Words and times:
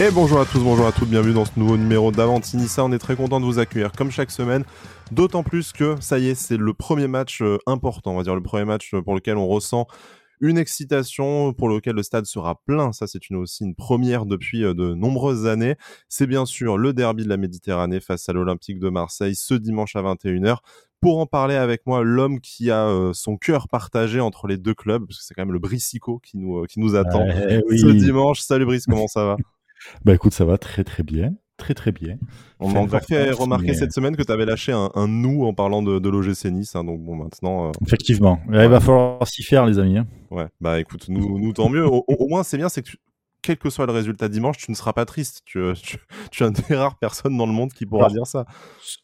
Et 0.00 0.10
bonjour 0.10 0.40
à 0.40 0.44
tous, 0.44 0.58
bonjour 0.58 0.88
à 0.88 0.92
toutes, 0.92 1.08
bienvenue 1.08 1.34
dans 1.34 1.44
ce 1.44 1.52
nouveau 1.56 1.76
numéro 1.76 2.10
d'Avantinissa. 2.10 2.84
On 2.84 2.90
est 2.90 2.98
très 2.98 3.14
content 3.14 3.38
de 3.38 3.44
vous 3.44 3.60
accueillir 3.60 3.92
comme 3.92 4.10
chaque 4.10 4.32
semaine. 4.32 4.64
D'autant 5.12 5.44
plus 5.44 5.72
que 5.72 5.94
ça 6.00 6.18
y 6.18 6.30
est, 6.30 6.34
c'est 6.34 6.56
le 6.56 6.74
premier 6.74 7.06
match 7.06 7.42
euh, 7.42 7.58
important, 7.66 8.10
on 8.10 8.16
va 8.16 8.24
dire 8.24 8.34
le 8.34 8.42
premier 8.42 8.64
match 8.64 8.92
euh, 8.92 9.02
pour 9.02 9.14
lequel 9.14 9.36
on 9.36 9.46
ressent 9.46 9.86
une 10.40 10.58
excitation 10.58 11.52
pour 11.52 11.68
lequel 11.68 11.94
le 11.94 12.02
stade 12.02 12.26
sera 12.26 12.60
plein. 12.66 12.90
Ça, 12.90 13.06
c'est 13.06 13.30
une, 13.30 13.36
aussi 13.36 13.62
une 13.62 13.76
première 13.76 14.26
depuis 14.26 14.64
euh, 14.64 14.74
de 14.74 14.94
nombreuses 14.94 15.46
années. 15.46 15.76
C'est 16.08 16.26
bien 16.26 16.44
sûr 16.44 16.76
le 16.76 16.92
derby 16.92 17.22
de 17.22 17.28
la 17.28 17.36
Méditerranée 17.36 18.00
face 18.00 18.28
à 18.28 18.32
l'Olympique 18.32 18.80
de 18.80 18.88
Marseille 18.88 19.36
ce 19.36 19.54
dimanche 19.54 19.94
à 19.94 20.02
21h. 20.02 20.56
Pour 21.00 21.20
en 21.20 21.26
parler 21.26 21.54
avec 21.54 21.86
moi, 21.86 22.02
l'homme 22.02 22.40
qui 22.40 22.72
a 22.72 23.10
son 23.12 23.36
cœur 23.36 23.68
partagé 23.68 24.20
entre 24.20 24.46
les 24.48 24.56
deux 24.56 24.72
clubs, 24.72 25.06
parce 25.06 25.18
que 25.18 25.24
c'est 25.24 25.34
quand 25.34 25.42
même 25.42 25.52
le 25.52 25.58
Brissico 25.58 26.18
qui 26.18 26.38
nous, 26.38 26.64
qui 26.64 26.80
nous 26.80 26.96
attend 26.96 27.26
Eh 27.28 27.60
ce 27.76 27.88
dimanche. 27.88 28.40
Salut 28.40 28.64
Brice, 28.64 28.86
comment 28.86 29.06
ça 29.06 29.24
va? 29.24 29.36
Bah 30.04 30.14
écoute, 30.14 30.32
ça 30.34 30.44
va 30.44 30.58
très 30.58 30.84
très 30.84 31.02
bien. 31.02 31.32
Très 31.56 31.72
très 31.74 31.92
bien. 31.92 32.16
On 32.58 32.68
m'a 32.68 32.80
encore 32.80 33.00
fait 33.02 33.30
remarquer 33.30 33.68
mais- 33.68 33.74
cette 33.74 33.92
semaine 33.92 34.16
que 34.16 34.24
tu 34.24 34.32
avais 34.32 34.44
lâché 34.44 34.72
un, 34.72 34.90
un 34.96 35.06
nous 35.06 35.44
en 35.44 35.54
parlant 35.54 35.82
de, 35.82 36.00
de 36.00 36.08
l'OGC 36.08 36.46
Nice. 36.46 36.74
hein, 36.74 36.82
donc 36.82 37.00
bon, 37.00 37.14
maintenant, 37.14 37.68
euh, 37.68 37.72
Effectivement. 37.86 38.40
Là, 38.48 38.64
Il 38.64 38.70
va 38.70 38.80
falloir 38.80 39.24
s'y 39.28 39.44
faire, 39.44 39.64
les 39.64 39.78
amis. 39.78 39.98
hein. 39.98 40.06
ouais, 40.32 40.46
bah 40.60 40.80
écoute, 40.80 41.08
nous, 41.08 41.38
nous 41.38 41.52
tant 41.52 41.68
mieux. 41.68 41.86
Au, 41.86 42.04
moins, 42.28 42.42
c'est 42.42 42.56
bien, 42.56 42.68
c'est 42.68 42.82
que 42.82 42.90
tu- 42.90 42.96
quel 43.40 43.56
que 43.56 43.70
soit 43.70 43.86
le 43.86 43.92
résultat 43.92 44.28
dimanche, 44.28 44.56
tu 44.56 44.68
ne 44.70 44.74
seras 44.74 44.92
pas 44.94 45.04
triste. 45.04 45.42
Tu, 45.44 45.58
euh, 45.58 45.74
tu, 45.74 45.98
tu 46.32 46.42
es 46.42 46.46
une 46.48 46.54
des 46.54 46.74
rares 46.74 46.98
personnes 46.98 47.36
dans 47.36 47.46
le 47.46 47.52
monde 47.52 47.72
qui 47.72 47.86
pourra 47.86 48.06
Alors, 48.06 48.14
dire 48.14 48.26
ça. 48.26 48.46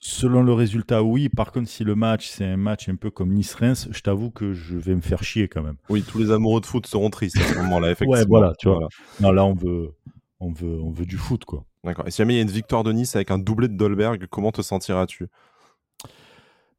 Selon 0.01 0.43
le 0.43 0.53
résultat, 0.53 1.05
oui. 1.05 1.29
Par 1.29 1.53
contre, 1.53 1.69
si 1.69 1.85
le 1.85 1.95
match, 1.95 2.29
c'est 2.31 2.47
un 2.47 2.57
match 2.57 2.89
un 2.89 2.97
peu 2.97 3.11
comme 3.11 3.33
Nice-Reims, 3.33 3.89
je 3.93 4.01
t'avoue 4.01 4.31
que 4.31 4.55
je 4.55 4.77
vais 4.77 4.95
me 4.97 5.03
faire 5.03 5.23
chier 5.23 5.47
quand 5.47 5.63
même. 5.63 5.77
Oui, 5.89 6.03
tous 6.03 6.19
les 6.19 6.33
amoureux 6.33 6.61
de 6.61 6.67
foot 6.67 6.87
seront 6.87 7.11
tristes 7.11 7.37
à 7.39 7.43
ce 7.43 7.55
moment-là, 7.59 7.93
effectivement. 7.93 8.19
Ouais, 8.19 8.25
voilà, 8.27 8.55
tu 8.59 8.69
vois. 8.69 8.89
Non, 9.21 9.31
là, 9.31 9.45
on 9.45 9.55
veut, 9.55 9.93
on 10.41 10.53
veut, 10.53 10.81
on 10.81 10.91
veut 10.91 11.07
du 11.07 11.19
foot, 11.19 11.45
quoi. 11.45 11.65
D'accord. 11.85 12.07
Et 12.09 12.11
si 12.11 12.19
jamais 12.19 12.35
il 12.35 12.37
y 12.37 12.41
a 12.41 12.43
une 12.43 12.51
victoire 12.51 12.83
de 12.83 12.93
Nice 12.93 13.15
avec 13.15 13.31
un 13.31 13.39
doublé 13.39 13.69
de 13.69 13.77
Dolberg, 13.77 14.27
comment 14.31 14.53
te 14.53 14.63
sentiras-tu? 14.63 15.29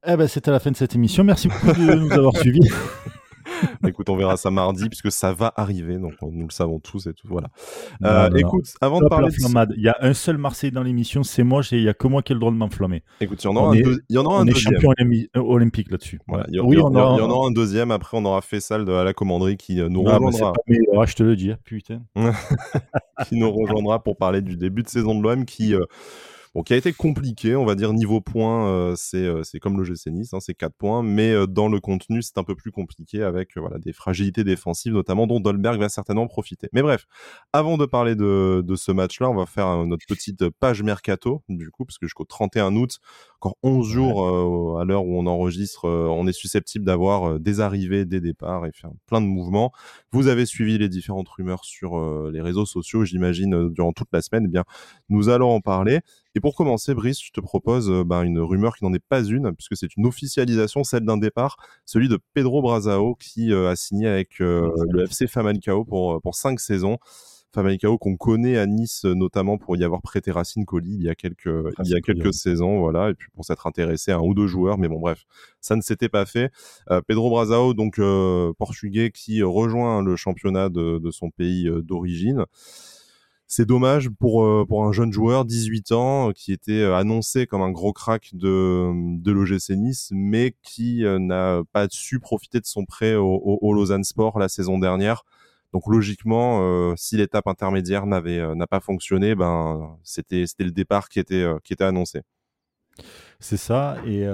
Eh 0.06 0.16
ben, 0.16 0.28
c'est 0.28 0.48
à 0.48 0.52
la 0.52 0.60
fin 0.60 0.72
de 0.72 0.76
cette 0.76 0.96
émission. 0.96 1.24
Merci 1.24 1.48
beaucoup 1.48 1.74
de 1.74 1.96
nous 1.96 2.12
avoir 2.12 2.36
suivis. 2.36 2.70
Écoute, 3.88 4.10
on 4.10 4.16
verra 4.16 4.38
ça 4.38 4.52
mardi, 4.52 4.88
puisque 4.90 5.12
ça 5.12 5.34
va 5.34 5.52
arriver. 5.56 5.98
Donc, 5.98 6.14
nous 6.22 6.46
le 6.48 6.52
savons 6.52 6.80
tous 6.80 7.08
et 7.08 7.14
tout. 7.14 7.28
Voilà. 7.28 7.48
Euh, 8.04 8.30
écoute, 8.36 8.66
avant 8.82 9.00
de 9.00 9.06
Stop 9.06 9.10
parler 9.10 9.28
de. 9.30 9.74
Il 9.78 9.84
y 9.84 9.90
a 9.90 9.98
un 10.02 10.14
seul 10.14 10.38
Marseille 10.38 10.72
dans 10.72 10.84
l'émission, 10.84 11.24
c'est 11.24 11.44
moi. 11.44 11.62
Il 11.72 11.82
y 11.82 11.90
a 11.90 11.94
que 11.94 12.08
moi 12.08 12.22
qui 12.22 12.32
ai 12.32 12.36
le 12.36 12.40
droit 12.40 12.52
de 12.52 12.58
m'enflammer. 12.58 13.04
Écoute, 13.20 13.44
il 13.44 13.48
y 13.48 13.50
en 13.50 13.56
aura 13.56 13.68
On 13.70 13.72
un, 13.72 13.76
est- 13.76 13.82
deux- 13.84 14.02
il 14.10 14.16
y 14.16 14.20
en 14.20 14.26
aura 14.26 14.38
un 14.40 14.42
On 14.44 14.48
est 14.48 14.52
deuxième. 14.54 14.74
champion 14.76 14.92
euh, 15.00 15.40
olympique 15.40 15.92
là-dessus. 15.92 16.20
Voilà, 16.28 16.46
il 16.50 16.56
y, 16.56 16.60
oui, 16.60 16.76
il 16.76 16.80
y- 16.80 16.82
on 16.82 16.90
il 16.92 16.94
y- 16.94 17.00
aura- 17.00 17.16
il 17.16 17.20
y 17.20 17.22
en 17.22 17.30
aura 17.30 17.48
un 17.48 17.52
deuxième. 17.52 17.92
Après, 17.92 18.18
on 18.18 18.26
aura 18.26 18.42
Fessal 18.42 18.86
de 18.86 18.92
à 18.94 19.04
la 19.04 19.14
commanderie 19.14 19.58
qui 19.58 19.80
euh, 19.82 19.90
nous 19.90 20.04
Ah, 20.08 20.18
rejoindra, 20.18 20.54
meilleur, 20.68 21.06
je 21.08 21.16
te 21.16 21.24
le 21.24 21.36
dis. 21.36 21.52
hein, 21.52 21.58
Putain. 21.64 22.02
qui 23.28 23.36
nous 23.38 23.52
rejoindra 23.52 24.02
pour 24.04 24.18
parler 24.18 24.42
du 24.42 24.58
début 24.58 24.84
de 24.84 24.90
saison 24.90 25.16
de 25.16 25.22
l'OM 25.24 25.46
qui, 25.46 25.74
euh, 25.76 25.80
bon, 26.56 26.64
qui 26.64 26.74
a 26.74 26.78
été 26.78 26.94
compliqué, 26.94 27.56
on 27.56 27.66
va 27.66 27.76
dire 27.76 27.94
niveau 27.94 28.22
points, 28.22 28.68
euh, 28.68 28.94
c'est 28.98 29.18
euh, 29.26 29.44
c'est 29.44 29.60
comme 29.60 29.78
le 29.78 29.84
GC 29.84 30.12
Nice, 30.12 30.34
hein, 30.34 30.40
c'est 30.40 30.54
4 30.54 30.74
points, 30.76 31.04
mais 31.04 31.32
euh, 31.32 31.48
dans 31.48 31.70
le 31.70 31.80
contenu, 31.80 32.22
c'est 32.22 32.38
un 32.38 32.44
peu 32.44 32.56
plus 32.56 32.72
compliqué 32.72 33.24
avec 33.24 33.58
voilà 33.58 33.78
des 33.80 33.94
fragilités 33.94 34.44
défensives 34.44 34.94
notamment 34.94 35.28
dont 35.28 35.40
Dolberg 35.40 35.80
va 35.80 35.90
certainement 35.90 36.28
profiter. 36.28 36.70
Mais 36.74 36.82
bref, 36.82 37.06
avant 37.54 37.78
de 37.78 37.86
parler 37.86 38.16
de, 38.16 38.64
de 38.66 38.76
ce 38.76 38.92
match-là, 38.92 39.30
on 39.30 39.36
va 39.36 39.46
faire 39.46 39.86
notre 39.86 40.06
petite 40.08 40.50
page 40.50 40.84
mercato 40.84 41.44
du 41.50 41.72
coup, 41.72 41.86
parce 41.86 41.98
que 41.98 42.06
jusqu'au 42.06 42.26
31 42.26 42.76
août, 42.76 43.00
encore 43.42 43.58
11 43.64 43.88
jours 43.88 44.28
euh, 44.28 44.80
à 44.80 44.86
l'heure 44.86 45.06
où 45.06 45.18
on 45.18 45.26
enregistre, 45.26 45.86
euh, 45.86 46.08
on 46.08 46.28
est 46.28 46.34
susceptible 46.34 46.86
d'avoir 46.86 47.32
euh, 47.32 47.40
des 47.40 47.60
arrivées, 47.60 48.06
des 48.06 48.22
départs 48.22 48.66
et 48.66 48.72
faire 48.72 48.92
plein 49.08 49.22
de 49.22 49.26
mouvements. 49.26 49.72
Vous 50.12 50.28
avez 50.28 50.46
suivi 50.46 50.78
les 50.78 50.90
différentes 50.90 51.28
rumeurs 51.30 51.66
sur 51.66 51.98
euh, 51.98 52.30
les 52.32 52.42
réseaux 52.42 52.66
sociaux, 52.66 53.04
j'imagine, 53.04 53.70
durant 53.70 53.94
toute 53.94 54.10
la 54.14 54.22
semaine. 54.22 54.44
Eh 54.46 54.52
bien, 54.52 54.64
nous 55.10 55.30
allons 55.30 55.50
en 55.50 55.62
parler. 55.62 56.02
Et 56.34 56.40
pour 56.40 56.56
commencer, 56.56 56.94
Brice, 56.94 57.22
je 57.22 57.32
te 57.32 57.42
propose 57.42 57.90
ben, 58.06 58.24
une 58.24 58.40
rumeur 58.40 58.78
qui 58.78 58.86
n'en 58.86 58.94
est 58.94 59.04
pas 59.06 59.24
une, 59.24 59.54
puisque 59.54 59.76
c'est 59.76 59.96
une 59.98 60.06
officialisation, 60.06 60.84
celle 60.84 61.04
d'un 61.04 61.18
départ, 61.18 61.58
celui 61.86 62.08
de 62.08 62.20
Pedro 62.34 62.62
Brazao, 62.62 63.16
qui 63.16 63.52
euh, 63.52 63.70
a 63.70 63.76
signé 63.76 64.08
avec 64.08 64.40
euh, 64.40 64.70
le 64.90 65.04
FC 65.04 65.28
Famalicão 65.28 65.84
pour, 65.84 66.22
pour 66.22 66.36
cinq 66.36 66.60
saisons. 66.60 66.98
Famalicão 67.54 67.98
qu'on 67.98 68.16
connaît 68.16 68.58
à 68.58 68.66
Nice 68.66 69.04
notamment 69.04 69.58
pour 69.58 69.76
y 69.76 69.84
avoir 69.84 70.02
prêté 70.02 70.32
Racine 70.32 70.64
Colli 70.64 70.96
il 70.96 71.04
y 71.04 71.10
a 71.10 71.16
quelques, 71.16 71.50
il 71.84 71.90
y 71.90 71.96
a 71.96 72.00
quelques 72.00 72.34
saisons, 72.34 72.80
voilà, 72.80 73.10
et 73.10 73.14
puis 73.14 73.28
pour 73.34 73.44
s'être 73.44 73.68
intéressé 73.68 74.12
à 74.12 74.18
un 74.18 74.22
ou 74.22 74.34
deux 74.34 74.48
joueurs, 74.48 74.78
mais 74.78 74.88
bon 74.88 75.02
bref, 75.02 75.26
ça 75.60 75.76
ne 75.76 75.82
s'était 75.82 76.08
pas 76.08 76.26
fait. 76.26 76.50
Euh, 76.90 77.02
Pedro 77.06 77.30
Brazao, 77.30 77.74
donc 77.74 78.00
euh, 78.00 78.54
portugais, 78.58 79.12
qui 79.12 79.44
rejoint 79.44 80.02
le 80.02 80.16
championnat 80.16 80.70
de, 80.70 80.98
de 80.98 81.12
son 81.12 81.30
pays 81.30 81.70
d'origine. 81.84 82.46
C'est 83.54 83.66
dommage 83.66 84.10
pour, 84.12 84.46
euh, 84.46 84.66
pour 84.66 84.86
un 84.86 84.94
jeune 84.94 85.12
joueur, 85.12 85.44
18 85.44 85.92
ans, 85.92 86.30
euh, 86.30 86.32
qui 86.32 86.54
était 86.54 86.84
euh, 86.84 86.96
annoncé 86.96 87.48
comme 87.48 87.62
un 87.62 87.70
gros 87.70 87.92
crack 87.92 88.30
de, 88.32 88.94
de 89.22 89.30
l'OGC 89.30 89.72
Nice, 89.72 90.08
mais 90.14 90.56
qui 90.64 91.04
n'a 91.04 91.62
pas 91.74 91.88
su 91.90 92.22
profiter 92.22 92.62
de 92.62 92.66
son 92.66 92.86
prêt 92.86 93.16
au, 93.16 93.26
au, 93.26 93.60
au 93.62 93.74
Lausanne 93.74 94.06
Sport 94.06 94.40
la 94.40 94.48
saison 94.48 94.80
dernière. 94.80 95.26
Donc 95.74 95.84
logiquement, 95.88 96.96
si 96.96 97.18
l'étape 97.18 97.48
intermédiaire 97.48 98.06
n'avait 98.06 98.56
n'a 98.56 98.68
pas 98.68 98.80
fonctionné, 98.80 99.36
ben 99.36 99.98
c'était 100.04 100.46
c'était 100.46 100.66
le 100.66 100.72
départ 100.72 101.08
qui 101.08 101.20
était 101.20 101.46
qui 101.64 101.72
était 101.72 101.86
annoncé. 101.86 102.22
C'est 103.40 103.58
ça. 103.58 103.98
Et 104.06 104.26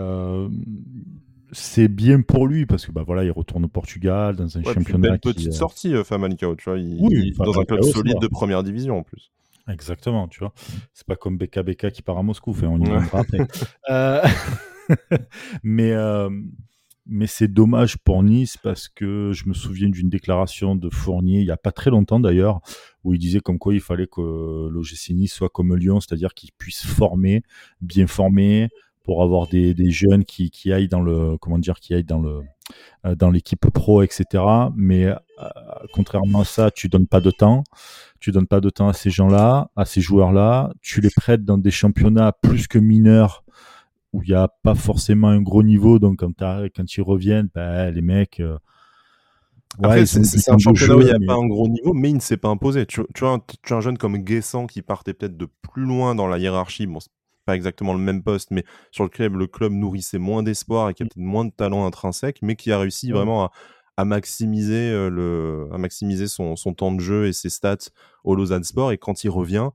c'est 1.52 1.88
bien 1.88 2.22
pour 2.22 2.48
lui 2.48 2.66
parce 2.66 2.86
que 2.86 2.92
bah, 2.92 3.04
voilà, 3.06 3.24
il 3.24 3.32
retourne 3.32 3.66
au 3.66 3.70
Portugal 3.70 4.36
dans 4.36 4.58
un 4.58 4.62
Ouais, 4.62 4.74
une 4.74 4.74
championnat. 4.86 5.18
qui, 5.18 5.34
petite 5.34 5.48
euh, 5.48 5.52
sortie, 5.52 5.94
euh, 5.94 6.04
Famalicão, 6.04 6.56
tu 6.56 6.70
vois, 6.70 6.78
il, 6.80 6.98
Oui, 7.00 7.10
il- 7.28 7.34
dans 7.38 7.60
un 7.60 7.64
club 7.66 7.84
solide 7.84 8.20
de 8.22 8.28
première 8.28 8.64
division 8.64 8.98
en 9.00 9.04
plus. 9.04 9.32
Exactement, 9.70 10.28
tu 10.28 10.40
vois. 10.40 10.54
C'est 10.94 11.06
pas 11.06 11.16
comme 11.18 11.38
BKBK 11.38 11.92
qui 11.92 12.02
part 12.02 12.18
à 12.18 12.24
Moscou, 12.24 12.56
on 12.64 12.80
y 12.80 12.90
Ouais. 12.90 12.98
après. 13.14 13.38
Euh, 13.90 14.22
mais 15.64 15.92
euh, 15.92 16.30
mais 17.06 17.28
c'est 17.28 17.48
dommage 17.48 17.98
pour 17.98 18.22
Nice 18.24 18.58
parce 18.58 18.90
que 18.90 19.32
je 19.34 19.48
me 19.48 19.54
souviens 19.54 19.90
d'une 19.90 20.10
déclaration 20.10 20.76
de 20.76 20.90
Fournier 20.90 21.40
il 21.40 21.46
y 21.46 21.52
a 21.52 21.58
pas 21.58 21.72
très 21.72 21.90
longtemps 21.90 22.20
d'ailleurs 22.20 22.60
où 23.06 23.14
il 23.14 23.20
disait 23.20 23.40
comme 23.40 23.60
quoi 23.60 23.74
il 23.74 23.80
fallait 23.80 24.08
que 24.08 24.68
l'OGC 24.70 25.12
Nice 25.14 25.34
soit 25.34 25.50
comme 25.50 25.74
Lyon, 25.76 26.02
c'est-à-dire 26.02 26.34
qu'il 26.34 26.52
puisse 26.58 26.86
former, 26.86 27.44
bien 27.82 28.08
former 28.08 28.68
pour 29.08 29.24
avoir 29.24 29.48
des, 29.48 29.74
des 29.74 29.90
jeunes 29.90 30.24
qui, 30.26 30.52
qui 30.52 30.72
aillent 30.72 30.90
dans 30.90 31.02
le 31.02 31.38
comment 31.38 31.58
dire 31.58 31.80
qui 31.80 31.96
aillent 31.96 32.04
dans 32.04 32.20
le 32.20 32.42
euh, 33.06 33.16
dans 33.16 33.32
l'équipe 33.32 33.66
pro 33.72 34.04
etc 34.04 34.44
mais 34.76 35.06
euh, 35.06 35.16
contrairement 35.94 36.42
à 36.42 36.46
ça 36.46 36.70
tu 36.70 36.90
donnes 36.90 37.08
pas 37.08 37.22
de 37.22 37.32
temps 37.32 37.64
tu 38.20 38.32
donnes 38.32 38.48
pas 38.48 38.60
de 38.60 38.70
temps 38.70 38.90
à 38.90 38.94
ces 38.94 39.10
gens-là, 39.12 39.70
à 39.76 39.86
ces 39.86 40.02
joueurs-là, 40.02 40.72
tu 40.82 41.02
les 41.02 41.10
prêtes 41.16 41.46
dans 41.46 41.58
des 41.60 41.72
championnats 41.72 42.32
plus 42.32 42.68
que 42.68 42.80
mineurs 42.80 43.44
où 44.12 44.24
il 44.24 44.30
n'y 44.30 44.36
a 44.36 44.48
pas 44.64 44.74
forcément 44.74 45.28
un 45.28 45.42
gros 45.42 45.62
niveau, 45.64 46.00
donc 46.00 46.18
quand, 46.20 46.32
quand 46.76 46.98
ils 46.98 47.02
reviennent, 47.02 47.50
ben, 47.54 47.92
les 47.92 48.02
mecs. 48.02 48.40
euh, 48.40 48.58
ouais, 49.80 50.06
c'est 50.06 50.50
un 50.52 50.58
championnat 50.58 50.96
où 50.96 51.02
il 51.02 51.06
n'y 51.06 51.12
a 51.12 51.20
mais- 51.20 51.28
pas 51.28 51.36
un 51.36 51.46
gros 51.48 51.68
niveau, 51.68 51.94
mais 51.94 52.10
il 52.10 52.16
ne 52.16 52.20
s'est 52.22 52.38
pas 52.38 52.50
imposé. 52.50 52.86
Tu, 52.86 53.02
tu 53.14 53.20
vois, 53.22 53.34
un, 53.34 53.40
tu 53.62 53.74
as 53.74 53.78
un 53.78 53.82
jeune 53.82 53.98
comme 54.00 54.18
Guessant 54.18 54.66
qui 54.66 54.82
partait 54.82 55.14
peut-être 55.14 55.38
de 55.38 55.48
plus 55.62 55.86
loin 55.86 56.16
dans 56.16 56.28
la 56.28 56.40
hiérarchie. 56.40 56.88
Bon, 56.88 57.00
c'est 57.00 57.12
pas 57.48 57.56
exactement 57.56 57.94
le 57.94 58.00
même 58.00 58.22
poste, 58.22 58.52
mais 58.52 58.64
sur 58.92 59.04
lequel 59.06 59.32
le 59.32 59.48
club 59.48 59.72
nourrissait 59.72 60.20
moins 60.20 60.44
d'espoir 60.44 60.90
et 60.90 60.94
qui 60.94 61.02
a 61.04 61.08
peut-être 61.08 61.18
moins 61.18 61.46
de 61.46 61.52
talent 61.52 61.86
intrinsèque, 61.88 62.40
mais 62.44 62.56
qui 62.56 62.72
a 62.72 62.78
réussi 62.78 63.12
Ouais. 63.12 63.14
vraiment 63.14 63.46
à, 63.46 63.52
à 63.98 64.06
maximiser, 64.06 64.92
euh, 64.92 65.10
le, 65.10 65.68
à 65.74 65.80
maximiser 65.80 66.28
son, 66.28 66.56
son 66.56 66.74
temps 66.76 66.92
de 66.92 67.00
jeu 67.00 67.26
et 67.28 67.34
ses 67.34 67.50
stats 67.50 67.90
au 68.24 68.36
Lausanne 68.36 68.64
Sport. 68.66 68.92
Et 68.92 69.00
quand 69.00 69.24
il 69.24 69.30
revient, 69.30 69.70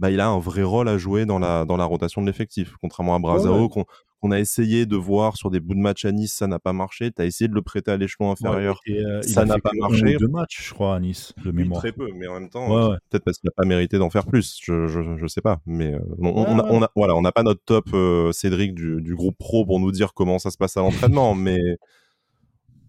bah, 0.00 0.10
il 0.10 0.18
a 0.20 0.28
un 0.28 0.38
vrai 0.40 0.62
rôle 0.64 0.88
à 0.88 0.96
jouer 0.98 1.26
dans 1.26 1.38
la, 1.38 1.64
dans 1.66 1.76
la 1.76 1.84
rotation 1.84 2.22
de 2.22 2.26
l'effectif. 2.26 2.74
Contrairement 2.80 3.14
à 3.14 3.18
Brazao, 3.20 3.64
ouais. 3.64 3.68
qu'on 3.68 3.84
qu'on 4.20 4.30
a 4.30 4.38
essayé 4.38 4.86
de 4.86 4.96
voir 4.96 5.36
sur 5.36 5.50
des 5.50 5.60
bouts 5.60 5.74
de 5.74 5.80
match 5.80 6.04
à 6.04 6.12
Nice, 6.12 6.34
ça 6.34 6.46
n'a 6.46 6.58
pas 6.58 6.72
marché. 6.72 7.10
Tu 7.10 7.22
as 7.22 7.24
essayé 7.24 7.48
de 7.48 7.54
le 7.54 7.62
prêter 7.62 7.90
à 7.90 7.96
l'échelon 7.96 8.30
inférieur. 8.30 8.80
Ouais, 8.86 8.94
et, 8.94 9.04
euh, 9.04 9.22
ça 9.22 9.40
a 9.42 9.44
n'a 9.46 9.58
pas 9.58 9.70
marché. 9.78 10.16
deux 10.18 10.28
matchs, 10.28 10.68
je 10.68 10.74
crois, 10.74 10.94
à 10.96 11.00
Nice, 11.00 11.32
de 11.44 11.50
Oui, 11.50 11.70
très 11.70 11.92
peu, 11.92 12.08
mais 12.14 12.26
en 12.28 12.34
même 12.34 12.50
temps, 12.50 12.68
Ouais, 12.68 12.90
ouais. 12.92 12.96
peut-être 13.08 13.24
parce 13.24 13.38
qu'il 13.38 13.48
n'a 13.48 13.52
pas 13.56 13.64
mérité 13.66 13.98
d'en 13.98 14.10
faire 14.10 14.26
plus. 14.26 14.58
Je, 14.62 14.86
je, 14.88 15.00
je 15.16 15.26
sais 15.26 15.40
pas, 15.40 15.60
mais 15.66 15.94
euh, 15.94 15.98
on, 16.18 16.28
on 16.28 16.58
a, 16.58 16.62
Ouais. 16.64 16.68
on 16.70 16.82
a- 16.82 16.90
voilà, 16.94 17.16
on 17.16 17.22
n'a 17.22 17.32
pas 17.32 17.42
notre 17.42 17.62
top 17.64 17.86
euh, 17.94 18.30
Cédric 18.32 18.74
du, 18.74 19.00
du 19.00 19.14
groupe 19.14 19.38
pro 19.38 19.64
pour 19.64 19.80
nous 19.80 19.90
dire 19.92 20.12
comment 20.14 20.38
ça 20.38 20.50
se 20.50 20.58
passe 20.58 20.76
à 20.76 20.80
l'entraînement, 20.80 21.34
mais 21.34 21.58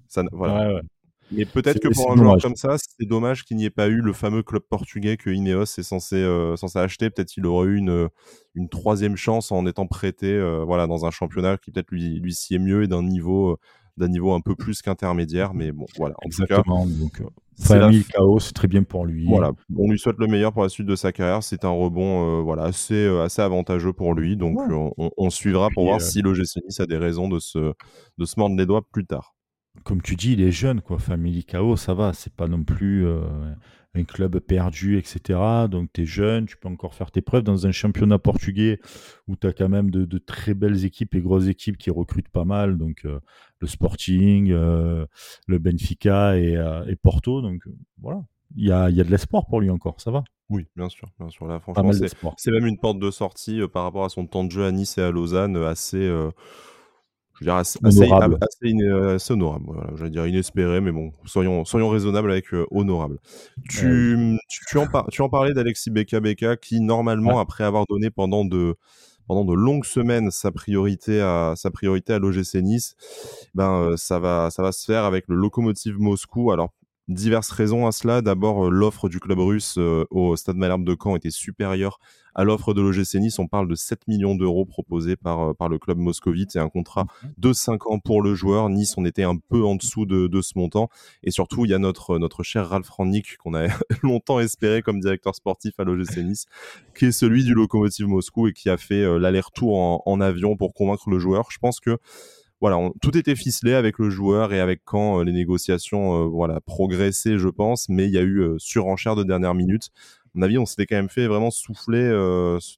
ça, 0.08 0.24
voilà. 0.32 0.82
Mais 1.32 1.46
peut-être 1.46 1.80
que 1.80 1.88
pour 1.94 2.12
un 2.12 2.16
joueur 2.18 2.38
comme 2.42 2.56
ça, 2.56 2.76
c'est 2.78 3.08
dommage 3.08 3.44
qu'il 3.44 3.58
n'y 3.58 3.66
ait 3.66 3.70
pas 3.70 3.88
eu 3.88 4.02
le 4.02 4.14
fameux 4.14 4.44
club 4.44 4.64
portugais 4.70 5.18
que 5.18 5.30
Ineos 5.30 5.64
est 5.64 5.84
censé, 5.84 6.16
euh, 6.18 6.56
censé 6.58 6.78
acheter. 6.80 7.10
Peut-être 7.10 7.30
qu'il 7.30 7.46
aurait 7.46 7.68
eu 7.70 7.78
une, 7.78 8.10
une 8.56 8.68
troisième 8.70 9.16
chance 9.16 9.52
en 9.52 9.66
étant 9.66 9.88
prêté 9.88 10.28
euh, 10.28 10.64
voilà, 10.66 10.88
dans 10.88 11.06
un 11.06 11.12
championnat 11.12 11.58
qui 11.58 11.72
peut-être 11.72 11.92
lui, 11.92 12.20
lui 12.20 12.34
sied 12.34 12.60
mieux 12.60 12.84
et 12.84 12.88
d'un 12.88 13.04
niveau, 13.04 13.52
euh, 13.52 13.58
d'un 13.98 14.10
niveau 14.10 14.34
un 14.34 14.42
peu 14.42 14.56
plus 14.56 14.82
qu'intermédiaire. 14.82 15.54
Mais 15.54 15.72
bon, 15.72 15.86
voilà. 15.98 16.16
En 16.26 16.30
tout 16.30 16.44
cas. 16.46 16.62
Donc, 16.66 17.22
euh, 17.22 17.26
c'est 17.56 17.76
la 17.76 17.86
famille 17.88 18.04
chaos, 18.06 18.40
c'est 18.40 18.54
très 18.54 18.68
bien 18.68 18.82
pour 18.82 19.06
lui. 19.06 19.28
voilà, 19.28 19.52
on 19.78 19.90
lui 19.92 20.00
souhaite 20.00 20.18
le 20.18 20.26
meilleur 20.26 20.52
pour 20.52 20.64
la 20.64 20.70
suite 20.70 20.88
de 20.88 20.96
sa 20.96 21.12
carrière. 21.12 21.44
C'est 21.44 21.64
un 21.64 21.70
rebond 21.70 22.40
euh, 22.40 22.42
voilà, 22.42 22.64
assez, 22.64 22.96
euh, 22.96 23.22
assez 23.24 23.42
avantageux 23.42 23.94
pour 23.94 24.16
lui. 24.16 24.36
Donc 24.36 24.58
Ouais. 24.58 24.66
euh, 24.74 24.90
on, 24.98 25.12
on 25.16 25.30
suivra 25.30 25.70
pour 25.74 25.84
voir 25.84 25.98
euh, 25.98 26.00
si 26.00 26.22
le 26.22 26.34
GC 26.34 26.60
Nice 26.66 26.80
a 26.80 26.88
des 26.88 26.98
raisons 26.98 27.30
de 27.30 27.38
se, 27.40 27.74
de 28.18 28.26
se 28.26 28.40
mordre 28.40 28.56
les 28.58 28.66
doigts 28.66 28.82
plus 28.92 29.06
tard. 29.06 29.36
Comme 29.84 30.02
tu 30.02 30.16
dis, 30.16 30.34
il 30.34 30.42
est 30.42 30.52
jeune, 30.52 30.82
quoi. 30.82 31.00
Family 31.00 31.44
Chaos, 31.44 31.78
ça 31.78 31.94
va. 31.94 32.14
C'est 32.14 32.34
pas 32.34 32.48
non 32.48 32.64
plus 32.64 33.06
euh, 33.06 33.22
un 33.96 34.04
club 34.04 34.40
perdu, 34.40 34.98
etc. 34.98 35.40
Donc 35.70 35.90
tu 35.94 36.02
es 36.02 36.06
jeune, 36.06 36.46
tu 36.46 36.58
peux 36.58 36.68
encore 36.68 36.94
faire 36.94 37.12
tes 37.12 37.22
preuves 37.22 37.44
dans 37.44 37.66
un 37.68 37.72
championnat 37.72 38.20
portugais 38.20 38.80
où 39.28 39.36
tu 39.36 39.48
as 39.48 39.54
quand 39.54 39.70
même 39.70 39.90
de, 39.90 40.18
très 40.18 40.54
belles 40.54 40.86
équipes 40.86 41.16
et 41.16 41.22
grosses 41.22 41.48
équipes 41.48 41.78
qui 41.78 41.90
recrutent 41.90 42.30
pas 42.30 42.46
mal. 42.46 42.78
Donc 42.78 43.06
euh, 43.06 43.20
le 43.60 43.68
Sporting, 43.68 44.52
euh, 44.52 45.06
le 45.48 45.60
Benfica 45.60 46.38
et, 46.38 46.54
et, 46.88 46.96
Porto. 46.98 47.42
Donc 47.42 47.62
voilà, 48.02 48.24
il 48.56 48.68
y 48.68 48.72
a, 48.72 48.90
y 48.90 49.00
a, 49.00 49.04
de 49.04 49.10
l'espoir 49.12 49.46
pour 49.48 49.62
lui 49.62 49.70
encore, 49.70 50.02
ça 50.02 50.12
va. 50.12 50.24
Oui, 50.50 50.68
bien 50.76 50.90
sûr, 50.90 51.08
bien 51.18 51.30
sûr. 51.30 51.48
Là, 51.48 51.62
franchement, 51.62 51.92
c'est 52.36 52.52
même 52.52 52.68
une 52.68 52.78
porte 52.78 53.00
de 53.00 53.10
sortie 53.10 53.62
par 53.72 53.84
rapport 53.84 54.04
à 54.04 54.10
son 54.10 54.28
temps 54.28 54.44
de 54.44 54.52
jeu 54.52 54.66
à 54.66 54.72
Nice 54.74 54.98
et 54.98 55.02
à 55.02 55.10
Lausanne, 55.10 55.56
assez 55.56 56.10
je 57.42 57.46
veux 57.46 57.52
dire, 57.52 57.56
assez, 57.56 57.80
honorable. 57.84 58.38
Assez, 58.40 59.34
honorable. 59.34 59.66
Voilà, 59.68 59.90
j'allais 59.96 60.12
dire 60.12 60.28
inespéré, 60.28 60.80
mais 60.80 60.92
bon, 60.92 61.12
soyons, 61.26 61.66
soyons 61.66 61.90
raisonnables 61.90 62.32
avec 62.32 62.54
euh, 62.54 62.68
honorable. 62.70 63.18
Tu, 63.68 64.38
tu, 64.48 64.78
en 64.78 64.88
tu 65.10 65.22
en 65.24 65.30
parlais 65.30 65.54
d'Alexis 65.54 65.90
Beka 65.90 66.20
Beka 66.20 66.56
qui, 66.58 66.82
normalement, 66.82 67.40
après 67.40 67.64
avoir 67.64 67.86
donné 67.90 68.12
pendant 68.12 68.46
de, 68.46 68.76
pendant 69.28 69.44
de 69.44 69.54
longues 69.54 69.86
semaines 69.86 70.30
sa 70.30 70.52
priorité 70.52 71.20
à 71.20 71.54
sa 71.56 71.72
priorité 71.72 72.14
à 72.14 72.20
l'OGC 72.20 72.62
Nice, 72.62 72.96
ben 73.56 73.72
euh, 73.72 73.98
ça 73.98 74.20
va 74.20 74.50
ça 74.52 74.62
va 74.62 74.72
se 74.72 74.86
faire 74.86 75.04
avec 75.06 75.26
le 75.28 75.36
Lokomotiv 75.36 75.98
Moscou. 75.98 76.52
Alors 76.52 76.70
diverses 77.08 77.52
raisons 77.52 77.88
à 77.88 77.92
cela. 77.92 78.22
D'abord, 78.22 78.68
euh, 78.68 78.70
l'offre 78.70 79.10
du 79.10 79.20
club 79.20 79.40
russe 79.40 79.76
euh, 79.78 80.06
au 80.10 80.36
Stade 80.36 80.56
Malherbe 80.56 80.84
de 80.84 80.96
Caen 81.02 81.16
était 81.16 81.32
supérieure 81.32 82.00
à 82.34 82.44
l'offre 82.44 82.74
de 82.74 82.82
l'OGC 82.82 83.16
Nice. 83.16 83.40
On 83.40 83.48
parle 83.48 83.68
de 83.68 83.76
7 83.76 84.08
millions 84.08 84.36
d'euros 84.36 84.66
proposés 84.66 85.16
par, 85.16 85.50
euh, 85.50 85.54
par 85.54 85.68
le 85.68 85.78
club 85.80 85.98
moscovite 85.98 86.56
et 86.56 86.60
un 86.60 86.70
contrat 86.70 87.06
mhm. 87.24 87.34
de 87.38 87.54
5 87.54 87.88
ans 87.88 88.00
pour 88.00 88.22
le 88.22 88.36
joueur. 88.36 88.70
Nice, 88.70 88.96
on 88.98 89.06
était 89.06 89.24
un 89.24 89.36
peu 89.38 89.64
en 89.64 89.76
dessous 89.76 90.06
de, 90.06 90.28
de 90.28 90.42
ce 90.42 90.54
montant. 90.56 90.90
Et 91.24 91.32
surtout, 91.32 91.66
il 91.66 91.72
y 91.72 91.74
a 91.74 91.80
notre, 91.80 92.18
notre 92.18 92.44
cher 92.44 92.70
Ralph 92.70 92.90
Rangnick, 92.90 93.38
qu'on 93.38 93.56
a 93.56 93.68
longtemps 94.04 94.40
espéré 94.40 94.82
comme 94.82 95.00
directeur 95.00 95.36
sportif 95.36 95.74
à 95.80 95.84
l'OGC 95.84 96.18
Nice, 96.18 96.46
qui 96.98 97.06
est 97.06 97.12
celui 97.12 97.44
du 97.44 97.54
Lokomotiv 97.54 98.08
Moscou 98.08 98.48
et 98.48 98.54
qui 98.54 98.70
a 98.70 98.78
fait 98.78 99.20
l'aller-retour 99.20 99.78
en, 99.78 100.04
en 100.06 100.22
avion 100.22 100.56
pour 100.56 100.74
convaincre 100.74 101.10
le 101.10 101.20
joueur. 101.20 101.48
Je 101.52 101.58
pense 101.60 101.80
que 101.80 101.98
voilà, 102.62 102.78
tout 103.02 103.18
était 103.18 103.36
ficelé 103.36 103.74
avec 103.74 103.98
le 103.98 104.12
joueur 104.12 104.54
et 104.54 104.60
avec 104.60 104.82
quand 104.86 105.20
euh, 105.20 105.24
les 105.24 105.32
négociations 105.32 106.22
euh, 106.22 106.28
voilà 106.28 106.62
progressaient, 106.62 107.40
je 107.40 107.50
pense, 107.50 107.90
mais 107.90 108.06
il 108.06 108.12
y 108.12 108.20
a 108.20 108.22
eu 108.22 108.38
euh, 108.38 108.56
surenchère 108.60 109.16
de 109.16 109.24
dernière 109.24 109.56
minute. 109.56 109.90
À 110.28 110.30
mon 110.36 110.44
avis, 110.44 110.60
on 110.60 110.68
s'était 110.68 110.86
quand 110.86 110.96
même 110.96 111.10
fait 111.10 111.28
vraiment 111.28 111.50
souffler 111.50 112.08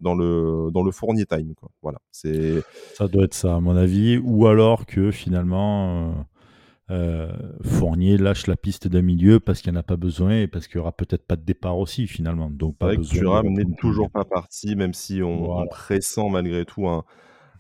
dans 0.02 0.16
le 0.16 0.72
dans 0.72 0.82
le 0.82 0.92
Fournier 0.92 1.28
time. 1.28 1.54
Quoi. 1.54 1.70
Voilà, 1.84 2.00
c'est 2.12 2.64
ça 2.96 3.08
doit 3.08 3.26
être 3.26 3.36
ça 3.36 3.56
à 3.56 3.60
mon 3.60 3.76
avis, 3.76 4.18
ou 4.18 4.48
alors 4.48 4.86
que 4.88 5.12
finalement. 5.12 6.28
Fournier 7.64 8.20
lâche 8.20 8.46
la 8.46 8.56
piste 8.56 8.88
d'un 8.88 9.02
milieu 9.02 9.40
parce 9.40 9.62
qu'il 9.62 9.72
n'y 9.72 9.78
en 9.78 9.80
a 9.80 9.84
pas 9.84 9.96
besoin 9.96 10.42
et 10.42 10.48
parce 10.48 10.68
qu'il 10.68 10.78
n'y 10.78 10.82
aura 10.82 10.92
peut-être 10.92 11.26
pas 11.26 11.36
de 11.36 11.42
départ 11.42 11.80
aussi 11.80 12.06
finalement. 12.06 12.52
Donc 12.52 12.78
pas 12.78 12.96
besoin. 12.96 13.42
n'est 13.42 13.66
toujours 13.80 14.12
pas 14.12 14.26
parti, 14.26 14.76
même 14.76 14.94
si 14.94 15.24
on, 15.24 15.58
on 15.58 15.66
pressent 15.66 16.30
malgré 16.30 16.66
tout 16.66 16.88
un, 16.88 17.04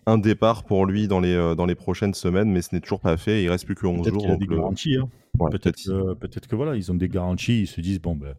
un 0.06 0.18
départ 0.18 0.64
pour 0.64 0.86
lui 0.86 1.08
dans 1.08 1.20
les, 1.20 1.34
euh, 1.34 1.56
dans 1.56 1.66
les 1.66 1.76
prochaines 1.76 2.14
semaines, 2.14 2.52
mais 2.52 2.62
ce 2.62 2.74
n'est 2.74 2.82
toujours 2.82 3.00
pas 3.00 3.18
fait. 3.18 3.44
Il 3.44 3.50
reste 3.50 3.66
plus 3.66 3.76
que 3.76 3.88
11 3.88 4.08
jours. 4.08 4.24
Il 4.26 4.32
a 4.32 4.36
des 4.36 4.48
garanties. 4.48 4.98
Hein. 4.98 5.10
peut-être 5.50 5.78
que, 5.78 6.14
peut 6.14 6.28
que 6.28 6.56
voilà, 6.56 6.76
ils 6.76 6.92
ont 6.92 6.96
des 6.96 7.10
garanties. 7.10 7.62
Ils 7.62 7.68
se 7.68 7.82
disent 7.82 8.02
bon, 8.02 8.16
ben, 8.16 8.36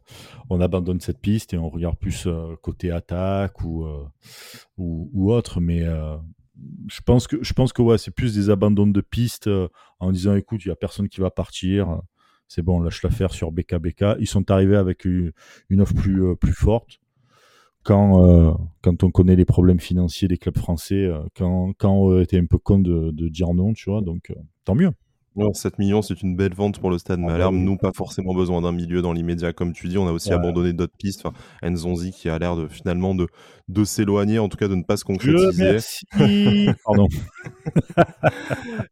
on 0.50 0.60
abandonne 0.60 1.00
cette 1.00 1.20
piste 1.20 1.54
et 1.54 1.58
on 1.58 1.68
regarde 1.68 1.96
plus 1.96 2.26
euh, 2.26 2.54
côté 2.62 2.90
attaque 2.90 3.62
ou, 3.62 3.84
euh, 3.84 4.04
ou, 4.76 5.10
ou, 5.12 5.32
autre. 5.32 5.60
Mais 5.60 5.84
je 6.88 7.00
pense 7.04 7.26
que, 7.26 7.42
je 7.42 7.52
pense 7.52 7.72
que 7.72 7.82
ouais, 7.82 7.98
c'est 7.98 8.14
plus 8.14 8.34
des 8.34 8.50
abandons 8.50 8.86
de 8.86 9.00
piste 9.00 9.48
en 10.00 10.12
disant 10.12 10.34
écoute, 10.34 10.64
il 10.64 10.68
n'y 10.68 10.72
a 10.72 10.76
personne 10.76 11.08
qui 11.08 11.20
va 11.20 11.30
partir. 11.30 12.00
C'est 12.46 12.62
bon, 12.62 12.80
lâche 12.80 13.02
l'affaire 13.02 13.32
sur 13.32 13.50
BKBK. 13.52 14.16
Ils 14.20 14.26
sont 14.26 14.50
arrivés 14.50 14.76
avec 14.76 15.04
une, 15.04 15.32
une 15.70 15.80
offre 15.80 15.94
plus, 15.94 16.36
plus 16.36 16.52
forte 16.52 17.00
quand, 17.84 18.26
euh, 18.26 18.52
quand 18.82 19.04
on 19.04 19.10
connaît 19.10 19.36
les 19.36 19.44
problèmes 19.44 19.80
financiers 19.80 20.26
des 20.26 20.38
clubs 20.38 20.56
français, 20.56 21.04
euh, 21.04 21.20
quand, 21.36 21.72
quand 21.78 21.92
on 21.92 22.20
était 22.20 22.38
un 22.38 22.46
peu 22.46 22.58
con 22.58 22.78
de, 22.78 23.10
de 23.12 23.28
dire 23.28 23.52
non, 23.54 23.72
tu 23.74 23.90
vois, 23.90 24.00
donc 24.00 24.30
euh, 24.30 24.34
tant 24.64 24.74
mieux. 24.74 24.90
7 25.52 25.78
millions, 25.78 26.02
c'est 26.02 26.22
une 26.22 26.36
belle 26.36 26.54
vente 26.54 26.78
pour 26.78 26.90
le 26.90 26.98
Stade 26.98 27.20
ah, 27.22 27.26
Malherbe. 27.26 27.54
Nous, 27.54 27.76
pas 27.76 27.92
forcément 27.94 28.34
besoin 28.34 28.62
d'un 28.62 28.72
milieu 28.72 29.02
dans 29.02 29.12
l'immédiat, 29.12 29.52
comme 29.52 29.72
tu 29.72 29.88
dis. 29.88 29.98
On 29.98 30.06
a 30.06 30.12
aussi 30.12 30.32
abandonné 30.32 30.72
d'autres 30.72 30.96
pistes. 30.96 31.24
Enfin, 31.24 31.36
Nzonzi 31.68 32.12
qui 32.12 32.28
a 32.28 32.38
l'air 32.38 32.56
de 32.56 32.68
finalement 32.68 33.14
de, 33.14 33.26
de 33.68 33.84
s'éloigner, 33.84 34.38
en 34.38 34.48
tout 34.48 34.56
cas 34.56 34.68
de 34.68 34.74
ne 34.74 34.82
pas 34.82 34.96
se 34.96 35.04
concrétiser. 35.04 35.78
Pardon. 36.84 37.08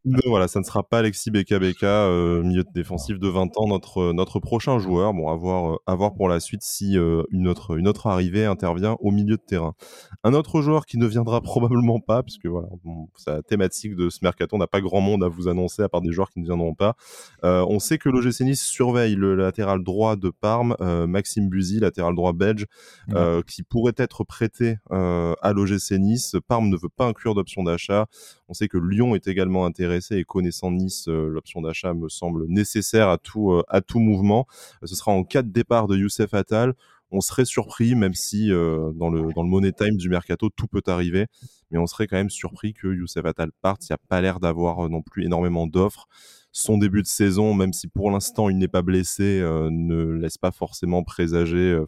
voilà, 0.25 0.47
ça 0.47 0.59
ne 0.59 0.65
sera 0.65 0.83
pas 0.83 0.99
Alexis 0.99 1.31
BKBK, 1.31 1.83
euh, 1.83 2.43
milieu 2.43 2.63
défensif 2.73 3.19
de 3.19 3.27
20 3.27 3.57
ans, 3.57 3.67
notre, 3.67 4.13
notre 4.13 4.39
prochain 4.39 4.79
joueur. 4.79 5.13
Bon, 5.13 5.29
à 5.29 5.35
voir, 5.35 5.73
euh, 5.73 5.77
à 5.85 5.95
voir 5.95 6.13
pour 6.13 6.27
la 6.27 6.39
suite 6.39 6.63
si 6.63 6.97
euh, 6.97 7.23
une, 7.31 7.47
autre, 7.47 7.77
une 7.77 7.87
autre 7.87 8.07
arrivée 8.07 8.45
intervient 8.45 8.97
au 8.99 9.11
milieu 9.11 9.37
de 9.37 9.43
terrain. 9.45 9.75
Un 10.23 10.33
autre 10.33 10.61
joueur 10.61 10.85
qui 10.85 10.97
ne 10.97 11.05
viendra 11.05 11.41
probablement 11.41 11.99
pas, 11.99 12.23
puisque 12.23 12.47
voilà, 12.47 12.67
bon, 12.83 13.07
la 13.27 13.43
thématique 13.43 13.95
de 13.95 14.09
ce 14.09 14.19
mercaton 14.23 14.57
n'a 14.57 14.67
pas 14.67 14.81
grand 14.81 15.01
monde 15.01 15.23
à 15.23 15.27
vous 15.27 15.47
annoncer 15.47 15.83
à 15.83 15.89
part 15.89 16.01
des 16.01 16.11
joueurs 16.11 16.31
qui 16.33 16.39
ne 16.39 16.45
viendront 16.45 16.73
pas. 16.73 16.95
Euh, 17.43 17.65
on 17.69 17.79
sait 17.79 17.97
que 17.97 18.09
l'OGC 18.09 18.41
Nice 18.41 18.61
surveille 18.61 19.15
le 19.15 19.35
latéral 19.35 19.83
droit 19.83 20.15
de 20.15 20.29
Parme, 20.29 20.75
euh, 20.81 21.07
Maxime 21.07 21.49
Buzy, 21.49 21.79
latéral 21.79 22.15
droit 22.15 22.33
belge, 22.33 22.65
euh, 23.13 23.41
qui 23.43 23.63
pourrait 23.63 23.93
être 23.97 24.23
prêté 24.23 24.77
à 24.89 25.53
l'OGC 25.53 25.99
Nice. 25.99 26.35
Parme 26.47 26.69
ne 26.69 26.77
veut 26.77 26.89
pas 26.89 27.05
inclure 27.05 27.35
d'option 27.35 27.63
d'achat. 27.63 28.07
On 28.47 28.53
sait 28.53 28.67
que 28.67 28.77
Lyon 28.77 29.15
est 29.15 29.27
également 29.27 29.65
intéressé 29.65 30.17
et 30.17 30.23
connaissant 30.23 30.71
Nice, 30.71 31.07
l'option 31.07 31.61
d'achat 31.61 31.93
me 31.93 32.09
semble 32.09 32.45
nécessaire 32.47 33.09
à 33.09 33.17
tout, 33.17 33.61
à 33.67 33.81
tout 33.81 33.99
mouvement. 33.99 34.47
ce 34.83 34.95
sera 34.95 35.11
en 35.11 35.23
cas 35.23 35.41
de 35.41 35.51
départ 35.51 35.87
de 35.87 35.97
Youssef 35.97 36.33
Attal 36.33 36.73
on 37.13 37.21
serait 37.21 37.45
surpris, 37.45 37.95
même 37.95 38.13
si 38.13 38.49
dans, 38.49 39.09
le, 39.09 39.31
dans 39.33 39.43
le 39.43 39.49
money 39.49 39.71
time 39.71 39.95
du 39.95 40.09
mercato, 40.09 40.49
tout 40.49 40.67
peut 40.67 40.81
arriver, 40.87 41.27
mais 41.71 41.77
on 41.77 41.87
serait 41.87 42.07
quand 42.07 42.17
même 42.17 42.29
surpris 42.29 42.73
que 42.73 42.87
Youssef 42.87 43.25
Attal 43.25 43.51
parte. 43.61 43.87
Il 43.87 43.91
n'y 43.91 43.95
a 43.95 43.99
pas 44.09 44.19
l'air 44.19 44.39
d'avoir 44.39 44.89
non 44.89 45.01
plus 45.01 45.25
énormément 45.25 45.67
d'offres 45.67 46.07
son 46.53 46.77
début 46.77 47.01
de 47.01 47.07
saison, 47.07 47.53
même 47.53 47.73
si 47.73 47.87
pour 47.87 48.11
l'instant 48.11 48.47
il 48.47 48.57
n'est 48.57 48.67
pas 48.69 48.83
blessé, 48.83 49.39
euh, 49.41 49.69
ne 49.71 50.05
laisse 50.13 50.37
pas 50.37 50.51
forcément 50.51 51.03
présager. 51.03 51.57
Euh, 51.57 51.85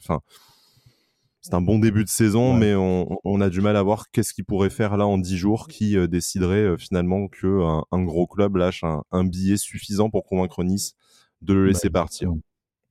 c'est 1.39 1.53
un 1.53 1.61
bon 1.61 1.77
début 1.77 2.03
de 2.03 2.09
saison, 2.09 2.53
mais 2.55 2.73
on, 2.73 3.39
a 3.39 3.49
du 3.49 3.61
mal 3.61 3.77
à 3.77 3.83
voir 3.83 4.09
qu'est-ce 4.09 4.33
qu'il 4.33 4.45
pourrait 4.45 4.71
faire 4.71 4.97
là 4.97 5.05
en 5.05 5.19
10 5.19 5.37
jours 5.37 5.67
qui 5.67 5.95
euh, 5.95 6.07
déciderait 6.07 6.75
finalement 6.79 7.27
que 7.27 7.61
un, 7.91 8.03
gros 8.03 8.25
club 8.25 8.55
lâche 8.55 8.83
un, 8.83 9.23
billet 9.23 9.57
suffisant 9.57 10.09
pour 10.09 10.25
convaincre 10.25 10.63
Nice 10.63 10.95
de 11.43 11.53
le 11.53 11.67
laisser 11.67 11.89
bah, 11.89 12.01
partir. 12.01 12.31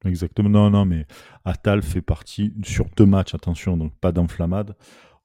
Exactement. 0.05 0.49
Non, 0.49 0.71
non, 0.71 0.85
mais 0.85 1.07
Atal 1.45 1.83
fait 1.83 2.03
partie 2.03 2.53
sur 2.63 2.87
deux 2.97 3.07
matchs, 3.07 3.35
attention, 3.35 3.77
donc 3.77 3.93
pas 4.01 4.13
d'enflammade 4.13 4.75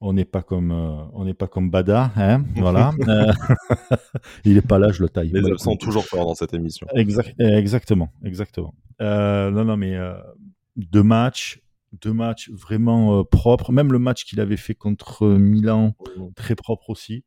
on 0.01 0.13
n'est 0.13 0.25
pas 0.25 0.41
comme 0.41 0.71
euh, 0.71 1.03
on 1.13 1.25
n'est 1.25 1.33
pas 1.33 1.47
comme 1.47 1.69
Bada, 1.69 2.11
hein, 2.15 2.43
voilà. 2.55 2.93
Euh, 3.07 3.31
il 4.45 4.57
est 4.57 4.65
pas 4.65 4.79
là, 4.79 4.91
je 4.91 5.01
le 5.01 5.09
taille. 5.09 5.31
Les 5.33 5.49
absents 5.49 5.75
toujours 5.75 6.05
fort 6.05 6.25
dans 6.25 6.35
cette 6.35 6.53
émission. 6.53 6.87
exactement, 6.95 8.09
exactement. 8.23 8.73
Euh, 9.01 9.51
non, 9.51 9.65
non, 9.65 9.77
mais 9.77 9.97
deux 10.75 11.03
matchs, 11.03 11.61
deux 12.01 12.13
matchs 12.13 12.49
vraiment 12.51 13.23
propres. 13.25 13.71
Même 13.71 13.91
le 13.91 13.99
match 13.99 14.25
qu'il 14.25 14.39
avait 14.39 14.57
fait 14.57 14.75
contre 14.75 15.27
Milan, 15.27 15.95
très 16.35 16.55
propre 16.55 16.89
aussi. 16.89 17.23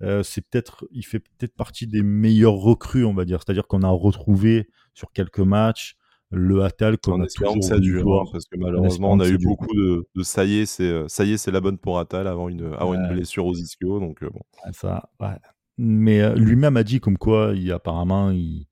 c'est 0.00 0.48
peut-être, 0.48 0.86
il 0.92 1.04
fait 1.04 1.20
peut-être 1.20 1.54
partie 1.54 1.86
des 1.86 2.02
meilleurs 2.02 2.54
recrues, 2.54 3.04
on 3.04 3.14
va 3.14 3.24
dire. 3.24 3.40
C'est-à-dire 3.44 3.66
qu'on 3.66 3.82
a 3.82 3.88
retrouvé 3.88 4.68
sur 4.94 5.12
quelques 5.12 5.40
matchs 5.40 5.96
le 6.34 6.62
Atal 6.62 6.98
qu'on 6.98 7.20
a 7.22 7.26
toujours 7.26 7.62
ça 7.62 7.78
dure 7.78 8.20
hein, 8.20 8.24
parce 8.32 8.44
que 8.44 8.56
malheureusement 8.58 9.12
on 9.12 9.20
a 9.20 9.28
eu 9.28 9.38
beaucoup 9.38 9.74
de, 9.74 10.06
ça 10.22 10.44
y 10.44 10.58
est 10.58 10.66
c'est 10.66 10.84
euh, 10.84 11.04
ça 11.08 11.24
y 11.24 11.32
est 11.32 11.36
c'est 11.36 11.50
la 11.50 11.60
bonne 11.60 11.78
pour 11.78 11.98
Atal 11.98 12.26
avant 12.26 12.48
une 12.48 12.74
avant 12.74 12.94
une 12.94 13.08
blessure 13.08 13.46
aux 13.46 13.54
ischio 13.54 14.00
donc 14.00 14.22
euh, 14.22 14.30
bon. 14.30 14.40
Ça 14.72 15.08
ouais. 15.20 15.36
mais 15.78 16.20
euh, 16.20 16.34
lui-même 16.34 16.76
a 16.76 16.84
dit 16.84 17.00
comme 17.00 17.18
quoi 17.18 17.52
il 17.54 17.70
apparemment 17.72 18.30
il 18.30 18.66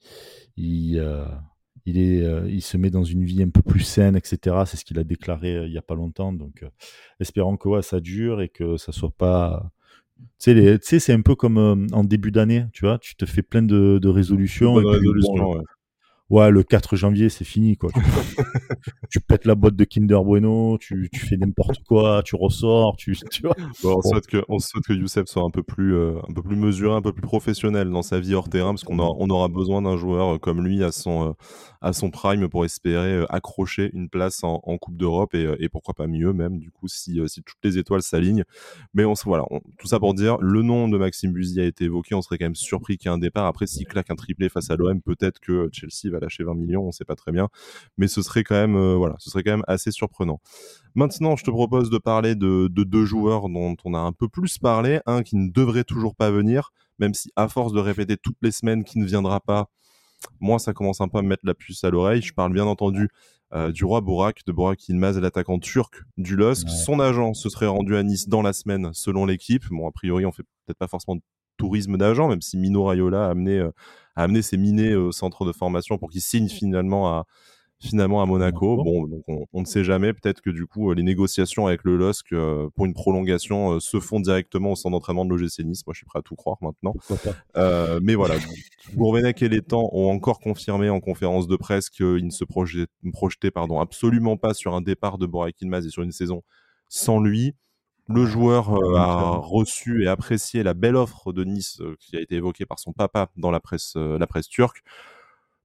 il, 0.57 1.03
il 1.87 1.99
est 1.99 2.27
il 2.49 2.61
se 2.61 2.77
met 2.77 2.91
dans 2.91 3.05
une 3.05 3.25
vie 3.25 3.43
un 3.43 3.49
peu 3.49 3.63
plus 3.63 3.81
saine 3.81 4.17
etc 4.17 4.57
c'est 4.67 4.77
ce 4.77 4.85
qu'il 4.85 4.99
a 4.99 5.05
déclaré 5.05 5.65
il 5.67 5.73
y 5.73 5.79
a 5.79 5.83
pas 5.83 5.95
longtemps. 5.95 6.33
Donc 6.33 6.65
espérons 7.21 7.57
que 7.57 7.69
ouais, 7.69 7.83
ça 7.83 8.01
dure 8.01 8.43
et 8.43 8.49
que 8.49 8.77
ça 8.77 8.93
soit 8.93 9.15
pas 9.17 9.71
tu 10.39 10.79
sais, 10.83 10.99
c'est 10.99 11.13
un 11.13 11.23
peu 11.23 11.35
comme 11.35 11.89
en 11.93 12.05
début 12.05 12.31
d'année, 12.31 12.67
tu 12.73 12.85
vois, 12.85 12.99
tu 12.99 13.17
te 13.17 13.27
fais 13.27 13.43
plein 13.43 13.63
de, 13.63 13.99
de 14.01 14.09
résolutions. 14.09 14.81
Et 14.81 14.85
ouais, 14.85 14.99
le 16.33 16.63
4 16.63 16.97
janvier, 16.97 17.29
c'est 17.29 17.45
fini, 17.45 17.77
quoi. 17.77 17.91
tu 19.11 19.21
pètes 19.21 19.45
la 19.45 19.55
boîte 19.55 19.77
de 19.77 19.85
Kinder 19.85 20.23
Bueno, 20.25 20.79
tu, 20.79 21.09
tu 21.13 21.21
fais 21.21 21.37
n'importe 21.37 21.83
quoi, 21.85 22.23
tu 22.25 22.37
ressors, 22.37 22.97
tu, 22.97 23.17
tu 23.31 23.43
vois. 23.43 23.55
on, 23.85 24.01
Souhaite 24.01 24.27
que, 24.27 24.43
on 24.49 24.59
souhaite 24.59 24.85
que 24.85 24.93
Youssef 24.95 25.27
soit 25.27 25.43
un 25.43 25.51
peu 25.51 25.63
plus, 25.63 25.95
euh, 25.95 26.19
un 26.29 26.33
peu 26.33 26.43
plus 26.43 26.57
mesuré, 26.57 26.95
un 26.95 27.03
peu 27.03 27.13
plus 27.13 27.23
professionnel 27.23 27.91
dans 27.91 28.03
sa 28.03 28.19
vie 28.19 28.35
hors 28.35 28.49
terrain, 28.49 28.71
parce 28.71 28.85
qu'on 28.85 28.99
on 28.99 29.31
aura 29.31 29.49
besoin 29.49 29.83
d'un 29.83 29.97
joueur 29.97 30.41
comme 30.41 30.65
lui 30.65 30.83
à 30.83 30.91
son, 30.91 31.29
euh, 31.29 31.33
à 31.83 31.93
son 31.93 32.11
prime 32.11 32.49
pour 32.49 32.65
espérer 32.65 33.13
euh, 33.13 33.27
accrocher 33.29 33.91
une 33.93 34.09
place 34.09 34.43
en, 34.43 34.61
en 34.65 34.79
Coupe 34.79 34.97
d'Europe 34.97 35.35
et, 35.35 35.55
et, 35.59 35.69
pourquoi 35.69 35.95
pas 35.95 36.07
mieux 36.07 36.33
même, 36.33 36.59
du 36.59 36.71
coup, 36.71 36.89
si, 36.89 37.21
si 37.29 37.43
toutes 37.43 37.63
les 37.63 37.77
étoiles 37.77 38.03
s'alignent. 38.03 38.45
Mais 38.95 39.05
on, 39.05 39.13
voilà, 39.27 39.45
tout 39.79 39.87
ça 39.87 40.01
pour 40.01 40.15
dire, 40.15 40.39
le 40.41 40.63
nom 40.63 40.89
de 40.89 40.97
Maxime 40.97 41.33
Buzy 41.33 41.61
a 41.61 41.65
été 41.65 41.85
évoqué, 41.85 42.15
on 42.15 42.23
serait 42.23 42.39
quand 42.39 42.47
même 42.47 42.55
surpris 42.55 42.97
qu'il 42.97 43.11
y 43.11 43.13
ait 43.13 43.15
un 43.15 43.19
départ. 43.19 43.47
Après, 43.47 43.67
s'il 43.67 43.87
claque 43.87 44.11
un 44.11 44.17
triplé 44.17 44.49
face 44.49 44.71
à 44.71 44.77
l'OM, 44.77 45.01
peut-être 45.03 45.39
que 45.39 45.69
Chelsea 45.73 46.11
va 46.11 46.21
lâcher 46.23 46.45
20 46.45 46.55
millions, 46.55 46.83
on 46.85 46.93
sait 46.93 47.05
pas 47.05 47.17
très 47.17 47.33
bien. 47.33 47.49
Mais 47.99 48.09
ce 48.09 48.23
serait 48.23 48.45
quand 48.45 48.55
même, 48.55 48.77
voilà, 48.95 49.17
ce 49.19 49.31
serait 49.31 49.43
quand 49.43 49.53
même 49.53 49.65
assez 49.67 49.91
surprenant. 49.91 50.41
Maintenant, 50.95 51.37
je 51.37 51.45
te 51.45 51.51
propose 51.51 51.91
de 51.91 51.99
parler 51.99 52.35
de, 52.35 52.69
de, 52.69 52.85
deux 52.85 53.05
joueurs 53.05 53.49
dont 53.49 53.77
on 53.85 53.95
a 53.95 53.99
un 53.99 54.13
peu 54.13 54.29
plus 54.29 54.59
parlé. 54.59 55.01
Un 55.07 55.23
qui 55.23 55.37
ne 55.37 55.51
devrait 55.51 55.85
toujours 55.85 56.15
pas 56.15 56.31
venir, 56.31 56.73
même 56.99 57.15
si 57.15 57.31
à 57.37 57.49
force 57.49 57.73
de 57.73 57.81
répéter 57.81 58.17
toutes 58.17 58.39
les 58.43 58.53
semaines 58.53 58.85
qu'il 58.85 59.01
ne 59.01 59.07
viendra 59.07 59.41
pas, 59.41 59.69
moi, 60.41 60.59
ça 60.59 60.73
commence 60.73 61.01
un 61.01 61.09
peu 61.09 61.19
à 61.19 61.23
me 61.23 61.29
mettre 61.29 61.45
la 61.45 61.55
puce 61.55 61.85
à 61.85 61.91
l'oreille. 61.91 62.23
Je 62.23 62.33
parle 62.33 62.53
bien 62.53 62.65
entendu 62.65 63.09
euh, 63.55 63.71
du 63.71 63.85
roi 63.85 64.01
Bourak, 64.01 64.45
de 64.47 64.53
Bourak 64.53 64.89
Ilmaz, 64.89 65.19
l'attaquant 65.19 65.59
turc 65.59 66.03
du 66.17 66.37
LOSC. 66.37 66.69
Son 66.69 67.01
agent 67.01 67.35
se 67.35 67.49
serait 67.49 67.67
rendu 67.67 67.97
à 67.97 68.03
Nice 68.03 68.29
dans 68.29 68.43
la 68.43 68.53
semaine, 68.53 68.91
selon 68.93 69.27
l'équipe. 69.27 69.65
Bon, 69.71 69.89
a 69.89 69.93
priori, 69.93 70.25
on 70.25 70.33
fait 70.33 70.45
peut-être 70.67 70.79
pas 70.79 70.89
forcément 70.89 71.17
de 71.17 71.23
tourisme 71.59 71.97
d'agent, 71.97 72.29
même 72.29 72.41
si 72.41 72.57
Mino 72.57 72.85
Raiola 72.85 73.27
a 73.27 73.31
amené, 73.31 73.59
euh, 73.59 73.71
a 74.17 74.25
amené 74.25 74.43
ses 74.43 74.57
minés 74.57 74.95
au 74.95 75.13
centre 75.13 75.45
de 75.45 75.53
formation 75.53 75.99
pour 75.99 76.11
qu'il 76.11 76.21
signe 76.21 76.49
finalement 76.49 77.09
à, 77.09 77.27
finalement 77.83 78.23
à 78.23 78.27
Monaco. 78.27 78.83
Bon, 78.83 79.07
donc 79.07 79.25
on, 79.53 79.61
ne 79.61 79.67
sait 79.67 79.85
jamais. 79.85 80.13
Peut-être 80.13 80.41
que 80.41 80.51
du 80.51 80.67
coup, 80.67 80.91
euh, 80.91 80.95
les 80.95 81.03
négociations 81.03 81.67
avec 81.67 81.83
le 81.85 81.97
LOSC 81.97 82.33
euh, 82.33 82.69
pour 82.75 82.87
une 82.87 82.95
prolongation 82.95 83.73
euh, 83.73 83.81
se 83.81 84.01
font 84.01 84.21
directement 84.21 84.73
au 84.73 84.77
centre 84.77 84.93
d'entraînement 84.93 85.25
de 85.25 85.31
l'OGC 85.31 85.65
Nice. 85.65 85.85
Moi, 85.87 85.93
je 85.93 85.99
suis 85.99 86.07
prêt 86.07 86.21
à 86.21 86.23
tout 86.23 86.37
croire 86.37 86.59
maintenant. 86.61 86.95
mais 88.01 88.15
voilà, 88.15 88.37
Gourvenec 88.95 89.43
et 89.43 89.49
les 89.49 89.63
temps 89.63 89.91
ont 89.93 90.11
encore 90.11 90.41
confirmé 90.41 90.89
en 90.89 91.01
conférence 91.01 91.47
de 91.49 91.57
presse 91.57 91.91
qu'ils 91.91 92.25
ne 92.25 92.31
se 92.31 92.45
projetaient, 92.45 93.51
pardon, 93.51 93.81
absolument 93.81 94.37
pas 94.37 94.55
sur 94.55 94.75
un 94.75 94.81
départ 94.81 95.19
de 95.19 95.27
Borak 95.27 95.61
Ilmaz 95.61 95.87
et 95.87 95.91
sur 95.91 96.03
une 96.03 96.13
saison 96.13 96.43
sans 96.89 97.21
lui. 97.21 97.55
Le 98.09 98.27
joueur 98.27 98.71
a 98.97 99.37
reçu 99.37 100.05
et 100.05 100.09
apprécié 100.09 100.63
la 100.63 100.75
belle 100.75 100.97
offre 100.97 101.33
de 101.33 101.45
Nice 101.45 101.81
qui 101.99 102.17
a 102.17 102.21
été 102.21 102.35
évoquée 102.35 102.67
par 102.67 102.79
son 102.79 102.93
papa 102.93 103.31
dans 103.37 103.51
la 103.51 103.61
presse, 103.61 103.95
la 103.97 104.27
presse 104.27 104.49
turque 104.49 104.83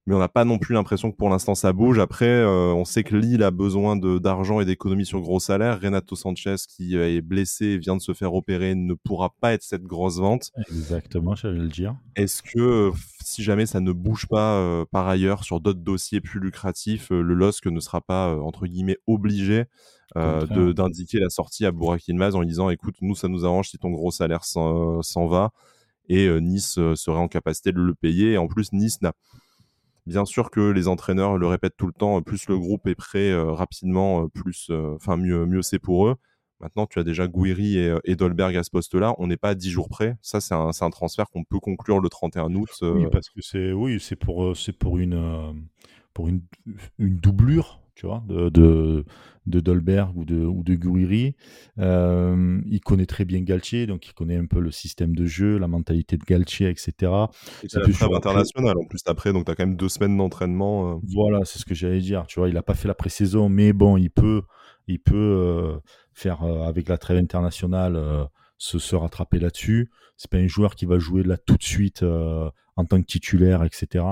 mais 0.08 0.14
on 0.14 0.18
n'a 0.18 0.28
pas 0.28 0.46
non 0.46 0.58
plus 0.58 0.74
l'impression 0.74 1.12
que 1.12 1.16
pour 1.16 1.28
l'instant 1.28 1.54
ça 1.54 1.74
bouge. 1.74 1.98
Après, 1.98 2.24
euh, 2.24 2.72
on 2.72 2.86
sait 2.86 3.04
que 3.04 3.14
Lille 3.14 3.42
a 3.42 3.50
besoin 3.50 3.94
d'argent 3.94 4.58
et 4.58 4.64
d'économies 4.64 5.04
sur 5.04 5.20
gros 5.20 5.38
salaires. 5.38 5.78
Renato 5.82 6.16
Sanchez, 6.16 6.54
qui 6.66 6.96
euh, 6.96 7.14
est 7.14 7.20
blessé 7.20 7.66
et 7.66 7.78
vient 7.78 7.94
de 7.94 8.00
se 8.00 8.14
faire 8.14 8.32
opérer, 8.32 8.74
ne 8.74 8.94
pourra 8.94 9.34
pas 9.38 9.52
être 9.52 9.62
cette 9.62 9.82
grosse 9.82 10.18
vente. 10.18 10.50
Exactement, 10.70 11.34
j'allais 11.34 11.58
le 11.58 11.68
dire. 11.68 11.94
Est-ce 12.16 12.42
que 12.42 12.58
euh, 12.58 12.90
si 13.22 13.42
jamais 13.42 13.66
ça 13.66 13.80
ne 13.80 13.92
bouge 13.92 14.26
pas 14.26 14.86
par 14.90 15.06
ailleurs 15.08 15.44
sur 15.44 15.60
d'autres 15.60 15.80
dossiers 15.80 16.22
plus 16.22 16.40
lucratifs, 16.40 17.10
le 17.10 17.34
LOSC 17.34 17.66
ne 17.66 17.80
sera 17.80 18.00
pas, 18.00 18.34
entre 18.40 18.66
guillemets, 18.66 18.96
obligé? 19.06 19.66
D'indiquer 20.14 21.20
la 21.20 21.30
sortie 21.30 21.66
à 21.66 21.72
Burak 21.72 22.06
Yilmaz 22.08 22.34
en 22.34 22.40
lui 22.40 22.48
disant 22.48 22.70
écoute, 22.70 22.96
nous, 23.00 23.14
ça 23.14 23.28
nous 23.28 23.44
arrange 23.44 23.68
si 23.68 23.78
ton 23.78 23.90
gros 23.90 24.10
salaire 24.10 24.44
s'en 24.44 25.26
va. 25.26 25.50
Et 26.08 26.28
Nice 26.40 26.78
serait 26.94 27.18
en 27.18 27.28
capacité 27.28 27.72
de 27.72 27.80
le 27.80 27.94
payer. 27.94 28.32
Et 28.32 28.38
en 28.38 28.46
plus, 28.46 28.72
Nice 28.72 29.02
n'a 29.02 29.12
Bien 30.08 30.24
sûr 30.24 30.50
que 30.50 30.70
les 30.70 30.88
entraîneurs 30.88 31.36
le 31.36 31.46
répètent 31.46 31.76
tout 31.76 31.86
le 31.86 31.92
temps, 31.92 32.22
plus 32.22 32.48
le 32.48 32.56
groupe 32.56 32.86
est 32.86 32.94
prêt 32.94 33.30
euh, 33.30 33.52
rapidement, 33.52 34.22
euh, 34.24 34.28
plus, 34.28 34.68
euh, 34.70 34.94
enfin 34.94 35.18
mieux, 35.18 35.44
mieux 35.44 35.60
c'est 35.60 35.78
pour 35.78 36.08
eux. 36.08 36.16
Maintenant, 36.60 36.86
tu 36.86 36.98
as 36.98 37.04
déjà 37.04 37.28
Gouiri 37.28 37.76
et, 37.76 38.16
Dolberg 38.16 38.56
à 38.56 38.62
ce 38.62 38.70
poste-là. 38.70 39.14
On 39.18 39.26
n'est 39.26 39.36
pas 39.36 39.50
à 39.50 39.54
10 39.54 39.70
jours 39.70 39.90
près. 39.90 40.16
Ça, 40.22 40.40
c'est 40.40 40.54
un, 40.54 40.70
un, 40.80 40.90
transfert 40.90 41.26
qu'on 41.28 41.44
peut 41.44 41.60
conclure 41.60 42.00
le 42.00 42.08
31 42.08 42.54
août. 42.54 42.70
Oui, 42.80 43.04
parce 43.12 43.28
que 43.28 43.42
c'est 43.42 43.70
oui, 43.70 44.00
c'est 44.00 44.16
pour, 44.16 44.56
c'est 44.56 44.72
pour 44.72 44.98
une, 44.98 45.68
pour 46.14 46.26
une, 46.26 46.40
une 46.98 47.16
doublure 47.16 47.78
tu 47.98 48.06
vois, 48.06 48.22
de, 48.28 48.48
de, 48.48 49.04
de 49.46 49.58
Dolberg 49.58 50.16
ou 50.16 50.24
de, 50.24 50.36
ou 50.36 50.62
de 50.62 50.76
Gouiri. 50.76 51.34
Euh, 51.80 52.60
il 52.70 52.78
connaît 52.78 53.06
très 53.06 53.24
bien 53.24 53.40
Galtier, 53.40 53.88
donc 53.88 54.06
il 54.06 54.14
connaît 54.14 54.36
un 54.36 54.46
peu 54.46 54.60
le 54.60 54.70
système 54.70 55.16
de 55.16 55.26
jeu, 55.26 55.58
la 55.58 55.66
mentalité 55.66 56.16
de 56.16 56.22
Galtier, 56.24 56.68
etc. 56.68 56.92
C'est 57.66 57.74
la 57.74 57.88
trêve 57.88 58.14
internationale 58.14 58.78
en 58.78 58.84
plus 58.84 59.02
après, 59.06 59.32
donc 59.32 59.46
tu 59.46 59.50
as 59.50 59.56
quand 59.56 59.66
même 59.66 59.74
deux 59.74 59.88
semaines 59.88 60.16
d'entraînement. 60.16 60.92
Euh. 60.92 61.00
Voilà, 61.12 61.44
c'est 61.44 61.58
ce 61.58 61.64
que 61.64 61.74
j'allais 61.74 61.98
dire. 61.98 62.24
Tu 62.28 62.38
vois, 62.38 62.48
il 62.48 62.54
n'a 62.54 62.62
pas 62.62 62.74
fait 62.74 62.86
la 62.86 62.94
pré-saison, 62.94 63.48
mais 63.48 63.72
bon, 63.72 63.96
il 63.96 64.10
peut, 64.10 64.42
il 64.86 65.00
peut 65.00 65.16
euh, 65.16 65.78
faire 66.12 66.44
avec 66.44 66.88
la 66.88 66.98
trêve 66.98 67.18
internationale 67.18 68.00
se, 68.58 68.78
se 68.78 68.94
rattraper 68.94 69.40
là-dessus. 69.40 69.90
C'est 70.16 70.30
pas 70.30 70.38
un 70.38 70.46
joueur 70.46 70.76
qui 70.76 70.86
va 70.86 71.00
jouer 71.00 71.24
là 71.24 71.36
tout 71.36 71.56
de 71.56 71.64
suite 71.64 72.04
en 72.04 72.84
tant 72.84 73.00
que 73.00 73.06
titulaire, 73.06 73.64
etc. 73.64 74.04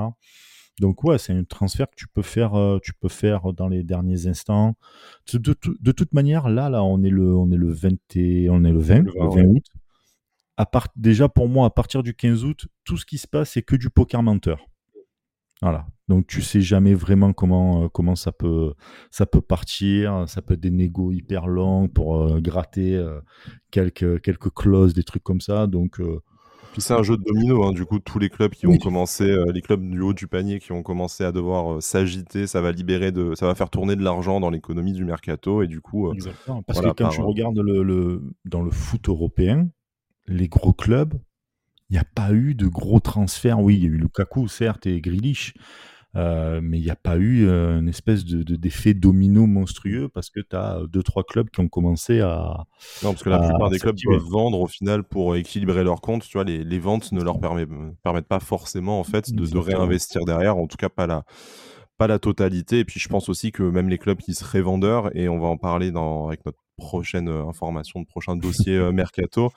Donc 0.81 1.05
ouais, 1.05 1.19
c'est 1.19 1.33
un 1.33 1.45
transfert 1.45 1.89
que 1.89 1.97
tu 1.97 2.07
peux 2.07 2.23
faire, 2.23 2.55
euh, 2.55 2.79
tu 2.83 2.93
peux 2.93 3.09
faire 3.09 3.53
dans 3.53 3.69
les 3.69 3.83
derniers 3.83 4.27
instants. 4.27 4.77
De, 5.33 5.55
de, 5.81 5.93
toute 5.93 6.13
manière, 6.13 6.49
là, 6.49 6.69
là, 6.69 6.83
on 6.83 7.03
est 7.03 7.11
le, 7.11 7.35
on 7.35 7.51
est 7.51 7.57
le 7.57 7.73
20, 7.73 7.89
on 8.51 8.65
est 8.65 8.73
le 8.73 8.79
20, 8.79 9.03
le 9.03 9.13
20, 9.13 9.45
août. 9.45 9.65
À 10.59 10.67
part, 10.67 10.89
déjà 10.97 11.29
pour 11.29 11.49
moi, 11.49 11.67
à 11.67 11.71
partir 11.71 12.03
du 12.03 12.15
15 12.15 12.45
août, 12.45 12.67
tout 12.85 12.97
ce 12.97 13.07
qui 13.07 13.19
se 13.19 13.27
passe, 13.27 13.51
c'est 13.53 13.63
que 13.63 13.77
du 13.77 13.89
poker 13.89 14.23
menteur. 14.23 14.67
Voilà. 15.63 15.87
Donc 16.09 16.27
tu 16.27 16.43
sais 16.43 16.61
jamais 16.61 16.93
vraiment 16.93 17.33
comment 17.33 17.85
euh, 17.85 17.89
comment 17.89 18.15
ça 18.15 18.31
peut 18.31 18.75
ça 19.11 19.25
peut 19.25 19.41
partir. 19.41 20.29
Ça 20.29 20.43
peut 20.43 20.55
être 20.55 20.61
des 20.61 20.71
négos 20.71 21.13
hyper 21.13 21.47
longs 21.47 21.89
pour 21.89 22.21
euh, 22.21 22.41
gratter 22.41 23.03
quelques 23.71 24.21
quelques 24.21 24.51
clauses, 24.51 24.93
des 24.93 25.05
trucs 25.05 25.25
comme 25.25 25.41
ça. 25.41 25.67
Donc 25.67 25.99
c'est 26.81 26.95
un 26.95 27.03
jeu 27.03 27.17
de 27.17 27.23
domino, 27.23 27.65
hein. 27.65 27.73
du 27.73 27.85
coup, 27.85 27.99
tous 27.99 28.19
les 28.19 28.29
clubs 28.29 28.53
qui 28.53 28.67
ont 28.67 28.79
commencé, 28.79 29.25
euh, 29.25 29.53
les 29.53 29.63
clubs 29.63 29.81
du 29.81 30.01
haut 30.01 30.13
du 30.13 30.27
panier 30.27 30.59
qui 30.59 30.73
ont 30.73 30.83
commencé 30.83 31.25
à 31.25 31.33
devoir 31.33 31.75
euh, 31.75 31.81
s'agiter, 31.81 32.47
ça 32.47 32.61
va 32.61 32.73
libérer 32.73 33.13
de, 33.13 33.35
ça 33.35 33.47
va 33.47 33.55
faire 33.55 33.71
tourner 33.71 33.97
de 33.97 34.03
l'argent 34.03 34.41
dans 34.41 34.51
l'économie 34.51 34.93
du 34.93 35.05
mercato 35.05 35.63
et 35.63 35.67
du 35.67 35.81
coup. 35.81 36.09
Euh, 36.09 36.15
Exactement. 36.15 36.63
Parce 36.63 36.81
que 36.81 36.89
quand 36.89 37.09
tu 37.09 37.21
regardes 37.21 37.59
le, 37.59 38.23
dans 38.45 38.63
le 38.63 38.71
foot 38.71 39.09
européen, 39.09 39.69
les 40.27 40.49
gros 40.49 40.73
clubs, 40.73 41.15
il 41.89 41.95
n'y 41.95 41.99
a 41.99 42.05
pas 42.15 42.33
eu 42.33 42.55
de 42.55 42.67
gros 42.67 43.01
transferts. 43.01 43.61
Oui, 43.61 43.77
il 43.77 43.83
y 43.83 43.87
a 43.87 43.89
eu 43.89 43.97
Lukaku, 43.97 44.49
certes, 44.49 44.87
et 44.87 45.01
Grealish. 45.01 45.55
Euh, 46.17 46.61
mais 46.63 46.79
il 46.79 46.85
n'y 46.85 46.91
a 46.91 46.97
pas 46.97 47.17
eu 47.17 47.47
euh, 47.47 47.79
une 47.79 47.89
espèce 47.89 48.25
de, 48.25 48.43
d'effet 48.57 48.95
domino 48.95 49.47
monstrueux 49.47 50.09
parce 50.09 50.31
que 50.31 50.41
tu 50.41 50.57
as 50.57 50.81
deux, 50.89 51.03
trois 51.03 51.25
clubs 51.25 51.51
qui 51.51 51.61
ont 51.61 51.69
commencé 51.69 52.21
à. 52.21 52.65
Non, 53.03 53.13
parce 53.13 53.23
que 53.23 53.29
la 53.29 53.39
plupart 53.39 53.69
des 53.69 53.79
clubs 53.79 53.97
peuvent 54.03 54.31
vendre 54.31 54.61
au 54.61 54.67
final 54.67 55.05
pour 55.05 55.37
équilibrer 55.37 55.85
leurs 55.85 56.01
comptes. 56.01 56.27
Tu 56.27 56.39
vois, 56.39 56.45
les, 56.45 56.65
les 56.65 56.79
ventes 56.79 57.13
ne 57.13 57.23
leur 57.23 57.39
permettent 57.39 58.29
pas 58.29 58.41
forcément 58.41 58.99
en 58.99 59.05
fait 59.05 59.31
de, 59.33 59.47
de, 59.47 59.59
réinvestir 59.59 60.25
derrière, 60.25 60.57
en 60.57 60.67
tout 60.67 60.79
cas 60.79 60.89
pas 60.89 61.07
la, 61.07 61.25
pas 61.99 62.07
la 62.07 62.19
totalité. 62.19 62.79
Et 62.79 62.85
puis 62.87 62.99
je 62.99 63.09
pense 63.09 63.29
aussi 63.29 63.53
que 63.53 63.63
même 63.63 63.91
les 63.91 63.99
clubs 63.99 64.19
qui 64.19 64.33
seraient 64.33 64.63
vendeurs, 64.63 65.15
et 65.15 65.29
on 65.29 65.39
va 65.39 65.49
en 65.49 65.59
parler 65.59 65.91
dans, 65.91 66.29
avec 66.29 66.47
notre 66.47 66.59
prochaine 66.79 67.29
euh, 67.29 67.47
information, 67.47 68.01
de 68.01 68.07
prochain 68.07 68.37
dossier 68.37 68.79
mercato. 68.93 69.51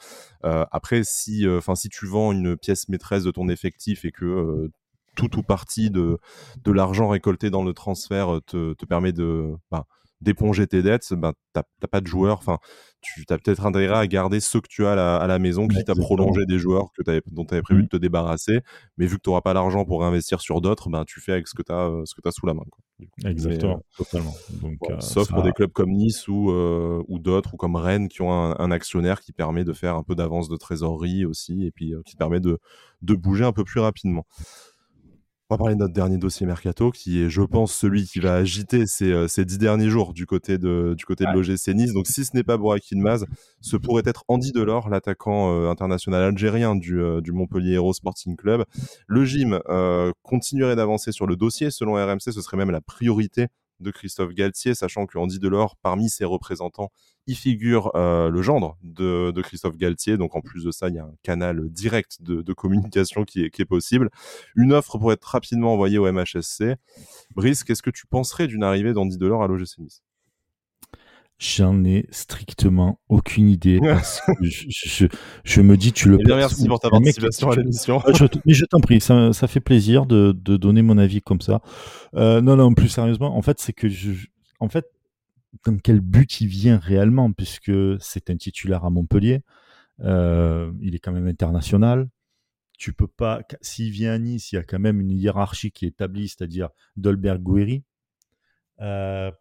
après, 0.43 1.03
si, 1.05 1.47
enfin, 1.47 1.75
si 1.75 1.87
tu 1.87 2.05
vends 2.05 2.33
une 2.33 2.57
pièce 2.57 2.89
maîtresse 2.89 3.23
de 3.23 3.31
ton 3.31 3.47
effectif 3.47 4.03
et 4.03 4.11
que 4.11 4.69
tout 5.15 5.37
ou 5.37 5.43
partie 5.43 5.89
de, 5.89 6.19
de 6.63 6.71
l'argent 6.71 7.09
récolté 7.09 7.49
dans 7.49 7.63
le 7.63 7.73
transfert 7.73 8.35
euh, 8.35 8.41
te, 8.41 8.73
te 8.73 8.85
permet 8.85 9.11
de 9.11 9.55
bah, 9.71 9.85
d'éponger 10.21 10.67
tes 10.67 10.83
dettes, 10.83 11.13
ben, 11.13 11.31
tu 11.53 11.61
n'as 11.81 11.87
pas 11.87 12.01
de 12.01 12.07
joueurs. 12.07 12.37
Enfin, 12.37 12.57
tu 13.01 13.23
as 13.29 13.37
peut-être 13.37 13.65
intérêt 13.65 13.97
à 13.97 14.07
garder 14.07 14.39
ceux 14.39 14.59
que 14.59 14.67
tu 14.67 14.85
as 14.85 14.91
à 15.17 15.27
la, 15.27 15.39
maison, 15.39 15.67
qui 15.67 15.83
t'a 15.83 15.95
prolongé 15.95 16.45
des 16.45 16.59
joueurs 16.59 16.91
que 16.93 17.09
avais, 17.09 17.21
dont 17.31 17.45
tu 17.45 17.53
avais 17.53 17.61
prévu 17.61 17.81
mmh. 17.81 17.85
de 17.85 17.89
te 17.89 17.97
débarrasser. 17.97 18.59
Mais 18.97 19.05
vu 19.05 19.15
que 19.15 19.21
tu 19.21 19.29
n'auras 19.29 19.41
pas 19.41 19.53
l'argent 19.53 19.85
pour 19.85 20.03
investir 20.03 20.41
sur 20.41 20.59
d'autres, 20.59 20.89
ben, 20.89 21.05
tu 21.05 21.21
fais 21.21 21.31
avec 21.31 21.47
ce 21.47 21.55
que 21.55 21.63
tu 21.63 21.71
as, 21.71 21.87
euh, 21.87 22.01
ce 22.05 22.13
que 22.15 22.27
as 22.27 22.31
sous 22.31 22.45
la 22.45 22.53
main. 22.53 22.63
Exactement, 23.23 23.77
euh, 23.77 24.03
totalement. 24.03 24.35
Donc, 24.61 24.77
sauf 24.99 25.29
pour 25.29 25.41
des 25.41 25.53
clubs 25.53 25.71
comme 25.71 25.91
Nice 25.91 26.27
ou, 26.27 26.51
ou 26.51 27.19
d'autres, 27.19 27.53
ou 27.53 27.57
comme 27.57 27.77
Rennes, 27.77 28.09
qui 28.09 28.21
ont 28.21 28.31
un, 28.31 28.71
actionnaire 28.71 29.21
qui 29.21 29.31
permet 29.31 29.63
de 29.63 29.73
faire 29.73 29.95
un 29.95 30.03
peu 30.03 30.15
d'avance 30.15 30.49
de 30.49 30.57
trésorerie 30.57 31.25
aussi, 31.25 31.65
et 31.65 31.71
puis 31.71 31.93
qui 32.05 32.17
permet 32.17 32.41
de, 32.41 32.59
de 33.01 33.13
bouger 33.13 33.45
un 33.45 33.53
peu 33.53 33.63
plus 33.63 33.79
rapidement. 33.79 34.25
On 35.51 35.55
va 35.55 35.57
parler 35.57 35.73
de 35.73 35.79
notre 35.79 35.95
dernier 35.95 36.19
dossier 36.19 36.45
mercato, 36.45 36.91
qui 36.91 37.23
est, 37.23 37.29
je 37.31 37.41
pense, 37.41 37.73
celui 37.73 38.05
qui 38.05 38.19
va 38.19 38.35
agiter 38.35 38.85
ces, 38.85 39.11
euh, 39.11 39.27
ces 39.27 39.45
dix 39.45 39.57
derniers 39.57 39.89
jours 39.89 40.13
du 40.13 40.27
côté 40.27 40.59
de, 40.59 40.93
du 40.95 41.05
côté 41.05 41.25
de 41.25 41.31
l'OGC 41.31 41.69
Nice. 41.73 41.91
Donc, 41.91 42.05
si 42.05 42.23
ce 42.23 42.35
n'est 42.35 42.43
pas 42.43 42.57
Borak 42.57 42.83
Maz, 42.91 43.25
ce 43.59 43.75
pourrait 43.75 44.03
être 44.05 44.25
Andy 44.27 44.51
Delors, 44.51 44.89
l'attaquant 44.89 45.51
euh, 45.51 45.71
international 45.71 46.21
algérien 46.21 46.75
du, 46.75 47.01
euh, 47.01 47.19
du 47.19 47.31
Montpellier 47.31 47.73
Hero 47.73 47.93
Sporting 47.93 48.35
Club. 48.35 48.63
Le 49.07 49.25
gym 49.25 49.59
continuerait 50.21 50.75
d'avancer 50.75 51.11
sur 51.11 51.25
le 51.25 51.35
dossier. 51.35 51.71
Selon 51.71 51.93
RMC, 51.95 52.31
ce 52.31 52.41
serait 52.41 52.57
même 52.57 52.69
la 52.69 52.81
priorité 52.81 53.47
de 53.79 53.91
Christophe 53.91 54.33
Galtier, 54.33 54.73
sachant 54.73 55.05
que 55.05 55.17
Andy 55.17 55.39
Delors, 55.39 55.75
parmi 55.81 56.09
ses 56.09 56.25
représentants, 56.25 56.91
y 57.27 57.35
figure 57.35 57.91
euh, 57.95 58.29
le 58.29 58.41
gendre 58.41 58.77
de, 58.81 59.31
Christophe 59.41 59.77
Galtier. 59.77 60.17
Donc 60.17 60.35
en 60.35 60.41
plus 60.41 60.63
de 60.63 60.71
ça, 60.71 60.89
il 60.89 60.95
y 60.95 60.99
a 60.99 61.05
un 61.05 61.13
canal 61.23 61.69
direct 61.69 62.21
de, 62.21 62.53
communication 62.53 63.23
qui 63.23 63.43
est, 63.43 63.65
possible. 63.65 64.09
Une 64.55 64.73
offre 64.73 64.97
pourrait 64.97 65.13
être 65.13 65.25
rapidement 65.25 65.73
envoyée 65.73 65.97
au 65.97 66.11
MHSC. 66.11 66.75
Brice, 67.35 67.63
qu'est-ce 67.63 67.83
que 67.83 67.91
tu 67.91 68.07
penserais 68.07 68.47
d'une 68.47 68.63
arrivée 68.63 68.93
d'Andy 68.93 69.17
Delors 69.17 69.43
à 69.43 69.47
l'OGC 69.47 69.77
J'en 71.39 71.85
ai 71.85 72.05
strictement 72.11 72.99
aucune 73.07 73.47
idée 73.47 73.79
parce 73.81 74.19
que 74.19 74.33
je, 74.41 75.05
je, 75.45 75.61
me 75.61 75.77
dis 75.77 75.93
tu 75.93 76.09
le. 76.09 76.17
Eh 76.19 76.23
bien, 76.25 76.35
merci 76.35 76.67
pour 76.67 76.81
ta 76.81 76.89
participation 76.89 77.49
à 77.49 77.55
l'émission. 77.55 78.03
Mais 78.45 78.53
je 78.53 78.65
t'en 78.65 78.81
prie, 78.81 78.99
ça, 78.99 79.31
ça, 79.31 79.47
fait 79.47 79.61
plaisir 79.61 80.05
de, 80.05 80.33
de, 80.33 80.57
donner 80.57 80.81
mon 80.81 80.97
avis 80.97 81.21
comme 81.21 81.39
ça. 81.39 81.61
Euh, 82.15 82.41
non, 82.41 82.57
non, 82.57 82.73
plus 82.73 82.89
sérieusement, 82.89 83.37
en 83.37 83.41
fait, 83.41 83.57
c'est 83.61 83.71
que 83.71 83.87
je, 83.87 84.11
en 84.59 84.67
fait, 84.67 84.85
dans 85.65 85.77
quel 85.77 86.01
but 86.01 86.41
il 86.41 86.47
vient 86.47 86.77
réellement, 86.77 87.31
puisque 87.31 87.71
c'est 88.01 88.29
un 88.29 88.35
titulaire 88.35 88.83
à 88.83 88.89
Montpellier, 88.89 89.41
euh, 90.01 90.73
il 90.81 90.93
est 90.93 90.99
quand 90.99 91.13
même 91.13 91.27
international. 91.27 92.09
tu 92.77 92.91
peux 92.91 93.07
pas. 93.07 93.43
S'il 93.61 93.91
vient 93.91 94.11
à 94.11 94.17
Nice, 94.17 94.51
il 94.51 94.55
y 94.55 94.57
a 94.57 94.63
quand 94.63 94.79
même 94.79 94.99
une 94.99 95.11
hiérarchie 95.11 95.71
qui 95.71 95.85
est 95.85 95.89
établie, 95.89 96.27
c'est-à-dire 96.27 96.67
Dolberg 96.97 97.41
Guiri. 97.41 97.83
Euh, 98.81 99.31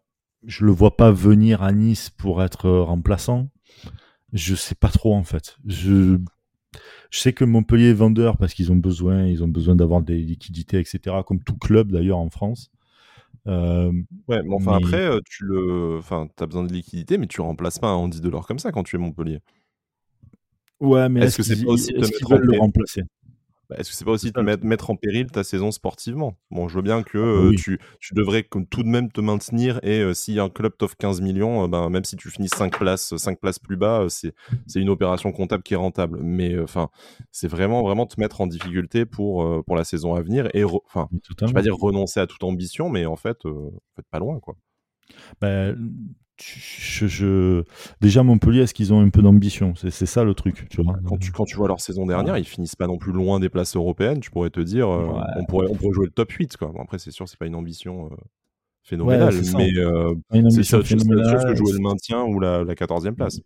je 0.45 0.65
le 0.65 0.71
vois 0.71 0.95
pas 0.97 1.11
venir 1.11 1.63
à 1.63 1.71
Nice 1.71 2.09
pour 2.09 2.41
être 2.43 2.65
euh, 2.65 2.83
remplaçant. 2.83 3.49
Je 4.33 4.55
sais 4.55 4.75
pas 4.75 4.89
trop 4.89 5.15
en 5.15 5.23
fait. 5.23 5.57
Je, 5.65 6.17
je 7.09 7.19
sais 7.19 7.33
que 7.33 7.43
Montpellier 7.43 7.89
est 7.89 7.93
vendeur 7.93 8.37
parce 8.37 8.53
qu'ils 8.53 8.71
ont 8.71 8.77
besoin, 8.77 9.25
ils 9.25 9.43
ont 9.43 9.47
besoin 9.47 9.75
d'avoir 9.75 10.01
des 10.01 10.17
liquidités, 10.17 10.79
etc. 10.79 11.17
Comme 11.25 11.43
tout 11.43 11.57
club 11.57 11.91
d'ailleurs 11.91 12.19
en 12.19 12.29
France. 12.29 12.71
Euh, 13.47 13.91
ouais, 14.27 14.43
mais 14.43 14.53
enfin 14.53 14.77
après, 14.77 15.05
euh, 15.05 15.19
tu 15.27 15.45
le, 15.45 15.97
enfin, 15.97 16.27
as 16.39 16.45
besoin 16.45 16.63
de 16.63 16.73
liquidité, 16.73 17.17
mais 17.17 17.25
tu 17.25 17.41
remplaces 17.41 17.79
pas 17.79 17.87
un 17.87 17.95
Andy 17.95 18.21
Delors 18.21 18.45
comme 18.45 18.59
ça 18.59 18.71
quand 18.71 18.83
tu 18.83 18.95
es 18.95 18.99
Montpellier. 18.99 19.39
Ouais, 20.79 21.09
mais 21.09 21.21
est-ce, 21.21 21.37
que 21.37 21.43
c'est 21.43 21.65
aussi 21.65 21.91
de 21.91 22.35
le 22.35 22.59
remplacer? 22.59 23.03
Bah, 23.69 23.75
est-ce 23.77 23.89
que 23.91 23.95
c'est 23.95 24.05
pas 24.05 24.11
aussi 24.11 24.31
de 24.31 24.41
mettre, 24.41 24.89
en 24.89 24.95
péril 24.95 25.27
ta 25.27 25.43
saison 25.43 25.71
sportivement? 25.71 26.37
Bon, 26.49 26.67
je 26.67 26.75
veux 26.75 26.81
bien 26.81 27.03
que 27.03 27.17
ah 27.17 27.51
bah 27.51 27.55
tu, 27.55 27.79
tu, 27.99 28.13
devrais 28.15 28.43
tout 28.43 28.81
de 28.81 28.87
même 28.87 29.11
te 29.11 29.21
maintenir 29.21 29.79
et 29.83 29.99
euh, 29.99 30.15
si 30.15 30.39
un 30.39 30.49
club 30.49 30.75
t'offre 30.75 30.97
15 30.97 31.21
millions, 31.21 31.65
euh, 31.65 31.67
ben, 31.67 31.89
même 31.89 32.03
si 32.03 32.15
tu 32.15 32.31
finis 32.31 32.49
5 32.49 32.79
places, 32.79 33.15
5 33.15 33.39
places 33.39 33.59
plus 33.59 33.77
bas, 33.77 34.07
c'est, 34.09 34.33
une 34.75 34.89
opération 34.89 35.31
comptable 35.31 35.61
qui 35.61 35.75
est 35.75 35.77
rentable. 35.77 36.19
Mais 36.23 36.59
enfin, 36.59 36.89
c'est 37.31 37.47
vraiment, 37.47 37.83
vraiment 37.83 38.07
te 38.07 38.19
mettre 38.19 38.41
en 38.41 38.47
difficulté 38.47 39.05
pour, 39.05 39.63
pour 39.65 39.75
la 39.75 39.83
saison 39.83 40.15
à 40.15 40.21
venir 40.21 40.49
et, 40.55 40.63
enfin, 40.63 41.07
je 41.11 41.45
vais 41.45 41.53
pas 41.53 41.61
dire 41.61 41.75
renoncer 41.75 42.19
à 42.19 42.25
toute 42.25 42.43
ambition, 42.43 42.89
mais 42.89 43.05
en 43.05 43.15
fait, 43.15 43.37
fait 43.95 44.05
pas 44.09 44.19
loin, 44.19 44.39
quoi. 44.39 44.55
Bah, 45.41 45.73
je, 46.41 47.63
déjà 48.01 48.23
Montpellier, 48.23 48.61
est-ce 48.61 48.73
qu'ils 48.73 48.93
ont 48.93 49.01
un 49.01 49.09
peu 49.09 49.21
d'ambition? 49.21 49.73
C'est 49.75 50.05
ça 50.05 50.23
le 50.23 50.33
truc, 50.33 50.67
tu 50.69 50.81
vois. 50.81 50.95
Quand 51.05 51.17
tu, 51.17 51.31
quand 51.31 51.45
tu 51.45 51.55
vois 51.55 51.67
leur 51.67 51.79
saison 51.79 52.05
dernière, 52.05 52.37
ils 52.37 52.45
finissent 52.45 52.75
pas 52.75 52.87
non 52.87 52.97
plus 52.97 53.11
loin 53.11 53.39
des 53.39 53.49
places 53.49 53.75
européennes. 53.75 54.19
Tu 54.19 54.31
pourrais 54.31 54.49
te 54.49 54.59
dire, 54.59 54.89
euh, 54.89 55.07
on, 55.37 55.45
pourrait, 55.45 55.67
on 55.69 55.75
pourrait 55.75 55.93
jouer 55.93 56.05
le 56.05 56.11
top 56.11 56.31
8. 56.31 56.57
Quoi. 56.57 56.73
après, 56.79 56.99
c'est 56.99 57.11
sûr, 57.11 57.27
c'est 57.27 57.39
pas 57.39 57.45
une 57.45 57.55
ambition 57.55 58.07
euh, 58.07 58.15
phénoménale, 58.83 59.33
mais 59.57 59.71
euh, 59.77 60.13
c'est 60.49 60.63
sûr, 60.63 60.79
que 60.79 60.85
jouer 60.85 61.73
le 61.73 61.79
maintien 61.79 62.23
ou 62.23 62.39
la, 62.39 62.63
la 62.63 62.73
14e 62.73 63.13
place 63.13 63.39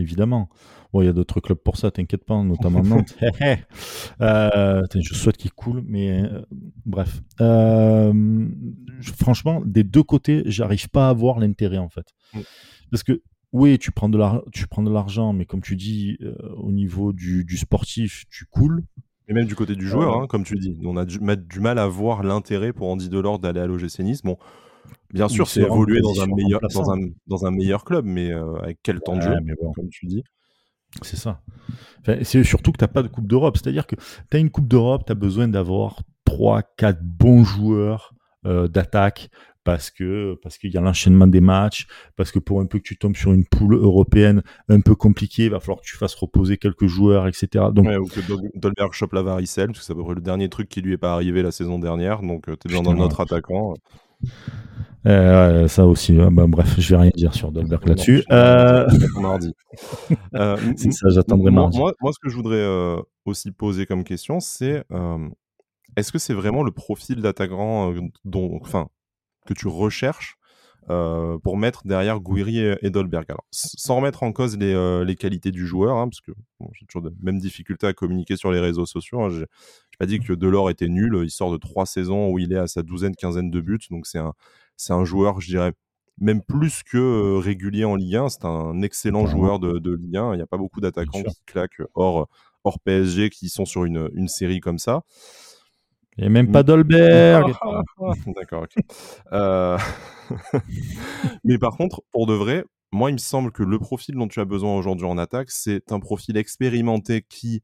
évidemment. 0.00 0.48
Bon, 0.92 1.02
il 1.02 1.06
y 1.06 1.08
a 1.08 1.12
d'autres 1.12 1.40
clubs 1.40 1.58
pour 1.58 1.76
ça, 1.76 1.90
t'inquiète 1.90 2.24
pas, 2.24 2.40
notamment 2.42 2.82
Nantes. 2.84 3.16
euh, 4.20 4.82
je 4.94 5.14
souhaite 5.14 5.36
qu'il 5.36 5.52
coule, 5.52 5.82
mais 5.86 6.22
bref. 6.86 7.20
Euh, 8.98 9.02
franchement, 9.18 9.62
des 9.64 9.84
deux 9.84 10.02
côtés, 10.02 10.42
j'arrive 10.46 10.88
pas 10.88 11.08
à 11.08 11.12
voir 11.12 11.38
l'intérêt 11.38 11.78
en 11.78 11.88
fait. 11.88 12.06
Mm. 12.34 12.40
Parce 12.90 13.02
que 13.02 13.22
oui, 13.52 13.78
tu 13.78 13.92
prends 13.92 14.08
de 14.08 14.18
l'argent, 14.90 15.32
mais 15.32 15.46
comme 15.46 15.62
tu 15.62 15.76
dis, 15.76 16.18
euh, 16.20 16.34
au 16.56 16.70
niveau 16.70 17.12
du, 17.12 17.44
sportif, 17.56 18.24
tu 18.30 18.44
coules. 18.44 18.84
Et 19.28 19.34
même 19.34 19.46
du 19.46 19.54
côté 19.54 19.74
du 19.74 19.86
joueur, 19.86 20.20
hein, 20.20 20.26
comme 20.26 20.44
tu 20.44 20.56
dis, 20.56 20.78
on 20.84 20.96
a 20.96 21.04
du, 21.04 21.18
du 21.18 21.60
mal 21.60 21.78
à 21.78 21.86
voir 21.86 22.22
l'intérêt 22.22 22.72
pour 22.72 22.88
Andy 22.88 23.08
Delors 23.08 23.38
d'aller 23.38 23.60
à 23.60 23.66
l'OGC 23.66 24.00
Nice. 24.00 24.22
Bon, 24.22 24.38
Bien 25.12 25.28
sûr, 25.28 25.48
c'est 25.48 25.62
évoluer 25.62 26.00
dans 26.00 26.20
un, 26.20 26.26
meilleur, 26.26 26.60
dans, 26.60 26.90
un, 26.90 26.98
dans 27.26 27.46
un 27.46 27.50
meilleur 27.50 27.84
club, 27.84 28.04
mais 28.04 28.30
euh, 28.30 28.56
avec 28.56 28.78
quel 28.82 29.00
temps 29.00 29.16
de 29.16 29.22
jeu, 29.22 29.34
comme 29.74 29.88
tu 29.88 30.06
dis. 30.06 30.22
C'est 31.02 31.16
ça. 31.16 31.42
c'est 32.22 32.44
surtout 32.44 32.72
que 32.72 32.78
tu 32.78 32.84
n'as 32.84 32.88
pas 32.88 33.02
de 33.02 33.08
Coupe 33.08 33.26
d'Europe. 33.26 33.56
C'est-à-dire 33.56 33.86
que 33.86 33.96
tu 33.96 34.36
as 34.36 34.40
une 34.40 34.50
Coupe 34.50 34.68
d'Europe, 34.68 35.04
tu 35.06 35.12
as 35.12 35.14
besoin 35.14 35.48
d'avoir 35.48 36.02
3, 36.24 36.62
4 36.76 37.02
bons 37.02 37.44
joueurs 37.44 38.12
euh, 38.12 38.17
d'attaque 38.44 39.30
parce 39.68 39.90
que 39.90 40.38
parce 40.42 40.56
qu'il 40.56 40.72
y 40.72 40.78
a 40.78 40.80
l'enchaînement 40.80 41.26
des 41.26 41.42
matchs, 41.42 41.86
parce 42.16 42.32
que 42.32 42.38
pour 42.38 42.60
un 42.62 42.64
peu 42.64 42.78
que 42.78 42.84
tu 42.84 42.96
tombes 42.96 43.16
sur 43.16 43.34
une 43.34 43.44
poule 43.44 43.74
européenne 43.74 44.42
un 44.70 44.80
peu 44.80 44.94
compliquée, 44.94 45.44
il 45.44 45.50
va 45.50 45.60
falloir 45.60 45.80
que 45.80 45.86
tu 45.86 45.96
fasses 45.98 46.14
reposer 46.14 46.56
quelques 46.56 46.86
joueurs, 46.86 47.26
etc. 47.26 47.66
Donc, 47.72 47.86
ou 47.86 48.06
que 48.06 48.20
Dolberg 48.58 48.92
chope 48.94 49.12
la 49.12 49.20
varicelle, 49.20 49.66
parce 49.66 49.80
que 49.80 49.84
c'est 49.84 49.92
à 49.92 49.96
peu 49.96 50.04
près 50.04 50.14
le 50.14 50.22
dernier 50.22 50.48
truc 50.48 50.70
qui 50.70 50.80
lui 50.80 50.94
est 50.94 50.98
pas 50.98 51.12
arrivé 51.12 51.42
la 51.42 51.50
saison 51.50 51.78
dernière, 51.78 52.22
donc 52.22 52.48
euh, 52.48 52.56
tu 52.58 52.68
es 52.68 52.74
besoin 52.74 52.94
d'un 52.94 52.98
autre 53.02 53.20
attaquant. 53.20 53.74
Euh, 55.06 55.68
ça 55.68 55.86
aussi. 55.86 56.18
Hein. 56.18 56.30
Bah, 56.30 56.46
bref, 56.48 56.74
je 56.78 56.94
vais 56.94 57.02
rien 57.02 57.10
dire 57.14 57.34
sur 57.34 57.52
Dolberg 57.52 57.86
là-dessus. 57.86 58.24
Euh... 58.30 58.86
mardi. 59.20 59.54
Euh, 60.34 60.56
c'est 60.76 60.92
ça, 60.92 61.08
j'attendrai 61.10 61.50
mardi. 61.50 61.78
Moi, 61.78 61.92
moi, 62.00 62.12
ce 62.12 62.18
que 62.18 62.28
je 62.28 62.36
voudrais 62.36 62.56
euh, 62.56 62.96
aussi 63.24 63.50
poser 63.50 63.86
comme 63.86 64.02
question, 64.02 64.40
c'est 64.40 64.82
est-ce 65.98 66.12
que 66.12 66.18
c'est 66.18 66.34
vraiment 66.34 66.62
le 66.62 66.70
profil 66.70 67.20
d'attaquant 67.22 67.94
dont, 68.24 68.58
enfin, 68.62 68.88
que 69.46 69.54
tu 69.54 69.68
recherches 69.68 70.36
pour 70.86 71.58
mettre 71.58 71.86
derrière 71.86 72.18
Gouiri 72.20 72.60
et, 72.80 72.90
Dolberg? 72.90 73.26
Alors, 73.28 73.44
sans 73.50 73.96
remettre 73.96 74.22
en 74.22 74.32
cause 74.32 74.56
les, 74.56 75.04
les 75.04 75.16
qualités 75.16 75.50
du 75.50 75.66
joueur, 75.66 75.96
hein, 75.96 76.08
parce 76.08 76.20
que 76.20 76.32
j'ai 76.72 76.86
toujours 76.86 77.02
de 77.02 77.14
même 77.20 77.38
difficulté 77.38 77.86
à 77.86 77.92
communiquer 77.92 78.36
sur 78.36 78.50
les 78.50 78.60
réseaux 78.60 78.86
sociaux. 78.86 79.22
Hein, 79.22 79.28
j'ai 79.30 79.46
pas 79.98 80.06
dit 80.06 80.20
que 80.20 80.32
Delors 80.32 80.70
était 80.70 80.88
nul. 80.88 81.20
Il 81.24 81.30
sort 81.30 81.50
de 81.52 81.56
trois 81.56 81.84
saisons 81.84 82.30
où 82.30 82.38
il 82.38 82.52
est 82.52 82.58
à 82.58 82.66
sa 82.66 82.82
douzaine, 82.82 83.14
quinzaine 83.16 83.50
de 83.50 83.60
buts. 83.60 83.78
Donc 83.90 84.06
c'est 84.06 84.18
un, 84.18 84.32
c'est 84.76 84.92
un 84.92 85.04
joueur, 85.04 85.40
je 85.40 85.48
dirais, 85.48 85.72
même 86.20 86.42
plus 86.42 86.82
que 86.82 86.98
euh, 86.98 87.38
régulier 87.38 87.84
en 87.84 87.96
Ligue 87.96 88.16
1. 88.16 88.28
C'est 88.28 88.44
un 88.44 88.80
excellent 88.82 89.26
joueur 89.26 89.58
de, 89.58 89.78
de, 89.78 89.94
Ligue 89.94 90.16
1. 90.16 90.34
Il 90.34 90.36
n'y 90.36 90.42
a 90.42 90.46
pas 90.46 90.56
beaucoup 90.56 90.80
d'attaquants 90.80 91.22
qui 91.22 91.42
claquent 91.46 91.82
hors, 91.94 92.28
hors 92.64 92.80
PSG 92.80 93.30
qui 93.30 93.48
sont 93.48 93.64
sur 93.64 93.84
une, 93.84 94.08
une 94.14 94.28
série 94.28 94.60
comme 94.60 94.78
ça. 94.78 95.02
Et 96.18 96.28
même 96.28 96.50
pas 96.50 96.62
Dolberg. 96.62 97.54
D'accord. 98.26 98.66
Euh, 99.32 99.78
mais 101.44 101.58
par 101.58 101.76
contre, 101.76 102.02
pour 102.12 102.26
de 102.26 102.34
vrai, 102.34 102.64
moi, 102.92 103.10
il 103.10 103.14
me 103.14 103.18
semble 103.18 103.52
que 103.52 103.62
le 103.62 103.78
profil 103.78 104.16
dont 104.16 104.28
tu 104.28 104.40
as 104.40 104.44
besoin 104.44 104.76
aujourd'hui 104.76 105.06
en 105.06 105.16
attaque, 105.16 105.50
c'est 105.50 105.92
un 105.92 106.00
profil 106.00 106.36
expérimenté 106.36 107.22
qui 107.28 107.62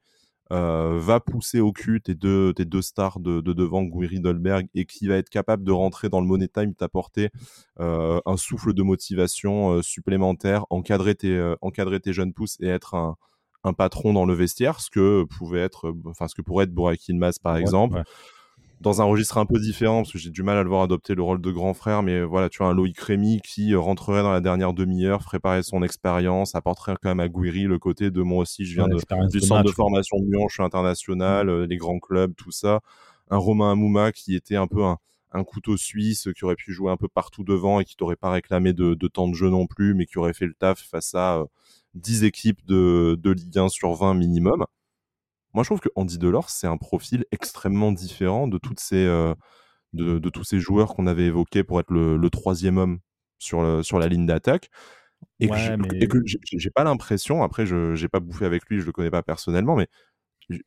euh, 0.53 0.99
va 1.01 1.19
pousser 1.19 1.61
au 1.61 1.73
cul 1.73 2.01
tes 2.01 2.15
deux, 2.15 2.53
tes 2.53 2.65
deux 2.65 2.83
stars 2.83 3.19
de, 3.19 3.41
devant, 3.41 3.83
Guiri 3.83 4.21
Dolberg, 4.21 4.69
et 4.75 4.85
qui 4.85 5.09
va 5.09 5.17
être 5.17 5.31
capable 5.31 5.65
de 5.65 5.73
rentrer 5.73 6.09
dans 6.09 6.21
le 6.21 6.27
money 6.27 6.47
time, 6.47 6.75
t'apporter 6.75 7.31
euh, 7.81 8.21
un 8.25 8.37
souffle 8.37 8.73
de 8.73 8.83
motivation 8.83 9.83
supplémentaire, 9.83 10.65
encadrer 10.71 11.17
tes, 11.17 11.55
encadrer 11.61 11.99
tes 11.99 12.13
jeunes 12.13 12.35
pousses 12.35 12.57
et 12.61 12.69
être 12.69 12.95
un, 12.95 13.17
un 13.65 13.73
patron 13.73 14.13
dans 14.13 14.27
le 14.27 14.35
vestiaire, 14.35 14.79
ce 14.81 14.91
que 14.91 15.25
pouvait 15.25 15.61
être, 15.61 15.93
enfin 16.05 16.29
ce 16.29 16.35
que 16.35 16.43
pourrait 16.43 16.65
être 16.65 16.75
Burak 16.75 17.09
Ilmaz 17.09 17.39
par 17.43 17.57
exemple 17.57 18.05
dans 18.81 19.01
un 19.01 19.05
registre 19.05 19.39
un 19.39 19.47
peu 19.47 19.59
différent, 19.59 20.03
parce 20.03 20.13
que 20.13 20.19
j'ai 20.19 20.31
du 20.31 20.43
mal 20.43 20.59
à 20.59 20.63
le 20.63 20.69
voir 20.69 20.83
adopter 20.83 21.15
le 21.15 21.23
rôle 21.23 21.41
de 21.41 21.51
grand 21.51 21.75
frère, 21.75 22.03
mais 22.03 22.23
voilà, 22.23 22.49
tu 22.49 22.59
vois, 22.59 22.69
un 22.69 22.75
Loïc 22.75 22.99
Rémy 22.99 23.41
qui 23.41 23.75
rentrerait 23.75 24.23
dans 24.23 24.33
la 24.33 24.41
dernière 24.41 24.75
demi-heure, 24.75 25.23
ferait 25.23 25.63
son 25.63 25.83
expérience, 25.83 26.55
apporterait 26.55 26.95
quand 27.01 27.09
même 27.09 27.21
à 27.21 27.29
Guiri 27.29 27.63
le 27.63 27.79
côté 27.79 28.11
de 28.11 28.23
moi 28.23 28.43
aussi, 28.43 28.65
je 28.65 28.75
viens 28.75 28.89
de, 28.89 28.99
du 29.31 29.41
centre 29.41 29.65
de 29.65 29.71
formation 29.71 30.19
de 30.19 30.31
Lyon, 30.31 30.47
je 30.49 30.55
suis 30.55 30.63
international, 30.63 31.49
euh, 31.49 31.67
les 31.67 31.77
grands 31.77 31.99
clubs, 31.99 32.35
tout 32.37 32.51
ça. 32.51 32.81
Un 33.31 33.39
Romain 33.39 33.73
Amouma 33.73 34.13
qui 34.13 34.35
était 34.35 34.57
un 34.57 34.67
peu 34.67 34.83
un, 34.83 35.45
couteau 35.45 35.77
suisse, 35.77 36.29
qui 36.37 36.45
aurait 36.45 36.55
pu 36.55 36.73
jouer 36.73 36.93
un 36.93 36.97
peu 36.97 37.09
partout 37.09 37.43
devant 37.43 37.81
et 37.81 37.85
qui 37.85 37.97
t'aurait 37.97 38.17
pas 38.17 38.31
réclamé 38.31 38.73
de, 38.73 38.95
temps 39.09 39.29
de 39.29 39.35
jeu 39.35 39.51
non 39.51 39.67
plus, 39.67 39.95
mais 39.95 40.07
qui 40.07 40.19
aurait 40.19 40.35
fait 40.35 40.47
le 40.47 40.55
taf 40.55 40.79
face 40.79 41.15
à 41.15 41.43
10 41.95 42.23
euh, 42.23 42.27
équipes 42.27 42.65
de, 42.67 43.19
de 43.21 43.31
Ligue 43.31 43.59
1 43.59 43.69
sur 43.69 43.95
20 43.95 44.15
minimum. 44.15 44.65
Moi, 45.55 45.63
je 45.63 45.69
trouve 45.69 45.81
que 45.81 45.89
Andy 45.95 46.19
Delors, 46.19 46.51
c'est 46.51 46.67
un 46.67 46.77
profil 46.77 47.25
extrêmement 47.33 47.93
différent 47.93 48.49
de, 48.49 48.59
toutes 48.59 48.81
ces, 48.81 49.05
euh, 49.07 49.35
de, 49.93 50.29
tous 50.29 50.45
ces 50.45 50.59
joueurs 50.59 50.95
qu'on 50.95 51.07
avait 51.07 51.27
évoqués 51.27 51.65
pour 51.65 51.81
être 51.81 51.91
le, 51.91 52.29
troisième 52.31 52.77
homme 52.77 52.99
sur, 53.39 53.85
sur 53.85 53.99
la 53.99 54.09
ligne 54.09 54.27
d'attaque. 54.27 54.71
Et, 55.41 55.49
que 55.49 56.21
j'ai 56.25 56.71
pas 56.71 56.85
l'impression, 56.85 57.43
après, 57.43 57.67
je 57.67 58.01
n'ai 58.01 58.09
pas 58.09 58.21
bouffé 58.21 58.45
avec 58.45 58.65
lui, 58.69 58.81
je 58.81 58.87
le 58.87 58.93
connais 58.93 59.11
pas 59.11 59.23
personnellement, 59.23 59.77
mais 59.77 59.89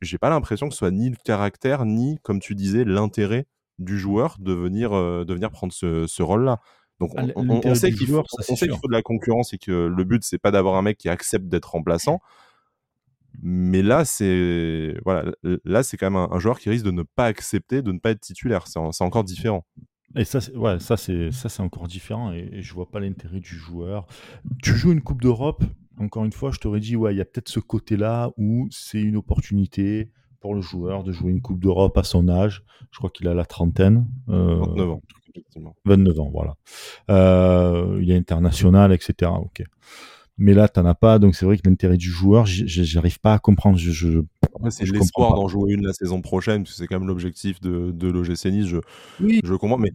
j'ai 0.00 0.18
pas 0.18 0.30
l'impression 0.30 0.68
que 0.68 0.74
ce 0.74 0.78
soit 0.78 0.90
ni 0.90 1.10
le 1.10 1.16
caractère, 1.24 1.84
ni, 1.84 2.18
comme 2.22 2.40
tu 2.40 2.54
disais, 2.54 2.84
l'intérêt 2.84 3.46
du 3.78 3.98
joueur 3.98 4.36
de 4.40 4.52
venir, 4.52 4.92
euh, 4.92 5.24
de 5.24 5.34
venir 5.34 5.50
prendre 5.50 5.72
ce, 5.72 6.22
rôle-là. 6.22 6.60
Donc 6.98 7.12
on, 7.14 7.74
sait 7.76 7.92
qu'il 7.92 8.08
faut, 8.08 8.24
faut, 8.24 8.88
de 8.88 8.92
la 8.92 9.02
concurrence 9.02 9.52
et 9.52 9.58
que 9.58 9.86
le 9.86 10.02
but 10.02 10.24
c'est 10.24 10.38
pas 10.38 10.50
d'avoir 10.50 10.74
un 10.74 10.82
mec 10.82 10.98
qui 10.98 11.08
accepte 11.08 11.46
d'être 11.46 11.70
remplaçant, 11.70 12.20
mais 13.42 13.82
là, 13.82 14.04
c'est 14.04 14.96
voilà, 15.04 15.32
là 15.64 15.82
c'est 15.82 15.96
quand 15.96 16.10
même 16.10 16.28
un, 16.30 16.38
joueur 16.38 16.58
qui 16.58 16.70
risque 16.70 16.84
de 16.84 16.90
ne 16.90 17.02
pas 17.02 17.26
accepter, 17.26 17.82
de 17.82 17.92
ne 17.92 17.98
pas 17.98 18.10
être 18.10 18.20
titulaire. 18.20 18.66
C'est 18.66 19.04
encore 19.04 19.24
différent. 19.24 19.64
Et 20.16 20.24
ça, 20.24 20.38
ouais, 20.54 20.80
ça 20.80 20.96
c'est 20.96 21.30
ça 21.30 21.48
c'est 21.48 21.62
encore 21.62 21.86
différent 21.86 22.32
et, 22.32 22.48
et 22.52 22.62
je 22.62 22.72
vois 22.72 22.90
pas 22.90 22.98
l'intérêt 22.98 23.40
du 23.40 23.56
joueur. 23.56 24.06
Tu 24.62 24.74
joues 24.74 24.92
une 24.92 25.02
Coupe 25.02 25.22
d'Europe. 25.22 25.62
Encore 25.98 26.24
une 26.24 26.32
fois, 26.32 26.50
je 26.52 26.58
t'aurais 26.58 26.80
dit 26.80 26.96
ouais, 26.96 27.14
il 27.14 27.18
y 27.18 27.20
a 27.20 27.24
peut-être 27.24 27.48
ce 27.48 27.60
côté-là 27.60 28.30
où 28.36 28.68
c'est 28.70 29.00
une 29.00 29.16
opportunité 29.16 30.10
pour 30.40 30.54
le 30.54 30.60
joueur 30.60 31.02
de 31.02 31.12
jouer 31.12 31.30
une 31.30 31.42
Coupe 31.42 31.60
d'Europe 31.60 31.96
à 31.98 32.04
son 32.04 32.28
âge. 32.28 32.64
Je 32.90 32.98
crois 32.98 33.10
qu'il 33.10 33.28
a 33.28 33.34
la 33.34 33.44
trentaine. 33.44 34.06
29 34.28 34.78
euh, 34.78 34.92
ans. 34.92 35.02
29 35.84 36.20
ans, 36.20 36.30
voilà. 36.32 36.56
Euh, 37.10 37.98
il 38.00 38.10
est 38.10 38.16
international, 38.16 38.92
etc. 38.92 39.30
Ok 39.36 39.62
mais 40.38 40.54
là, 40.54 40.68
tu 40.68 40.78
n'en 40.80 40.86
as 40.86 40.94
pas, 40.94 41.18
donc 41.18 41.34
c'est 41.34 41.44
vrai 41.44 41.58
que 41.58 41.68
l'intérêt 41.68 41.96
du 41.96 42.08
joueur, 42.08 42.46
j'arrive 42.46 43.18
pas 43.20 43.34
à 43.34 43.38
comprendre. 43.38 43.76
Je, 43.76 44.22
c'est 44.70 44.84
l'espoir 44.84 45.34
d'en 45.34 45.48
jouer 45.48 45.74
une 45.74 45.84
la 45.84 45.92
saison 45.92 46.22
prochaine, 46.22 46.62
parce 46.62 46.74
que 46.74 46.78
c'est 46.78 46.86
quand 46.86 46.98
même 46.98 47.08
l'objectif 47.08 47.60
de, 47.60 47.90
de 47.90 48.08
l'OGC 48.08 48.46
Nice. 48.46 48.66
Je, 48.66 48.78
je 49.20 49.54
comprends, 49.54 49.78
mais 49.78 49.90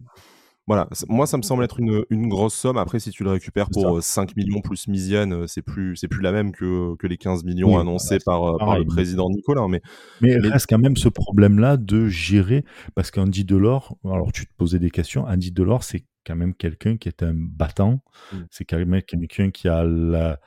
Voilà, 0.66 0.88
moi 1.08 1.26
ça 1.26 1.36
me 1.36 1.42
semble 1.42 1.62
être 1.62 1.78
une, 1.78 2.04
une, 2.08 2.28
grosse 2.28 2.54
somme. 2.54 2.78
Après, 2.78 2.98
si 2.98 3.10
tu 3.10 3.22
le 3.22 3.30
récupères 3.30 3.68
pour 3.70 4.02
5 4.02 4.30
euh, 4.30 4.32
millions 4.36 4.62
plus 4.62 4.88
Misienne, 4.88 5.32
euh, 5.34 5.46
c'est 5.46 5.60
plus, 5.60 5.94
c'est 5.96 6.08
plus 6.08 6.22
la 6.22 6.32
même 6.32 6.52
que, 6.52 6.96
que 6.96 7.06
les 7.06 7.18
15 7.18 7.44
millions 7.44 7.78
annoncés 7.78 8.18
par, 8.24 8.56
par, 8.58 8.78
le 8.78 8.86
président 8.86 9.28
Nicolas. 9.28 9.66
Mais, 9.68 9.82
mais, 10.22 10.38
mais... 10.38 10.48
reste 10.48 10.66
quand 10.68 10.78
même 10.78 10.96
ce 10.96 11.10
problème-là 11.10 11.76
de 11.76 12.08
gérer, 12.08 12.64
parce 12.94 13.10
qu'Andy 13.10 13.44
Delors, 13.44 13.96
alors 14.04 14.32
tu 14.32 14.46
te 14.46 14.52
posais 14.56 14.78
des 14.78 14.90
questions, 14.90 15.24
Andy 15.24 15.52
Delors, 15.52 15.84
c'est 15.84 16.06
quand 16.26 16.36
même 16.36 16.54
quelqu'un 16.54 16.96
qui 16.96 17.08
est 17.08 17.22
un 17.22 17.34
battant, 17.34 18.00
mmh. 18.32 18.36
c'est 18.50 18.64
quand 18.64 18.78
même 18.78 19.02
quelqu'un 19.02 19.50
qui 19.50 19.68
a 19.68 19.84
la, 19.84 20.40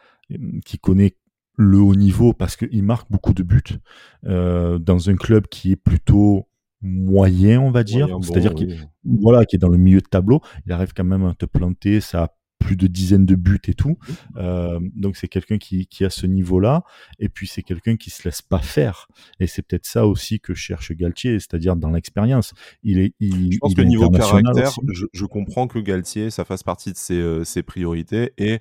qui 0.65 0.79
connaît 0.79 1.15
le 1.57 1.79
haut 1.79 1.95
niveau 1.95 2.33
parce 2.33 2.55
qu'il 2.55 2.83
marque 2.83 3.11
beaucoup 3.11 3.33
de 3.33 3.43
buts 3.43 3.79
euh, 4.25 4.77
dans 4.77 5.09
un 5.09 5.15
club 5.15 5.47
qui 5.47 5.71
est 5.71 5.77
plutôt 5.77 6.47
moyen, 6.81 7.59
on 7.59 7.71
va 7.71 7.83
dire. 7.83 8.07
C'est-à-dire 8.21 8.53
qu'il 8.53 8.89
voilà, 9.03 9.45
qui 9.45 9.55
est 9.55 9.59
dans 9.59 9.69
le 9.69 9.77
milieu 9.77 10.01
de 10.01 10.07
tableau. 10.07 10.41
Il 10.65 10.71
arrive 10.71 10.93
quand 10.93 11.03
même 11.03 11.25
à 11.25 11.33
te 11.33 11.45
planter, 11.45 12.01
ça 12.01 12.23
a 12.23 12.27
plus 12.59 12.75
de 12.75 12.87
dizaines 12.87 13.25
de 13.25 13.35
buts 13.35 13.61
et 13.67 13.73
tout. 13.73 13.97
Euh, 14.35 14.79
donc 14.95 15.15
c'est 15.15 15.27
quelqu'un 15.27 15.57
qui, 15.57 15.87
qui 15.87 16.05
a 16.05 16.09
ce 16.09 16.25
niveau-là. 16.25 16.83
Et 17.19 17.29
puis 17.29 17.47
c'est 17.47 17.61
quelqu'un 17.61 17.95
qui 17.97 18.09
se 18.09 18.27
laisse 18.27 18.41
pas 18.41 18.59
faire. 18.59 19.07
Et 19.39 19.47
c'est 19.47 19.61
peut-être 19.61 19.85
ça 19.85 20.07
aussi 20.07 20.39
que 20.39 20.53
cherche 20.53 20.91
Galtier, 20.91 21.39
c'est-à-dire 21.39 21.75
dans 21.75 21.91
l'expérience. 21.91 22.53
Il 22.83 22.99
est, 22.99 23.13
il, 23.19 23.53
je 23.53 23.57
pense 23.59 23.75
que 23.75 23.81
niveau 23.81 24.09
caractère, 24.09 24.71
je, 24.91 25.05
je, 25.11 25.25
comprends 25.25 25.67
que 25.67 25.79
Galtier, 25.79 26.29
ça 26.29 26.45
fasse 26.45 26.63
partie 26.63 26.91
de 26.91 26.97
ses, 26.97 27.19
euh, 27.19 27.43
ses 27.43 27.63
priorités. 27.63 28.33
Et 28.37 28.59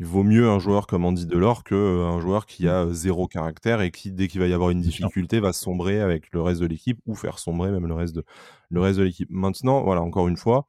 il 0.00 0.06
vaut 0.06 0.22
mieux 0.22 0.48
un 0.48 0.60
joueur 0.60 0.86
comme 0.86 1.04
Andy 1.04 1.26
Delors 1.26 1.64
qu'un 1.64 1.76
euh, 1.76 2.20
joueur 2.20 2.46
qui 2.46 2.68
a 2.68 2.86
zéro 2.92 3.26
caractère 3.26 3.80
et 3.80 3.90
qui, 3.90 4.12
dès 4.12 4.28
qu'il 4.28 4.40
va 4.40 4.46
y 4.46 4.52
avoir 4.52 4.70
une 4.70 4.80
difficulté, 4.80 5.40
va 5.40 5.52
sombrer 5.52 6.00
avec 6.00 6.32
le 6.32 6.40
reste 6.40 6.60
de 6.60 6.66
l'équipe 6.66 7.00
ou 7.06 7.16
faire 7.16 7.38
sombrer 7.40 7.72
même 7.72 7.86
le 7.86 7.94
reste 7.94 8.14
de, 8.14 8.24
le 8.70 8.80
reste 8.80 8.98
de 8.98 9.04
l'équipe. 9.04 9.28
Maintenant, 9.30 9.82
voilà, 9.82 10.02
encore 10.02 10.28
une 10.28 10.36
fois, 10.36 10.68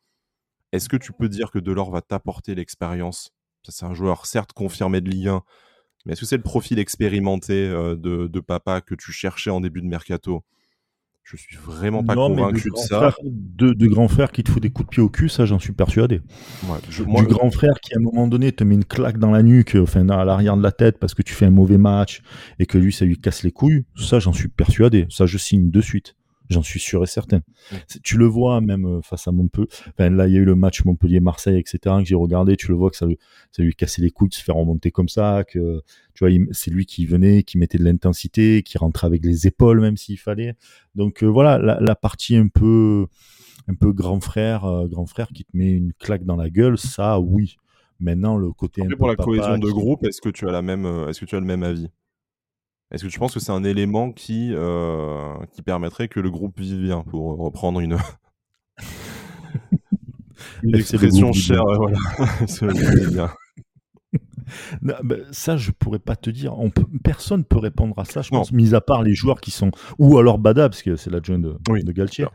est-ce 0.72 0.90
que 0.90 0.98
tu 0.98 1.14
peux 1.14 1.30
dire 1.30 1.52
que 1.52 1.60
Delors 1.60 1.92
va 1.92 2.02
t'apporter 2.02 2.56
l'expérience? 2.56 3.32
C'est 3.68 3.86
un 3.86 3.94
joueur 3.94 4.26
certes 4.26 4.54
confirmé 4.54 5.00
de 5.02 5.10
Ligue 5.10 5.28
1, 5.28 5.44
mais 6.06 6.14
est-ce 6.14 6.22
que 6.22 6.28
c'est 6.28 6.38
le 6.38 6.44
profil 6.44 6.80
expérimenté 6.80 7.68
euh, 7.68 7.96
de, 7.96 8.28
de, 8.28 8.40
papa 8.40 8.82
que 8.82 8.96
tu 8.96 9.12
cherchais 9.12 9.52
en 9.52 9.62
début 9.62 9.82
de 9.82 9.88
mercato? 9.88 10.44
Je 11.30 11.38
suis 11.38 11.58
vraiment 11.58 12.04
pas 12.04 12.16
convaincu 12.16 12.70
de, 12.72 12.78
ça. 12.78 13.14
de, 13.24 13.74
de 13.74 13.88
grand 13.88 14.08
frère 14.08 14.32
qui 14.32 14.44
te 14.44 14.50
fout 14.50 14.62
des 14.62 14.72
coups 14.72 14.88
de 14.88 14.90
pied 14.90 15.04
au 15.04 15.10
cul, 15.10 15.30
ça 15.30 15.46
j'en 15.46 15.60
suis 15.60 15.74
persuadé. 15.74 16.22
du 16.94 17.04
grand 17.04 17.52
frère 17.52 17.80
qui 17.82 17.94
à 17.94 17.98
un 18.00 18.02
moment 18.02 18.28
donné 18.28 18.52
te 18.52 18.64
met 18.64 18.76
une 18.76 18.86
claque 18.86 19.20
dans 19.20 19.32
la 19.32 19.44
nuque, 19.44 19.78
enfin 19.80 20.08
à 20.10 20.26
l'arrière 20.26 20.58
de 20.58 20.64
la 20.64 20.72
tête 20.72 20.98
parce 20.98 21.14
que 21.14 21.22
tu 21.22 21.34
fais 21.34 21.46
un 21.46 21.52
mauvais 21.52 21.78
match 21.78 22.22
et 22.58 22.66
que 22.66 22.78
lui 22.78 22.92
ça 22.92 23.06
lui 23.06 23.20
casse 23.20 23.44
les 23.44 23.52
couilles, 23.52 23.86
ça 23.96 24.20
j'en 24.20 24.34
suis 24.34 24.48
persuadé. 24.48 25.06
Ça 25.10 25.26
je 25.26 25.38
signe 25.38 25.70
de 25.70 25.82
suite. 25.82 26.16
J'en 26.50 26.64
suis 26.64 26.80
sûr 26.80 27.04
et 27.04 27.08
certain. 27.08 27.42
Tu 28.04 28.18
le 28.18 28.26
vois 28.26 28.60
même 28.60 28.86
euh, 28.86 29.02
face 29.04 29.28
à 29.28 29.32
Montpellier. 29.32 29.68
Enfin, 29.90 30.10
là, 30.10 30.28
il 30.28 30.34
y 30.34 30.38
a 30.38 30.40
eu 30.40 30.46
le 30.46 30.56
match 30.56 30.84
Montpellier-Marseille, 30.84 31.60
etc. 31.60 31.80
que 32.00 32.06
j'ai 32.06 32.16
regardé. 32.16 32.58
Tu 32.58 32.70
le 32.70 32.74
vois 32.74 32.90
que 32.90 32.98
ça, 32.98 33.06
ça 33.52 33.62
lui 33.62 33.76
cassait 33.76 34.02
les 34.02 34.10
couilles 34.10 34.30
de 34.30 34.34
se 34.34 34.44
faire 34.44 34.56
remonter 34.56 34.90
comme 34.90 35.10
ça. 35.10 35.44
Que 35.48 35.82
tu 36.16 36.26
vois, 36.26 36.36
c'est 36.52 36.72
lui 36.72 36.88
qui 36.88 37.06
venait, 37.06 37.44
qui 37.44 37.60
mettait 37.60 37.78
de 37.78 37.84
l'intensité, 37.84 38.64
qui 38.64 38.78
rentrait 38.80 39.06
avec 39.06 39.24
les 39.24 39.46
épaules 39.46 39.80
même 39.80 39.96
s'il 39.96 40.18
fallait. 40.18 40.56
Donc 40.96 41.24
euh, 41.24 41.28
voilà, 41.28 41.58
la, 41.60 41.96
partie 41.96 42.36
un 42.36 42.48
peu, 42.48 43.06
un 43.68 43.76
peu 43.76 43.94
grand 43.94 44.20
frère, 44.20 44.66
euh, 44.66 44.88
grand 44.88 45.06
frère 45.06 45.28
qui 45.28 45.46
te 45.46 45.56
met 45.56 45.72
une 45.72 45.94
claque 45.94 46.26
dans 46.26 46.36
la 46.36 46.50
gueule, 46.50 46.78
ça, 46.78 47.20
oui. 47.20 47.58
Maintenant, 48.00 48.38
le 48.38 48.52
côté. 48.54 48.82
pour 48.98 49.10
la 49.10 49.16
cohésion 49.16 49.58
de 49.58 49.70
groupe, 49.70 50.06
est-ce 50.06 50.22
que 50.22 50.30
tu 50.30 50.48
as 50.48 50.52
la 50.52 50.62
même, 50.62 50.86
est-ce 51.10 51.20
que 51.20 51.26
tu 51.26 51.36
as 51.36 51.40
le 51.40 51.46
même 51.46 51.64
avis? 51.64 51.90
Est-ce 52.92 53.04
que 53.04 53.10
tu 53.10 53.20
penses 53.20 53.34
que 53.34 53.40
c'est 53.40 53.52
un 53.52 53.64
élément 53.64 54.12
qui, 54.12 54.52
euh, 54.54 55.36
qui 55.52 55.62
permettrait 55.62 56.08
que 56.08 56.20
le 56.20 56.32
groupe 56.32 56.60
vive 56.60 56.82
bien, 56.82 57.04
pour 57.04 57.38
reprendre 57.38 57.80
une, 57.80 57.98
une 60.64 60.76
expression 60.76 61.32
chère 61.34 61.64
voilà. 61.66 63.34
ça, 65.32 65.58
je 65.58 65.72
pourrais 65.72 66.00
pas 66.00 66.16
te 66.16 66.30
dire. 66.30 66.58
On 66.58 66.70
peut, 66.70 66.86
personne 67.04 67.44
peut 67.44 67.60
répondre 67.60 67.98
à 67.98 68.06
ça, 68.06 68.22
je 68.22 68.30
pense, 68.30 68.52
mis 68.52 68.76
à 68.76 68.82
part 68.82 69.04
les 69.04 69.14
joueurs 69.14 69.42
qui 69.42 69.52
sont. 69.52 69.72
Ou 69.98 70.18
alors 70.18 70.38
Bada, 70.38 70.70
parce 70.70 70.84
que 70.84 70.96
c'est 70.96 71.10
l'adjoint 71.10 71.40
de, 71.40 71.56
de 71.68 71.92
Galtier. 71.92 72.26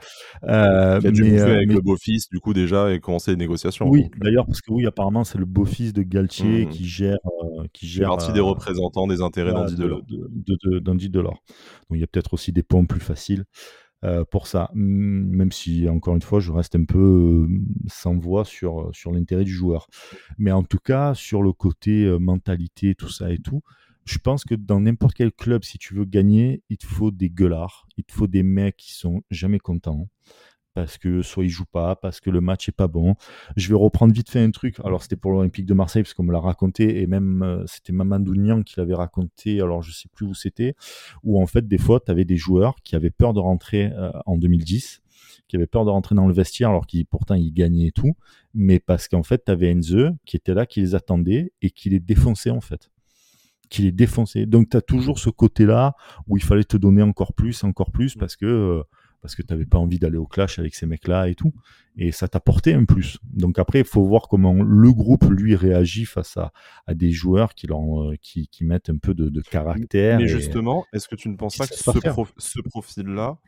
Euh, 0.44 1.00
qui 1.00 1.07
a 1.07 1.11
dû 1.11 1.22
mais, 1.24 1.40
euh, 1.40 1.57
avec 1.57 1.72
le 1.72 1.81
beau-fils, 1.81 2.29
du 2.29 2.40
coup, 2.40 2.53
déjà, 2.53 2.92
et 2.92 3.00
commencer 3.00 3.31
les 3.31 3.37
négociations. 3.37 3.88
Oui, 3.88 4.05
euh. 4.05 4.18
d'ailleurs, 4.18 4.46
parce 4.46 4.61
que 4.61 4.72
oui, 4.72 4.87
apparemment, 4.87 5.24
c'est 5.24 5.38
le 5.38 5.44
beau-fils 5.44 5.92
de 5.92 6.03
Galtier 6.03 6.66
mmh. 6.66 6.68
qui 6.70 6.87
gère. 6.87 7.18
Euh, 7.24 7.64
qui 7.72 7.87
gère 7.87 8.09
partie 8.09 8.33
des 8.33 8.40
représentants 8.40 9.07
des 9.07 9.20
intérêts 9.20 9.53
d'Andy 9.53 9.77
Delors. 9.77 10.03
De, 10.03 10.29
de, 10.29 10.79
de, 10.79 11.09
Delors. 11.09 11.42
Donc, 11.90 11.98
il 11.98 12.00
y 12.00 12.05
a 12.05 12.07
peut-être 12.07 12.35
aussi 12.35 12.53
des 12.53 12.62
ponts 12.62 12.87
plus 12.87 13.00
faciles. 13.00 13.44
Euh, 14.04 14.24
pour 14.24 14.46
ça. 14.46 14.70
Même 14.74 15.50
si, 15.50 15.88
encore 15.88 16.14
une 16.14 16.22
fois, 16.22 16.38
je 16.38 16.52
reste 16.52 16.76
un 16.76 16.84
peu 16.84 16.98
euh, 17.48 17.48
sans 17.86 18.18
voix 18.18 18.44
sur, 18.44 18.90
sur 18.92 19.12
l'intérêt 19.12 19.44
du 19.44 19.52
joueur. 19.52 19.88
Mais 20.36 20.52
en 20.52 20.62
tout 20.62 20.78
cas, 20.78 21.14
sur 21.14 21.42
le 21.42 21.52
côté 21.52 22.04
euh, 22.04 22.18
mentalité, 22.18 22.94
tout 22.94 23.08
ça 23.08 23.32
et 23.32 23.38
tout, 23.38 23.62
je 24.04 24.18
pense 24.18 24.44
que 24.44 24.54
dans 24.54 24.80
n'importe 24.80 25.14
quel 25.14 25.32
club, 25.32 25.64
si 25.64 25.78
tu 25.78 25.94
veux 25.94 26.04
gagner, 26.04 26.62
il 26.68 26.76
te 26.76 26.86
faut 26.86 27.10
des 27.10 27.30
gueulards, 27.30 27.86
il 27.96 28.04
te 28.04 28.12
faut 28.12 28.26
des 28.26 28.42
mecs 28.42 28.76
qui 28.76 28.92
sont 28.92 29.22
jamais 29.30 29.58
contents 29.58 30.08
parce 30.74 30.98
que 30.98 31.22
soit 31.22 31.44
il 31.44 31.48
joue 31.48 31.64
pas, 31.64 31.96
parce 31.96 32.20
que 32.20 32.30
le 32.30 32.40
match 32.40 32.68
est 32.68 32.72
pas 32.72 32.88
bon. 32.88 33.14
Je 33.56 33.68
vais 33.68 33.76
reprendre 33.76 34.12
vite 34.12 34.28
fait 34.28 34.40
un 34.40 34.50
truc. 34.50 34.76
Alors 34.84 35.02
c'était 35.02 35.16
pour 35.16 35.32
l'Olympique 35.32 35.66
de 35.66 35.74
Marseille 35.74 36.02
parce 36.02 36.14
qu'on 36.14 36.24
me 36.24 36.32
l'a 36.32 36.40
raconté 36.40 37.00
et 37.00 37.06
même 37.06 37.42
euh, 37.42 37.64
c'était 37.66 37.92
Mamadou 37.92 38.34
Niang 38.34 38.64
qui 38.64 38.74
l'avait 38.78 38.94
raconté. 38.94 39.60
Alors 39.60 39.82
je 39.82 39.92
sais 39.92 40.08
plus 40.12 40.26
où 40.26 40.34
c'était. 40.34 40.74
Où 41.22 41.40
en 41.40 41.46
fait 41.46 41.66
des 41.66 41.78
fois 41.78 42.00
tu 42.00 42.10
avais 42.10 42.24
des 42.24 42.37
joueurs 42.37 42.74
qui 42.82 42.96
avaient 42.96 43.10
peur 43.10 43.32
de 43.32 43.40
rentrer 43.40 43.92
euh, 43.92 44.10
en 44.26 44.37
2010 44.37 45.00
qui 45.46 45.56
avaient 45.56 45.66
peur 45.66 45.84
de 45.84 45.90
rentrer 45.90 46.14
dans 46.14 46.26
le 46.26 46.32
vestiaire 46.32 46.70
alors 46.70 46.87
qu'ils 46.87 47.06
pourtant 47.06 47.34
ils 47.34 47.52
gagnaient 47.52 47.88
et 47.88 47.92
tout, 47.92 48.14
mais 48.54 48.80
parce 48.80 49.08
qu'en 49.08 49.22
fait 49.22 49.44
tu 49.44 49.52
avais 49.52 49.72
Enze 49.72 50.12
qui 50.24 50.37
était 50.37 50.54
là, 50.54 50.64
qui 50.64 50.80
les 50.80 50.94
attendait 50.94 51.52
et 51.60 51.70
qui 51.70 51.90
les 51.90 52.00
défonçait 52.00 52.50
en 52.50 52.62
fait 52.62 52.90
qui 53.70 53.82
les 53.82 53.92
défonçait. 53.92 54.46
Donc 54.46 54.70
tu 54.70 54.76
as 54.76 54.82
toujours 54.82 55.18
ce 55.18 55.30
côté-là 55.30 55.94
où 56.28 56.37
il 56.37 56.42
fallait 56.42 56.64
te 56.64 56.76
donner 56.76 57.02
encore 57.02 57.32
plus, 57.32 57.64
encore 57.64 57.90
plus, 57.90 58.14
parce 58.14 58.37
que 58.37 58.46
euh, 58.46 58.82
parce 59.24 59.34
que 59.34 59.40
tu 59.40 59.54
n'avais 59.54 59.64
pas 59.64 59.78
envie 59.78 59.98
d'aller 59.98 60.18
au 60.18 60.26
clash 60.26 60.58
avec 60.58 60.74
ces 60.74 60.84
mecs-là 60.84 61.30
et 61.30 61.34
tout. 61.34 61.54
Et 61.96 62.12
ça 62.12 62.28
t'apportait 62.28 62.74
un 62.74 62.84
plus. 62.84 63.16
Donc 63.32 63.58
après, 63.58 63.78
il 63.78 63.87
faut 63.87 64.04
voir 64.04 64.28
comment 64.28 64.52
le 64.52 64.92
groupe, 64.92 65.24
lui, 65.30 65.56
réagit 65.56 66.04
face 66.04 66.37
à, 66.37 66.52
à 66.87 66.92
des 66.92 67.10
joueurs 67.10 67.54
qui, 67.54 67.66
euh, 67.70 68.16
qui, 68.20 68.48
qui, 68.48 68.66
mettent 68.66 68.90
un 68.90 68.98
peu 68.98 69.14
de, 69.14 69.30
de 69.30 69.40
caractère. 69.40 70.18
Mais 70.18 70.28
justement, 70.28 70.84
est-ce 70.92 71.08
que 71.08 71.14
tu 71.14 71.30
ne 71.30 71.37
penses 71.37 71.56
pas 71.56 71.66
que 71.66 71.74
ce, 71.74 71.90
ce 72.37 72.60
profil-là, 72.60 73.38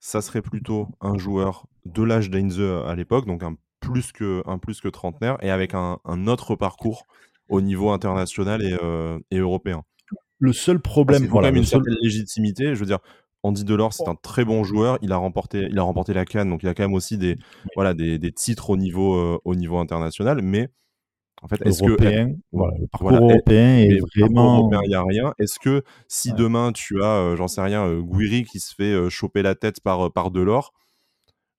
ça 0.00 0.20
serait 0.20 0.42
plutôt 0.42 0.88
un 1.00 1.16
joueur 1.16 1.66
de 1.86 2.02
l'âge 2.02 2.28
d'Ainze 2.28 2.60
à 2.60 2.94
l'époque, 2.94 3.24
donc 3.24 3.42
un 3.42 3.56
plus, 3.80 4.12
que, 4.12 4.42
un 4.44 4.58
plus 4.58 4.82
que 4.82 4.88
trentenaire, 4.88 5.38
et 5.40 5.50
avec 5.50 5.72
un, 5.72 5.98
un 6.04 6.26
autre 6.26 6.56
parcours 6.56 7.06
au 7.48 7.62
niveau 7.62 7.88
international 7.88 8.62
et, 8.62 8.76
euh, 8.82 9.18
et 9.30 9.38
européen? 9.38 9.82
Le 10.40 10.52
seul 10.52 10.78
problème, 10.78 11.24
voilà, 11.24 11.48
une 11.48 11.64
certaine 11.64 11.96
légitimité. 12.02 12.74
Je 12.74 12.80
veux 12.80 12.86
dire, 12.86 12.98
Andy 13.42 13.64
Delors, 13.64 13.92
c'est 13.92 14.08
un 14.08 14.14
très 14.14 14.44
bon 14.44 14.62
joueur. 14.62 14.98
Il 15.02 15.12
a 15.12 15.16
remporté, 15.16 15.66
il 15.70 15.78
a 15.78 15.82
remporté 15.82 16.14
la 16.14 16.24
Cannes, 16.24 16.48
donc 16.48 16.62
il 16.62 16.68
a 16.68 16.74
quand 16.74 16.84
même 16.84 16.94
aussi 16.94 17.18
des, 17.18 17.36
voilà, 17.74 17.92
des, 17.92 18.18
des 18.18 18.32
titres 18.32 18.70
au 18.70 18.76
niveau, 18.76 19.16
euh, 19.16 19.38
au 19.44 19.54
niveau 19.54 19.78
international. 19.78 20.40
Mais 20.42 20.68
en 21.42 21.48
fait, 21.48 21.60
est-ce 21.66 21.82
que 21.82 21.96
voilà, 22.52 22.78
le 22.78 22.86
parcours 22.86 23.10
européen 23.12 23.78
est 23.78 23.98
vraiment 24.16 24.70
il 24.84 24.88
n'y 24.88 24.94
a 24.94 25.02
rien. 25.02 25.34
Est-ce 25.40 25.58
que 25.58 25.82
si 26.06 26.32
demain 26.32 26.70
tu 26.72 27.02
as, 27.02 27.16
euh, 27.16 27.36
j'en 27.36 27.48
sais 27.48 27.62
rien, 27.62 27.84
euh, 27.84 28.00
Guiri 28.00 28.44
qui 28.44 28.60
se 28.60 28.74
fait 28.74 29.10
choper 29.10 29.42
la 29.42 29.56
tête 29.56 29.80
par 29.80 30.12
par 30.12 30.30
Delors, 30.30 30.72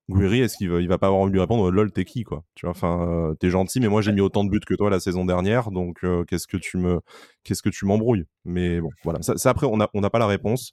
Guiri, 0.10 0.40
est-ce 0.40 0.56
qu'il 0.58 0.70
va, 0.70 0.80
il 0.80 0.88
va 0.88 0.98
pas 0.98 1.08
avoir 1.08 1.22
envie 1.22 1.32
de 1.32 1.36
lui 1.36 1.42
répondre 1.42 1.70
lol 1.70 1.92
t'es 1.92 2.06
qui 2.06 2.24
quoi? 2.24 2.44
Tu 2.56 2.66
vois, 2.66 2.72
enfin, 2.72 3.36
t'es 3.42 3.50
gentil, 3.50 3.82
mais 3.82 3.90
moi 3.90 4.02
j'ai 4.02 4.14
mis 4.14 4.22
autant 4.22 4.46
de 4.46 4.50
buts 4.50 4.62
que 4.66 4.74
toi 4.74 4.90
la 4.90 5.02
saison 5.02 5.26
dernière, 5.26 5.70
donc 5.72 6.00
qu'est-ce 6.28 6.48
que 6.48 6.58
tu 6.58 6.78
me, 6.78 7.02
qu'est-ce 7.44 7.62
que 7.62 7.70
tu 7.70 7.86
m'embrouilles? 7.86 8.24
Mais 8.46 8.80
bon, 8.80 8.90
voilà. 9.04 9.22
Ça, 9.22 9.36
ça 9.36 9.50
après, 9.50 9.68
on 9.68 9.76
n'a 9.76 9.90
on 9.94 10.00
n'a 10.00 10.10
pas 10.10 10.20
la 10.20 10.28
réponse. 10.28 10.72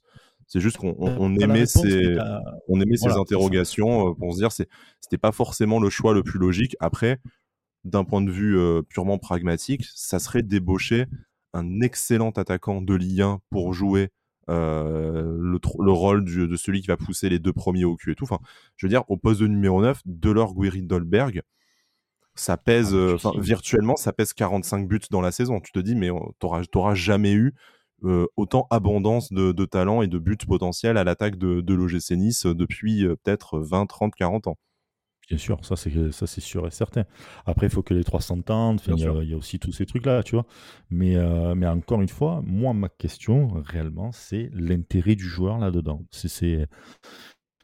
C'est 0.51 0.59
juste 0.59 0.75
qu'on 0.75 0.93
on, 0.99 1.33
aimait 1.37 1.65
ces, 1.65 2.17
on 2.67 2.81
aimait 2.81 2.97
ces 2.97 3.07
interrogations 3.07 4.09
euh, 4.09 4.13
pour 4.13 4.33
se 4.33 4.39
dire 4.39 4.51
c'est 4.51 4.67
c'était 4.99 5.17
pas 5.17 5.31
forcément 5.31 5.79
le 5.79 5.89
choix 5.89 6.13
le 6.13 6.23
plus 6.23 6.39
logique. 6.39 6.75
Après, 6.81 7.19
d'un 7.85 8.03
point 8.03 8.21
de 8.21 8.29
vue 8.29 8.59
euh, 8.59 8.81
purement 8.81 9.17
pragmatique, 9.17 9.85
ça 9.95 10.19
serait 10.19 10.43
débaucher 10.43 11.05
un 11.53 11.79
excellent 11.79 12.31
attaquant 12.31 12.81
de 12.81 12.93
Ligue 12.93 13.21
1 13.21 13.39
pour 13.49 13.73
jouer 13.73 14.09
euh, 14.49 15.37
le, 15.39 15.57
le, 15.79 15.91
rôle 15.91 16.25
de 16.25 16.55
celui 16.57 16.81
qui 16.81 16.87
va 16.87 16.97
pousser 16.97 17.29
les 17.29 17.39
deux 17.39 17.53
premiers 17.53 17.85
au 17.85 17.95
cul 17.95 18.11
et 18.11 18.15
tout. 18.15 18.25
Enfin, 18.25 18.39
je 18.75 18.85
veux 18.85 18.89
dire, 18.89 19.05
au 19.07 19.15
poste 19.15 19.39
de 19.39 19.47
numéro 19.47 19.81
9, 19.81 20.01
Delors 20.03 20.53
Guiri 20.53 20.81
Dolberg, 20.81 21.43
ça 22.35 22.57
pèse, 22.57 22.93
ah, 22.93 23.31
virtuellement, 23.37 23.95
ça 23.95 24.11
pèse 24.11 24.33
45 24.33 24.85
buts 24.85 24.99
dans 25.11 25.21
la 25.21 25.31
saison. 25.31 25.61
Tu 25.61 25.71
te 25.71 25.79
dis, 25.79 25.95
mais 25.95 26.09
t'auras 26.39 26.93
jamais 26.93 27.31
eu 27.31 27.53
euh, 28.03 28.27
autant 28.35 28.67
abondance 28.69 29.31
de, 29.31 29.65
talent 29.65 30.01
et 30.01 30.07
de 30.07 30.17
buts 30.17 30.37
potentiels 30.47 30.97
à 30.97 31.03
l'attaque 31.03 31.37
de, 31.37 31.61
de 31.61 31.73
l'OGC 31.73 32.11
Nice 32.11 32.45
euh, 32.45 32.55
depuis 32.55 33.05
euh, 33.05 33.15
peut-être 33.15 33.59
20, 33.59 33.85
30, 33.85 34.15
40 34.15 34.47
ans. 34.47 34.57
Bien 35.29 35.37
sûr, 35.37 35.63
ça 35.63 35.77
c'est 35.77 36.11
ça 36.11 36.27
c'est 36.27 36.41
sûr 36.41 36.67
et 36.67 36.71
certain. 36.71 37.05
Après, 37.45 37.67
il 37.67 37.69
faut 37.69 37.83
que 37.83 37.93
les 37.93 38.03
300 38.03 38.41
tentent. 38.41 38.85
Il 38.87 38.99
y, 38.99 39.33
a 39.33 39.37
aussi 39.37 39.59
tous 39.59 39.71
ces 39.71 39.85
trucs 39.85 40.05
là, 40.05 40.23
tu 40.23 40.35
vois. 40.35 40.45
Mais 40.89 41.15
mais 41.55 41.67
encore 41.67 42.01
une 42.01 42.09
fois, 42.09 42.41
moi 42.43 42.73
ma 42.73 42.89
question 42.89 43.47
réellement, 43.63 44.11
c'est 44.11 44.49
l'intérêt 44.53 45.15
du 45.15 45.23
joueur 45.23 45.57
là 45.57 45.71
dedans. 45.71 46.03
C'est 46.11 46.67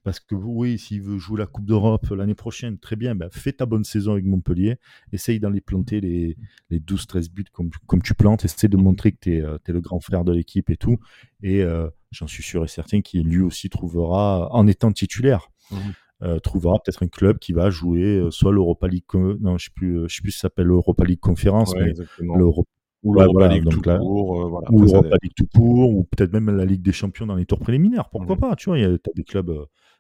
Parce 0.08 0.22
que 0.22 0.36
oui, 0.36 0.80
s'il 0.80 1.02
veut 1.02 1.18
jouer 1.18 1.38
la 1.38 1.48
Coupe 1.48 1.66
d'Europe 1.66 2.08
l'année 2.12 2.34
prochaine, 2.34 2.78
très 2.78 2.96
bien, 2.96 3.14
ben, 3.14 3.28
fais 3.30 3.52
ta 3.52 3.66
bonne 3.66 3.84
saison 3.84 4.14
avec 4.14 4.24
Montpellier, 4.24 4.78
essaye 5.12 5.42
d'en 5.42 5.50
les 5.50 5.60
planter 5.60 6.00
les, 6.00 6.38
les 6.70 6.80
12-13 6.80 7.30
buts 7.30 7.44
comme, 7.52 7.72
comme 7.88 8.02
tu 8.02 8.14
plantes, 8.14 8.46
essaie 8.46 8.70
de 8.70 8.78
montrer 8.78 9.12
que 9.12 9.18
tu 9.20 9.34
es, 9.34 9.40
es, 9.40 9.72
le 9.74 9.82
grand 9.82 10.00
frère 10.00 10.24
de 10.24 10.32
l'équipe 10.32 10.70
et 10.70 10.78
tout. 10.78 10.98
Et 11.44 11.62
euh, 11.62 11.90
j'en 12.12 12.26
suis 12.26 12.42
sûr 12.42 12.64
et 12.64 12.70
certain 12.70 13.02
qu'il 13.02 13.28
lui 13.28 13.42
aussi 13.42 13.70
trouvera, 13.70 14.48
en 14.54 14.66
étant 14.66 14.94
titulaire, 14.94 15.50
mmh. 15.72 15.76
euh, 16.22 16.40
trouvera 16.40 16.76
peut-être 16.76 17.04
un 17.04 17.10
club 17.10 17.38
qui 17.38 17.52
va 17.52 17.70
jouer 17.70 18.18
euh, 18.18 18.32
soit 18.32 18.54
l'Europa 18.54 18.88
League, 18.88 19.04
non, 19.14 19.58
je 19.58 19.66
sais 19.66 19.72
plus, 19.76 20.08
je 20.08 20.16
sais 20.16 20.22
plus 20.22 20.32
si 20.32 20.38
ça 20.38 20.44
s'appelle 20.44 20.68
l'Europa 20.68 21.04
League 21.04 21.20
Conférence, 21.20 21.74
ouais, 21.74 21.92
mais 22.22 22.38
l'Europa 22.38 22.70
ou 23.04 23.14
l'Europa 23.14 23.48
League 23.50 23.70
tout 23.70 23.82
court, 23.82 24.42
euh, 24.42 24.50
voilà, 24.50 24.72
ou 24.72 24.82
l'Europa 24.82 25.18
League 25.22 25.34
tout 25.36 25.48
court, 25.54 25.90
ou 25.92 26.04
peut-être 26.04 26.32
même 26.34 26.50
la 26.56 26.66
Ligue 26.66 26.82
des 26.82 26.92
Champions 26.92 27.26
dans 27.26 27.36
les 27.36 27.46
tours 27.46 27.60
préliminaires. 27.60 28.10
Pourquoi 28.10 28.38
pas 28.38 28.56
Tu 28.56 28.70
vois, 28.70 28.80
il 28.80 28.82
y 28.82 28.86
a 28.86 28.98
des 29.16 29.24
clubs 29.24 29.52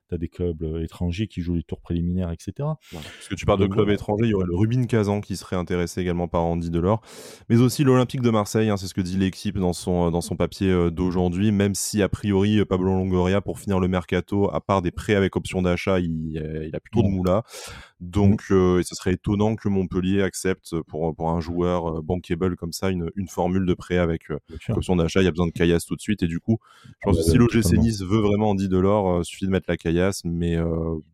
tu 0.07 0.15
as 0.15 0.17
des 0.17 0.27
clubs 0.27 0.61
euh, 0.63 0.83
étrangers 0.83 1.27
qui 1.27 1.41
jouent 1.41 1.55
les 1.55 1.63
tours 1.63 1.81
préliminaires, 1.81 2.31
etc. 2.31 2.53
Parce 2.91 3.27
que 3.29 3.35
tu 3.35 3.45
parles 3.45 3.59
de 3.59 3.67
clubs 3.67 3.89
étrangers, 3.89 4.25
il 4.25 4.31
y 4.31 4.33
aurait 4.33 4.45
le 4.47 4.55
Rubin 4.55 4.85
Kazan 4.85 5.21
qui 5.21 5.37
serait 5.37 5.55
intéressé 5.55 6.01
également 6.01 6.27
par 6.27 6.43
Andy 6.43 6.69
Delors, 6.69 7.01
mais 7.49 7.57
aussi 7.57 7.83
l'Olympique 7.83 8.21
de 8.21 8.29
Marseille, 8.29 8.69
hein, 8.69 8.77
c'est 8.77 8.87
ce 8.87 8.93
que 8.93 9.01
dit 9.01 9.17
l'équipe 9.17 9.57
dans 9.57 9.73
son, 9.73 10.11
dans 10.11 10.21
son 10.21 10.35
papier 10.35 10.69
euh, 10.69 10.89
d'aujourd'hui, 10.89 11.51
même 11.51 11.75
si 11.75 12.01
a 12.01 12.09
priori 12.09 12.63
Pablo 12.65 12.89
Longoria, 12.89 13.41
pour 13.41 13.59
finir 13.59 13.79
le 13.79 13.87
mercato, 13.87 14.53
à 14.53 14.61
part 14.61 14.81
des 14.81 14.91
prêts 14.91 15.15
avec 15.15 15.35
option 15.35 15.61
d'achat, 15.61 15.99
il, 15.99 16.31
il, 16.31 16.75
a 16.75 16.79
plutôt 16.79 17.01
de 17.01 17.07
moula. 17.07 17.43
Donc, 17.99 18.43
euh, 18.51 18.83
ce 18.83 18.93
serait 18.93 19.13
étonnant 19.13 19.55
que 19.55 19.69
Montpellier 19.69 20.21
accepte 20.21 20.79
pour, 20.81 21.15
pour 21.15 21.31
un 21.31 21.39
joueur 21.39 22.03
bankable 22.03 22.55
comme 22.55 22.71
ça 22.71 22.89
une, 22.89 23.09
une 23.15 23.27
formule 23.27 23.65
de 23.65 23.73
prêt 23.73 23.97
avec 23.97 24.27
option 24.69 24.95
d'achat. 24.95 25.21
Il 25.21 25.25
y 25.25 25.27
a 25.27 25.31
besoin 25.31 25.47
de 25.47 25.51
caillasse 25.51 25.85
tout 25.85 25.95
de 25.95 26.01
suite. 26.01 26.21
Et 26.21 26.27
du 26.27 26.39
coup, 26.39 26.59
je 26.85 26.91
pense 27.01 27.17
que 27.17 27.23
si 27.23 27.37
l'OGC 27.37 27.73
Nice 27.77 28.03
veut 28.03 28.19
vraiment 28.19 28.51
Andy 28.51 28.69
Delors, 28.69 29.21
il 29.21 29.25
suffit 29.25 29.45
de 29.45 29.51
mettre 29.51 29.65
la 29.67 29.77
caillasse. 29.77 30.23
Mais 30.25 30.57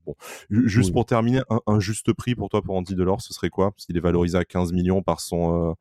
bon, 0.06 0.16
juste 0.50 0.92
pour 0.92 1.06
terminer, 1.06 1.42
un, 1.68 1.80
juste 1.80 2.12
prix 2.12 2.36
pour 2.36 2.50
toi 2.50 2.62
pour 2.62 2.76
Andy 2.76 2.96
Delors, 2.96 3.22
ce 3.22 3.34
serait 3.34 3.50
quoi? 3.50 3.72
Parce 3.72 3.86
qu'il 3.86 3.96
est 3.96 4.02
valorisé 4.02 4.38
à 4.38 4.44
15 4.44 4.74
millions 4.74 5.02
par 5.02 5.22
son, 5.22 5.76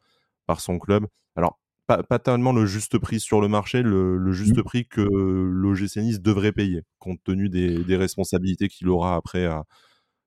par 0.47 0.61
son 0.61 0.79
club. 0.79 1.07
Alors, 1.35 1.59
pas, 1.87 2.03
pas, 2.03 2.19
tellement 2.21 2.53
le 2.53 2.65
juste 2.65 2.99
prix 2.99 3.19
sur 3.19 3.41
le 3.41 3.49
marché, 3.49 3.83
le, 3.83 4.17
le 4.17 4.33
juste 4.33 4.57
mmh. 4.57 4.62
prix 4.62 4.87
que 4.87 5.01
l'OGC 5.01 5.97
Nice 5.97 6.21
devrait 6.21 6.53
payer, 6.53 6.83
compte 7.01 7.21
tenu 7.25 7.49
des, 7.49 7.83
des 7.83 7.97
responsabilités 7.97 8.69
qu'il 8.69 8.88
aura 8.88 9.17
après 9.17 9.47
à 9.47 9.65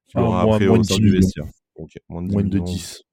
qui 0.07 0.17
aura 0.17 0.43
après 0.43 0.67
moins, 0.67 0.79
au 0.79 0.83
sein 0.83 0.97
du 0.97 1.11
vestiaire. 1.11 1.45
Okay, 1.75 1.99
moins 2.09 2.21
de 2.21 2.27
10. 2.27 2.33
Moins 2.33 2.43
de 2.43 2.59
10. 2.59 3.03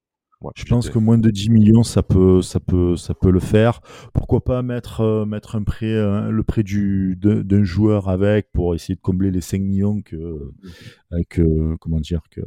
Ouais, 0.42 0.50
je 0.56 0.64
pense 0.64 0.90
que 0.90 0.98
moins 0.98 1.18
de 1.18 1.30
10 1.30 1.50
millions, 1.50 1.84
ça 1.84 2.02
peut, 2.02 2.42
ça 2.42 2.58
peut, 2.58 2.96
ça 2.96 3.14
peut 3.14 3.30
le 3.30 3.38
faire. 3.38 3.80
Pourquoi 4.12 4.42
pas 4.42 4.62
mettre, 4.62 5.00
euh, 5.00 5.24
mettre 5.24 5.54
un 5.54 5.62
prêt, 5.62 5.86
euh, 5.86 6.30
le 6.30 6.42
prêt 6.42 6.64
du, 6.64 7.16
d'un 7.16 7.62
joueur 7.62 8.08
avec 8.08 8.50
pour 8.52 8.74
essayer 8.74 8.96
de 8.96 9.00
combler 9.00 9.30
les 9.30 9.40
5 9.40 9.60
millions 9.60 10.02
que, 10.02 10.50
avec, 11.12 11.38
euh, 11.38 11.76
comment 11.80 12.00
dire, 12.00 12.22
que, 12.30 12.40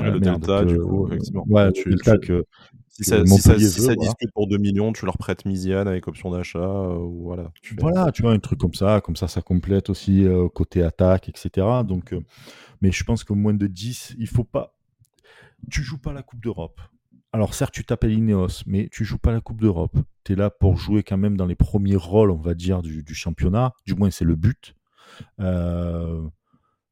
ah, 0.00 0.10
le 0.10 0.20
merde, 0.20 0.40
delta, 0.40 0.64
du 0.64 0.78
coup, 0.78 1.06
effectivement. 1.06 1.44
Ouais, 1.48 1.70
tu, 1.72 1.90
delta 1.90 2.18
que, 2.18 2.44
si 2.88 3.04
ça, 3.04 3.24
si 3.24 3.38
ça, 3.38 3.58
si 3.58 3.68
ça 3.68 3.94
discute 3.94 4.30
pour 4.32 4.48
2 4.48 4.58
millions, 4.58 4.92
tu 4.92 5.06
leur 5.06 5.16
prêtes 5.16 5.46
Misiane 5.46 5.88
avec 5.88 6.08
option 6.08 6.30
d'achat, 6.30 6.58
euh, 6.58 6.98
voilà. 6.98 7.50
Tu 7.62 7.74
voilà, 7.78 8.12
tu 8.12 8.22
vois, 8.22 8.32
un 8.32 8.38
truc 8.38 8.60
comme 8.60 8.74
ça, 8.74 9.00
comme 9.00 9.16
ça, 9.16 9.28
ça 9.28 9.40
complète 9.40 9.88
aussi 9.88 10.24
euh, 10.24 10.48
côté 10.48 10.82
attaque, 10.82 11.28
etc. 11.28 11.66
Donc, 11.86 12.12
euh, 12.12 12.20
mais 12.80 12.92
je 12.92 13.02
pense 13.04 13.24
que 13.24 13.32
moins 13.32 13.54
de 13.54 13.66
10, 13.66 14.16
il 14.18 14.28
faut 14.28 14.44
pas. 14.44 14.76
Tu 15.70 15.82
joues 15.82 15.98
pas 15.98 16.12
la 16.12 16.22
Coupe 16.22 16.42
d'Europe. 16.42 16.80
Alors 17.32 17.54
certes, 17.54 17.72
tu 17.72 17.82
t'appelles 17.82 18.12
Ineos, 18.12 18.62
mais 18.66 18.90
tu 18.92 19.04
joues 19.04 19.16
pas 19.16 19.32
la 19.32 19.40
Coupe 19.40 19.60
d'Europe. 19.60 19.96
Tu 20.24 20.32
es 20.32 20.36
là 20.36 20.50
pour 20.50 20.76
jouer 20.76 21.02
quand 21.02 21.16
même 21.16 21.36
dans 21.38 21.46
les 21.46 21.54
premiers 21.54 21.96
rôles, 21.96 22.30
on 22.30 22.36
va 22.36 22.52
dire, 22.54 22.82
du, 22.82 23.02
du 23.02 23.14
championnat. 23.14 23.72
Du 23.86 23.94
moins, 23.94 24.10
c'est 24.10 24.26
le 24.26 24.34
but. 24.36 24.74
Euh, 25.40 26.22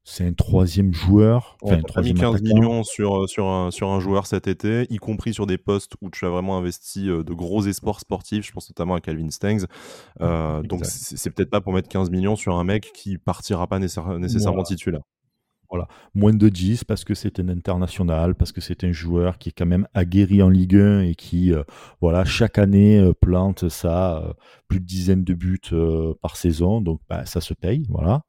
c'est 0.03 0.25
un 0.25 0.33
troisième 0.33 0.93
joueur. 0.93 1.57
Enfin, 1.61 2.01
mis 2.01 2.13
15 2.13 2.41
millions 2.41 2.83
sur, 2.83 3.23
euh, 3.23 3.27
sur, 3.27 3.45
un, 3.47 3.69
sur 3.69 3.89
un 3.89 3.99
joueur 3.99 4.25
cet 4.25 4.47
été, 4.47 4.87
y 4.89 4.97
compris 4.97 5.33
sur 5.33 5.45
des 5.45 5.59
postes 5.59 5.93
où 6.01 6.09
tu 6.09 6.25
as 6.25 6.29
vraiment 6.29 6.57
investi 6.57 7.07
euh, 7.07 7.23
de 7.23 7.33
gros 7.33 7.65
espoirs 7.65 7.99
sportifs. 7.99 8.45
Je 8.45 8.51
pense 8.51 8.67
notamment 8.69 8.95
à 8.95 9.01
Calvin 9.01 9.29
Stengs. 9.29 9.65
Euh, 10.21 10.63
donc, 10.63 10.85
c'est 10.85 11.29
peut-être 11.29 11.51
pas 11.51 11.61
pour 11.61 11.73
mettre 11.73 11.87
15 11.87 12.09
millions 12.09 12.35
sur 12.35 12.55
un 12.55 12.63
mec 12.63 12.91
qui 12.93 13.17
partira 13.19 13.67
pas 13.67 13.77
nécessairement 13.77 14.17
voilà. 14.17 14.63
titulaire. 14.63 15.01
Voilà. 15.71 15.87
Moins 16.13 16.33
de 16.33 16.49
10 16.49 16.83
parce 16.83 17.05
que 17.05 17.13
c'est 17.13 17.39
un 17.39 17.47
international, 17.47 18.35
parce 18.35 18.51
que 18.51 18.59
c'est 18.59 18.83
un 18.83 18.91
joueur 18.91 19.37
qui 19.37 19.49
est 19.49 19.51
quand 19.53 19.65
même 19.65 19.87
aguerri 19.93 20.41
en 20.43 20.49
Ligue 20.49 20.75
1 20.75 21.03
et 21.03 21.15
qui, 21.15 21.53
euh, 21.53 21.63
voilà, 22.01 22.25
chaque 22.25 22.57
année 22.57 22.99
euh, 22.99 23.13
plante 23.13 23.69
ça, 23.69 24.17
euh, 24.17 24.33
plus 24.67 24.81
de 24.81 24.85
dizaines 24.85 25.23
de 25.23 25.33
buts 25.33 25.59
par 26.21 26.35
saison. 26.35 26.81
Donc, 26.81 26.99
bah, 27.09 27.25
ça 27.25 27.39
se 27.39 27.53
paye. 27.53 27.85
Voilà. 27.89 28.23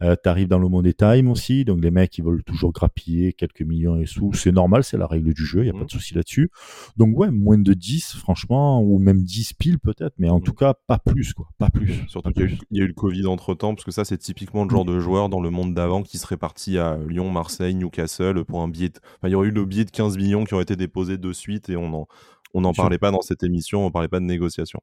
tu 0.00 0.28
arrives 0.28 0.48
dans 0.48 0.58
le 0.58 0.68
monde 0.68 0.84
des 0.84 0.94
time 0.94 1.30
aussi. 1.30 1.64
Donc, 1.64 1.82
les 1.82 1.90
mecs, 1.90 2.16
ils 2.18 2.24
veulent 2.24 2.44
toujours 2.44 2.72
grappiller 2.72 3.32
quelques 3.32 3.62
millions 3.62 3.96
et 3.96 4.06
sous. 4.06 4.32
C'est 4.34 4.52
normal, 4.52 4.84
c'est 4.84 4.96
la 4.98 5.06
règle 5.06 5.32
du 5.32 5.44
jeu. 5.44 5.60
Il 5.60 5.64
n'y 5.64 5.70
a 5.70 5.72
pas 5.72 5.80
de 5.80 5.84
mmh. 5.84 5.88
souci 5.88 6.14
là-dessus. 6.14 6.50
Donc, 6.96 7.18
ouais, 7.18 7.30
moins 7.30 7.58
de 7.58 7.74
10, 7.74 8.16
franchement, 8.16 8.82
ou 8.82 8.98
même 8.98 9.22
10 9.22 9.54
piles 9.54 9.78
peut-être, 9.78 10.14
mais 10.18 10.30
en 10.30 10.38
mmh. 10.38 10.42
tout 10.42 10.54
cas, 10.54 10.74
pas 10.86 10.98
plus, 10.98 11.32
quoi. 11.34 11.48
Pas 11.58 11.68
plus. 11.70 12.04
Surtout 12.08 12.32
qu'il 12.32 12.58
y, 12.70 12.78
y, 12.78 12.80
a 12.80 12.84
eu 12.84 12.88
le 12.88 12.94
Covid 12.94 13.26
entre 13.26 13.54
temps, 13.54 13.74
parce 13.74 13.84
que 13.84 13.90
ça, 13.92 14.04
c'est 14.04 14.18
typiquement 14.18 14.64
le 14.64 14.70
genre 14.70 14.86
de 14.86 14.98
joueur 14.98 15.28
dans 15.28 15.40
le 15.40 15.50
monde 15.50 15.74
d'avant 15.74 16.02
qui 16.02 16.16
serait 16.16 16.38
parti 16.38 16.78
à 16.78 16.81
Lyon, 17.08 17.30
Marseille, 17.30 17.74
Newcastle 17.74 18.44
pour 18.44 18.62
un 18.62 18.68
billet. 18.68 18.92
Enfin, 19.18 19.28
il 19.28 19.30
y 19.30 19.34
aurait 19.34 19.48
eu 19.48 19.52
le 19.52 19.64
billet 19.64 19.84
de 19.84 19.90
15 19.90 20.16
millions 20.16 20.44
qui 20.44 20.54
aurait 20.54 20.62
été 20.62 20.76
déposé 20.76 21.18
de 21.18 21.32
suite 21.32 21.68
et 21.68 21.76
on 21.76 21.88
n'en 21.88 22.06
on 22.54 22.60
n'en 22.62 22.72
parlait 22.72 22.98
pas 22.98 23.10
dans 23.10 23.22
cette 23.22 23.42
émission, 23.42 23.86
on 23.86 23.90
parlait 23.90 24.08
pas 24.08 24.20
de 24.20 24.24
négociation. 24.24 24.80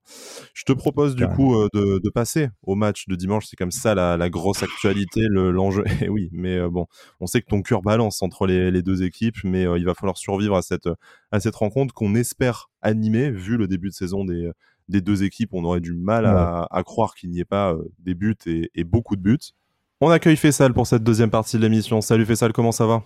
Je 0.54 0.64
te 0.64 0.74
propose 0.74 1.16
du 1.16 1.28
coup 1.28 1.56
euh, 1.56 1.68
de, 1.74 2.00
de, 2.04 2.10
passer 2.10 2.50
au 2.64 2.76
match 2.76 3.08
de 3.08 3.16
dimanche. 3.16 3.46
C'est 3.48 3.56
comme 3.56 3.72
ça 3.72 3.96
la, 3.96 4.18
la 4.18 4.30
grosse 4.30 4.64
actualité, 4.64 5.22
l'enjeu. 5.30 5.84
Le, 5.84 5.92
eh 6.06 6.10
oui, 6.10 6.30
mais 6.32 6.58
euh, 6.58 6.70
bon, 6.70 6.88
on 7.20 7.28
sait 7.28 7.42
que 7.42 7.48
ton 7.48 7.62
cœur 7.62 7.82
balance 7.82 8.22
entre 8.22 8.48
les, 8.48 8.72
les 8.72 8.82
deux 8.82 9.04
équipes, 9.04 9.38
mais 9.44 9.66
euh, 9.66 9.78
il 9.78 9.86
va 9.86 9.94
falloir 9.94 10.18
survivre 10.18 10.56
à 10.56 10.62
cette, 10.62 10.90
à 11.32 11.40
cette 11.40 11.56
rencontre 11.56 11.94
qu'on 11.94 12.16
espère 12.16 12.70
animer, 12.82 13.30
vu 13.30 13.58
le 13.58 13.68
début 13.68 13.90
de 13.90 13.94
saison 13.94 14.26
des, 14.26 14.50
des 14.88 15.02
deux 15.02 15.24
équipes. 15.24 15.54
On 15.54 15.64
aurait 15.64 15.82
du 15.82 15.94
mal 15.94 16.24
ouais. 16.24 16.32
à, 16.32 16.68
à, 16.72 16.84
croire 16.84 17.14
qu'il 17.14 17.30
n'y 17.30 17.40
ait 17.40 17.46
pas 17.46 17.76
des 18.00 18.16
buts 18.16 18.36
et, 18.48 18.72
et 18.74 18.84
beaucoup 18.84 19.16
de 19.16 19.22
buts. 19.22 19.54
On 20.02 20.10
accueille 20.10 20.38
Fessal 20.38 20.74
pour 20.74 20.88
cette 20.88 21.04
deuxième 21.04 21.30
partie 21.30 21.58
de 21.58 21.62
l'émission. 21.62 22.00
Salut 22.00 22.26
Fessal, 22.26 22.54
comment 22.54 22.72
ça 22.72 22.86
va? 22.86 23.04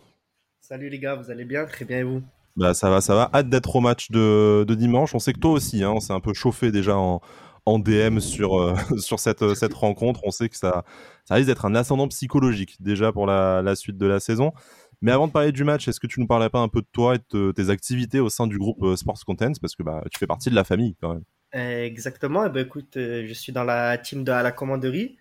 Salut 0.62 0.90
les 0.90 1.00
gars, 1.00 1.16
vous 1.16 1.32
allez 1.32 1.44
bien? 1.44 1.66
Très 1.66 1.86
bien 1.86 1.98
et 1.98 2.04
vous? 2.04 2.22
Bah 2.56 2.76
ça 2.76 2.92
va, 2.92 3.02
ça 3.02 3.16
va. 3.16 3.32
Hâte 3.34 3.50
d'être 3.50 3.76
au 3.76 3.82
match 3.82 4.12
de, 4.12 4.64
de, 4.64 4.76
dimanche. 4.76 5.16
On 5.16 5.20
sait 5.20 5.34
que 5.34 5.40
toi 5.40 5.54
aussi, 5.54 5.84
hein, 5.84 5.90
on 5.96 6.00
s'est 6.00 6.14
un 6.14 6.20
peu 6.20 6.36
chauffé 6.36 6.72
déjà 6.72 6.96
en, 6.96 7.20
en 7.66 7.80
DM 7.80 8.20
sur, 8.20 8.62
euh, 8.62 8.76
sur 9.00 9.20
cette, 9.20 9.56
cette 9.56 9.74
rencontre. 9.74 10.20
On 10.24 10.30
sait 10.30 10.50
que 10.50 10.56
ça, 10.56 10.86
ça 11.26 11.34
risque 11.34 11.48
d'être 11.48 11.66
un 11.66 11.74
ascendant 11.74 12.08
psychologique 12.10 12.78
déjà 12.80 13.12
pour 13.12 13.26
la, 13.26 13.64
la, 13.64 13.76
suite 13.76 13.98
de 13.98 14.06
la 14.06 14.20
saison. 14.20 14.54
Mais 15.02 15.12
avant 15.12 15.26
de 15.26 15.32
parler 15.32 15.52
du 15.52 15.64
match, 15.64 15.88
est-ce 15.88 16.00
que 16.00 16.06
tu 16.06 16.20
nous 16.20 16.28
parlerais 16.28 16.52
pas 16.52 16.60
un 16.60 16.70
peu 16.70 16.82
de 16.82 16.88
toi 16.92 17.16
et 17.16 17.20
de 17.32 17.52
tes 17.54 17.72
activités 17.72 18.20
au 18.20 18.30
sein 18.30 18.46
du 18.46 18.60
groupe 18.60 18.84
euh, 18.84 18.96
Sports 18.96 19.26
Contents? 19.26 19.54
Parce 19.60 19.76
que 19.76 19.82
bah, 19.82 20.04
tu 20.12 20.20
fais 20.20 20.28
partie 20.28 20.52
de 20.52 20.56
la 20.56 20.64
famille 20.64 20.96
quand 21.02 21.16
même. 21.16 21.24
Exactement. 21.54 22.46
Eh 22.46 22.50
ben, 22.50 22.68
écoute, 22.68 22.98
euh, 22.98 23.26
je 23.26 23.34
suis 23.34 23.52
dans 23.52 23.64
la 23.64 23.98
team 23.98 24.24
de 24.24 24.32
à 24.32 24.44
la 24.44 24.52
commanderie. 24.52 25.18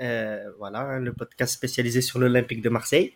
Euh, 0.00 0.50
voilà, 0.58 0.80
hein, 0.80 1.00
le 1.00 1.12
podcast 1.12 1.52
spécialisé 1.52 2.00
sur 2.00 2.18
l'Olympique 2.18 2.62
de 2.62 2.68
Marseille. 2.68 3.14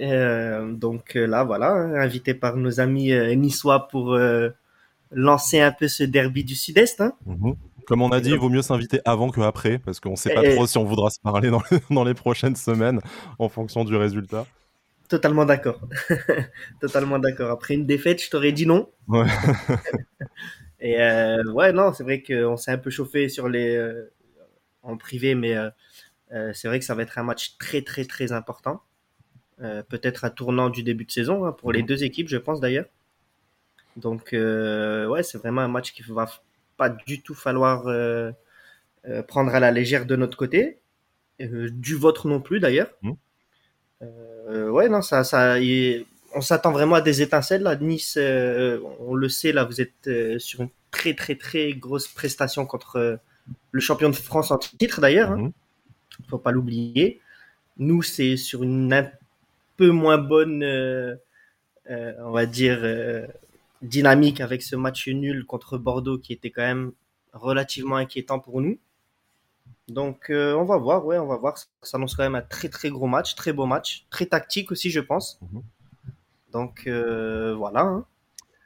Euh, 0.00 0.72
donc 0.72 1.16
euh, 1.16 1.26
là, 1.26 1.44
voilà, 1.44 1.72
hein, 1.72 1.94
invité 1.94 2.34
par 2.34 2.56
nos 2.56 2.80
amis 2.80 3.12
euh, 3.12 3.34
niçois 3.34 3.88
pour 3.88 4.18
lancer 5.10 5.60
un 5.60 5.72
peu 5.72 5.88
ce 5.88 6.04
derby 6.04 6.44
du 6.44 6.54
Sud-Est. 6.54 7.00
Hein. 7.00 7.12
Mmh. 7.26 7.52
Comme 7.86 8.02
on 8.02 8.10
a 8.10 8.20
dit, 8.20 8.30
il 8.30 8.38
vaut 8.38 8.48
mieux 8.48 8.62
s'inviter 8.62 9.00
avant 9.04 9.30
que 9.30 9.40
après, 9.40 9.78
parce 9.78 10.00
qu'on 10.00 10.12
ne 10.12 10.16
sait 10.16 10.32
pas 10.32 10.42
trop 10.42 10.66
si 10.66 10.78
on 10.78 10.84
voudra 10.84 11.10
se 11.10 11.20
parler 11.20 11.50
dans, 11.50 11.62
le, 11.70 11.80
dans 11.90 12.04
les 12.04 12.14
prochaines 12.14 12.56
semaines 12.56 13.00
en 13.38 13.48
fonction 13.48 13.84
du 13.84 13.96
résultat. 13.96 14.46
Totalement 15.08 15.44
d'accord. 15.44 15.80
Totalement 16.80 17.18
d'accord. 17.18 17.50
Après 17.50 17.74
une 17.74 17.84
défaite, 17.84 18.22
je 18.22 18.30
t'aurais 18.30 18.52
dit 18.52 18.66
non. 18.66 18.88
Ouais. 19.08 19.26
et 20.80 20.96
ouais, 21.52 21.72
non, 21.72 21.92
c'est 21.92 22.04
vrai 22.04 22.22
qu'on 22.22 22.56
s'est 22.56 22.70
un 22.70 22.78
peu 22.78 22.90
chauffé 22.90 23.28
sur 23.28 23.48
les 23.48 23.78
en 24.82 24.96
privé, 24.96 25.34
mais 25.34 25.54
euh, 26.32 26.36
euh, 26.36 26.52
c'est 26.54 26.68
vrai 26.68 26.78
que 26.78 26.84
ça 26.84 26.94
va 26.94 27.02
être 27.02 27.18
un 27.18 27.22
match 27.22 27.56
très 27.58 27.82
très 27.82 28.04
très 28.04 28.32
important. 28.32 28.82
Euh, 29.60 29.82
peut-être 29.82 30.24
un 30.24 30.30
tournant 30.30 30.70
du 30.70 30.82
début 30.82 31.04
de 31.04 31.10
saison 31.10 31.44
hein, 31.44 31.52
pour 31.52 31.72
les 31.72 31.82
deux 31.82 32.04
équipes, 32.04 32.28
je 32.28 32.36
pense 32.36 32.60
d'ailleurs. 32.60 32.86
Donc 33.96 34.30
ouais, 34.32 35.22
c'est 35.22 35.38
vraiment 35.38 35.60
un 35.60 35.68
match 35.68 35.92
qu'il 35.92 36.06
va 36.06 36.28
pas 36.76 36.88
du 36.88 37.20
tout 37.22 37.34
falloir 37.34 37.82
prendre 39.28 39.54
à 39.54 39.60
la 39.60 39.70
légère 39.70 40.06
de 40.06 40.16
notre 40.16 40.38
côté, 40.38 40.78
du 41.38 41.94
vôtre 41.94 42.26
non 42.26 42.40
plus 42.40 42.60
d'ailleurs. 42.60 42.90
Mmh. 43.02 43.12
ouais, 44.70 44.88
non, 44.88 45.02
ça, 45.02 45.24
ça, 45.24 45.60
y 45.60 46.06
on 46.34 46.40
s'attend 46.40 46.72
vraiment 46.72 46.96
à 46.96 47.02
des 47.02 47.20
étincelles 47.20 47.62
là. 47.62 47.76
Nice, 47.76 48.16
on 48.16 49.14
le 49.14 49.28
sait 49.28 49.52
là, 49.52 49.64
vous 49.64 49.82
êtes 49.82 50.38
sur 50.38 50.62
une 50.62 50.70
très 50.90 51.14
très 51.14 51.34
très 51.34 51.74
grosse 51.74 52.08
prestation 52.08 52.64
contre 52.64 53.20
le 53.72 53.80
champion 53.80 54.08
de 54.08 54.14
France 54.14 54.50
en 54.50 54.58
titre 54.58 55.02
d'ailleurs, 55.02 55.36
il 55.36 55.44
hein. 55.44 55.52
Ne 56.20 56.26
faut 56.28 56.38
pas 56.38 56.50
l'oublier. 56.52 57.20
Nous, 57.78 58.02
c'est 58.02 58.36
sur 58.36 58.62
une 58.62 58.92
un 58.92 59.10
peu 59.76 59.90
moins 59.90 60.18
bonne, 60.18 60.62
euh, 60.62 61.16
euh, 61.90 62.12
on 62.20 62.30
va 62.32 62.46
dire, 62.46 62.80
euh, 62.82 63.26
dynamique 63.82 64.40
avec 64.40 64.62
ce 64.62 64.76
match 64.76 65.08
nul 65.08 65.44
contre 65.44 65.78
Bordeaux 65.78 66.18
qui 66.18 66.32
était 66.32 66.50
quand 66.50 66.62
même 66.62 66.92
relativement 67.32 67.96
inquiétant 67.96 68.38
pour 68.38 68.60
nous. 68.60 68.78
Donc 69.88 70.30
euh, 70.30 70.54
on 70.54 70.64
va 70.64 70.76
voir, 70.78 71.04
ouais, 71.04 71.18
on 71.18 71.26
va 71.26 71.36
voir. 71.36 71.58
Ça 71.58 71.66
s'annonce 71.82 72.14
quand 72.14 72.22
même 72.22 72.34
un 72.34 72.42
très 72.42 72.68
très 72.68 72.90
gros 72.90 73.06
match, 73.06 73.34
très 73.34 73.52
beau 73.52 73.66
match, 73.66 74.06
très 74.10 74.26
tactique 74.26 74.70
aussi, 74.72 74.90
je 74.90 75.00
pense. 75.00 75.38
Mhm. 75.42 75.62
Donc 76.52 76.84
euh, 76.86 77.54
voilà. 77.54 77.80
Hein. 77.80 78.06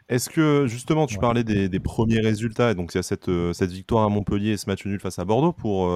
Est-ce 0.09 0.31
que 0.31 0.67
justement 0.67 1.07
tu 1.07 1.19
parlais 1.19 1.43
des, 1.43 1.81
premiers 1.81 2.21
résultats, 2.21 2.71
et 2.71 2.75
donc 2.75 2.95
il 2.95 2.99
y 2.99 3.01
a 3.01 3.03
cette, 3.03 3.29
euh, 3.29 3.53
cette 3.53 3.73
victoire 3.73 4.05
à 4.05 4.09
Montpellier 4.09 4.51
et 4.51 4.57
ce 4.57 4.69
match 4.69 4.87
nul 4.87 5.01
face 5.01 5.19
à 5.19 5.25
Bordeaux 5.25 5.53
pour, 5.53 5.89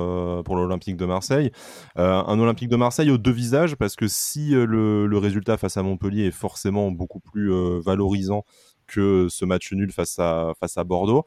pour 0.44 0.57
l'Olympique 0.57 0.96
de 0.96 1.07
Marseille. 1.07 1.53
un 1.96 2.38
Olympique 2.38 2.68
de 2.68 2.77
Marseille 2.77 3.11
aux 3.11 3.18
deux 3.18 3.31
visages, 3.31 3.77
parce 3.77 3.96
que 3.96 4.09
si 4.09 4.51
le, 4.51 5.07
le, 5.07 5.18
résultat 5.18 5.57
face 5.57 5.77
à 5.77 5.83
Montpellier 5.83 6.27
est 6.27 6.33
forcément 6.33 6.90
beaucoup 6.90 7.20
plus 7.20 7.51
valorisant 7.81 8.44
que 8.90 9.29
ce 9.31 9.44
match 9.44 9.73
nul 9.73 9.92
face 9.92 10.18
à, 10.18 10.53
face 10.59 10.77
à 10.77 10.85
Bordeaux, 10.85 11.27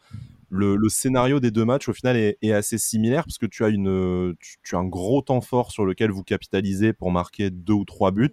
le, 0.49 0.89
scénario 0.89 1.39
des 1.39 1.49
deux 1.49 1.65
matchs 1.65 1.89
au 1.89 1.93
final 1.93 2.15
est, 2.15 2.51
assez 2.51 2.77
similaire 2.77 3.23
parce 3.23 3.37
que 3.37 3.45
tu 3.45 3.63
as, 3.63 3.69
une, 3.69 4.35
tu, 4.39 4.75
as 4.75 4.79
un 4.79 4.85
gros 4.85 5.21
temps 5.21 5.41
fort 5.41 5.71
sur 5.71 5.85
lequel 5.85 6.11
vous 6.11 6.23
capitalisez 6.23 6.93
pour 6.93 7.11
marquer 7.11 7.49
deux 7.49 7.73
ou 7.73 7.85
trois 7.85 8.11
buts, 8.11 8.29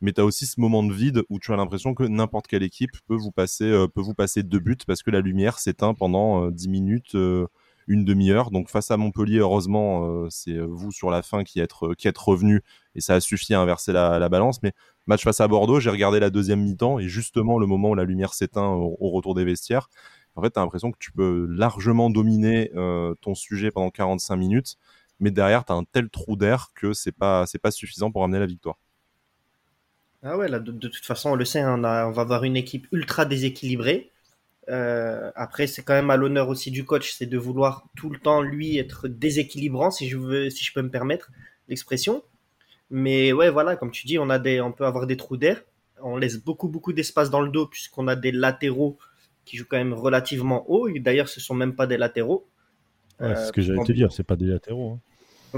mais 0.00 0.12
tu 0.12 0.20
as 0.20 0.24
aussi 0.24 0.46
ce 0.46 0.60
moment 0.60 0.82
de 0.82 0.92
vide 0.92 1.22
où 1.28 1.38
tu 1.38 1.52
as 1.52 1.56
l'impression 1.56 1.94
que 1.94 2.04
n'importe 2.04 2.46
quelle 2.46 2.62
équipe 2.62 2.92
peut 3.06 3.16
vous 3.16 3.32
passer, 3.32 3.64
euh, 3.64 3.88
peut 3.88 4.00
vous 4.00 4.14
passer 4.14 4.42
deux 4.42 4.58
buts 4.58 4.76
parce 4.86 5.02
que 5.02 5.10
la 5.10 5.20
lumière 5.20 5.58
s'éteint 5.58 5.94
pendant 5.94 6.44
euh, 6.44 6.50
dix 6.50 6.68
minutes, 6.68 7.14
euh, 7.14 7.46
une 7.86 8.04
demi-heure. 8.04 8.50
Donc 8.50 8.68
face 8.68 8.90
à 8.90 8.96
Montpellier, 8.96 9.38
heureusement, 9.38 10.28
c'est 10.28 10.58
vous 10.58 10.90
sur 10.90 11.08
la 11.08 11.22
fin 11.22 11.44
qui 11.44 11.60
êtes, 11.60 11.70
qui 11.96 12.08
êtes 12.08 12.18
revenu 12.18 12.62
et 12.96 13.00
ça 13.00 13.14
a 13.14 13.20
suffi 13.20 13.54
à 13.54 13.60
inverser 13.60 13.92
la, 13.92 14.18
la 14.18 14.28
balance. 14.28 14.60
Mais 14.64 14.72
match 15.06 15.22
face 15.22 15.40
à 15.40 15.46
Bordeaux, 15.46 15.78
j'ai 15.78 15.90
regardé 15.90 16.18
la 16.18 16.30
deuxième 16.30 16.62
mi-temps 16.62 16.98
et 16.98 17.08
justement 17.08 17.60
le 17.60 17.66
moment 17.66 17.90
où 17.90 17.94
la 17.94 18.02
lumière 18.02 18.34
s'éteint 18.34 18.70
au 18.70 19.10
retour 19.10 19.36
des 19.36 19.44
vestiaires 19.44 19.88
en 20.36 20.42
fait, 20.42 20.50
tu 20.50 20.58
as 20.58 20.62
l'impression 20.62 20.92
que 20.92 20.98
tu 20.98 21.12
peux 21.12 21.46
largement 21.48 22.10
dominer 22.10 22.70
euh, 22.76 23.14
ton 23.22 23.34
sujet 23.34 23.70
pendant 23.70 23.90
45 23.90 24.36
minutes, 24.36 24.76
mais 25.18 25.30
derrière, 25.30 25.64
tu 25.64 25.72
as 25.72 25.76
un 25.76 25.84
tel 25.84 26.10
trou 26.10 26.36
d'air 26.36 26.68
que 26.74 26.92
c'est 26.92 27.12
pas, 27.12 27.46
c'est 27.46 27.58
pas 27.58 27.70
suffisant 27.70 28.12
pour 28.12 28.22
amener 28.22 28.38
la 28.38 28.46
victoire. 28.46 28.78
Ah 30.22 30.36
ouais, 30.36 30.48
là, 30.48 30.58
de, 30.58 30.72
toute 30.72 31.04
façon, 31.04 31.30
on 31.30 31.34
le 31.34 31.44
sait, 31.44 31.60
hein, 31.60 31.74
on, 31.74 31.84
on, 31.84 32.10
va 32.10 32.22
avoir 32.22 32.44
une 32.44 32.56
équipe 32.56 32.86
ultra 32.92 33.24
déséquilibrée. 33.24 34.10
Euh, 34.68 35.30
après, 35.36 35.66
c'est 35.66 35.82
quand 35.82 35.94
même 35.94 36.10
à 36.10 36.16
l'honneur 36.16 36.48
aussi 36.48 36.70
du 36.70 36.84
coach, 36.84 37.12
c'est 37.12 37.26
de 37.26 37.38
vouloir 37.38 37.86
tout 37.96 38.10
le 38.10 38.18
temps, 38.18 38.42
lui, 38.42 38.78
être 38.78 39.08
déséquilibrant, 39.08 39.90
si 39.90 40.08
je, 40.08 40.16
veux, 40.16 40.50
si 40.50 40.64
je 40.64 40.72
peux 40.72 40.82
me 40.82 40.90
permettre 40.90 41.30
l'expression. 41.68 42.22
Mais 42.90 43.32
ouais, 43.32 43.50
voilà, 43.50 43.76
comme 43.76 43.90
tu 43.90 44.06
dis, 44.06 44.18
on, 44.18 44.30
a 44.30 44.38
des, 44.38 44.60
on 44.60 44.72
peut 44.72 44.86
avoir 44.86 45.06
des 45.06 45.16
trous 45.16 45.36
d'air. 45.36 45.62
On 46.02 46.16
laisse 46.16 46.38
beaucoup, 46.38 46.68
beaucoup 46.68 46.92
d'espace 46.92 47.30
dans 47.30 47.40
le 47.40 47.50
dos, 47.50 47.66
puisqu'on 47.66 48.08
a 48.08 48.16
des 48.16 48.32
latéraux 48.32 48.98
qui 49.44 49.56
joue 49.56 49.64
quand 49.68 49.76
même 49.76 49.94
relativement 49.94 50.68
haut. 50.68 50.88
D'ailleurs, 50.98 51.28
ce 51.28 51.40
sont 51.40 51.54
même 51.54 51.74
pas 51.74 51.86
des 51.86 51.96
latéraux. 51.96 52.46
c'est 53.20 53.36
ce 53.36 53.52
que 53.52 53.62
j'allais 53.62 53.84
te 53.84 53.92
dire, 53.92 54.12
c'est 54.12 54.24
pas 54.24 54.36
des 54.36 54.46
latéraux. 54.46 54.94
Hein. 54.94 55.00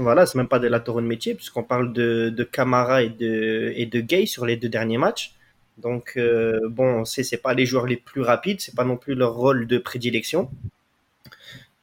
Voilà, 0.01 0.25
c'est 0.25 0.37
même 0.37 0.47
pas 0.47 0.59
des 0.59 0.69
latéraux 0.69 1.01
de 1.01 1.07
métier, 1.07 1.35
puisqu'on 1.35 1.63
parle 1.63 1.93
de, 1.93 2.29
de 2.29 2.43
Camara 2.43 3.03
et 3.03 3.09
de, 3.09 3.73
de 3.85 3.99
Gay 4.01 4.25
sur 4.25 4.45
les 4.45 4.57
deux 4.57 4.69
derniers 4.69 4.97
matchs. 4.97 5.35
Donc, 5.77 6.13
euh, 6.17 6.59
bon, 6.69 7.01
on 7.01 7.05
sait, 7.05 7.23
c'est 7.23 7.37
pas 7.37 7.53
les 7.53 7.65
joueurs 7.65 7.85
les 7.85 7.97
plus 7.97 8.21
rapides, 8.21 8.59
c'est 8.61 8.75
pas 8.75 8.83
non 8.83 8.97
plus 8.97 9.15
leur 9.15 9.33
rôle 9.35 9.67
de 9.67 9.77
prédilection. 9.77 10.49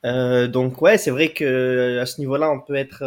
Euh, 0.05 0.47
donc, 0.49 0.83
ouais, 0.83 0.99
c'est 0.99 1.11
vrai 1.11 1.33
que 1.33 1.99
à 2.01 2.07
ce 2.07 2.21
niveau-là, 2.21 2.51
on 2.51 2.61
peut 2.61 2.75
être, 2.75 3.03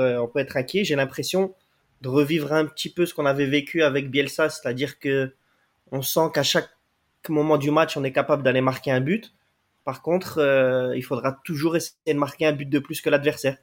inquiet. 0.55 0.83
J'ai 0.83 0.95
l'impression 0.95 1.53
de 2.01 2.09
revivre 2.09 2.53
un 2.53 2.65
petit 2.65 2.89
peu 2.89 3.05
ce 3.05 3.13
qu'on 3.13 3.25
avait 3.25 3.45
vécu 3.45 3.83
avec 3.83 4.09
Bielsa, 4.09 4.49
c'est-à-dire 4.49 4.99
que 4.99 5.33
on 5.91 6.01
sent 6.01 6.29
qu'à 6.33 6.43
chaque 6.43 6.69
moment 7.29 7.57
du 7.57 7.71
match, 7.71 7.97
on 7.97 8.03
est 8.03 8.11
capable 8.11 8.43
d'aller 8.43 8.61
marquer 8.61 8.91
un 8.91 9.01
but. 9.01 9.33
Par 9.85 10.01
contre, 10.01 10.39
euh, 10.39 10.95
il 10.95 11.03
faudra 11.03 11.39
toujours 11.43 11.75
essayer 11.75 12.13
de 12.13 12.19
marquer 12.19 12.45
un 12.45 12.51
but 12.53 12.69
de 12.69 12.79
plus 12.79 13.01
que 13.01 13.09
l'adversaire. 13.09 13.57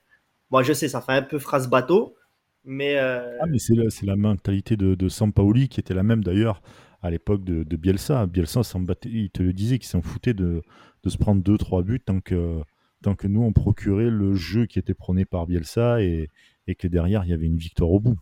Moi, 0.51 0.63
je 0.63 0.73
sais, 0.73 0.89
ça 0.89 1.01
fait 1.01 1.13
un 1.13 1.23
peu 1.23 1.39
phrase 1.39 1.69
bateau, 1.69 2.17
mais. 2.65 2.99
Euh, 2.99 3.39
ah, 3.41 3.47
mais 3.47 3.59
c'est 3.59 3.75
la, 3.75 3.85
la, 4.03 4.17
mentalité 4.17 4.77
de, 4.77 4.95
de 4.95 5.09
Sampaoli 5.09 5.69
qui 5.69 5.81
était 5.81 5.95
la 5.95 6.03
même 6.03 6.23
d'ailleurs 6.23 6.63
à 7.03 7.11
l'époque 7.11 7.45
de, 7.45 7.77
Bielsa. 7.77 8.27
Bielsa, 8.27 8.63
il 9.05 9.31
te 9.31 9.43
le 9.43 9.53
disait 9.53 9.79
qu'il 9.79 9.89
s'en 9.89 10.03
foutait 10.03 10.35
de, 10.35 10.63
de, 11.03 11.11
se 11.11 11.19
prendre 11.19 11.43
2-3 11.43 11.85
buts 11.85 12.01
tant 12.01 12.21
que, 12.21 12.61
tant 13.03 13.15
que 13.15 13.27
nous, 13.27 13.43
on 13.43 13.53
procurait 13.53 14.11
le 14.11 14.35
jeu 14.35 14.67
qui 14.67 14.79
était 14.79 14.95
prôné 14.95 15.25
par 15.25 15.47
Bielsa 15.47 16.03
et, 16.03 16.31
et 16.67 16.75
que 16.75 16.89
derrière, 16.89 17.25
il 17.25 17.31
y 17.31 17.35
avait 17.35 17.47
une 17.47 17.59
victoire 17.59 17.91
au 17.91 18.01
bout. 18.01 18.19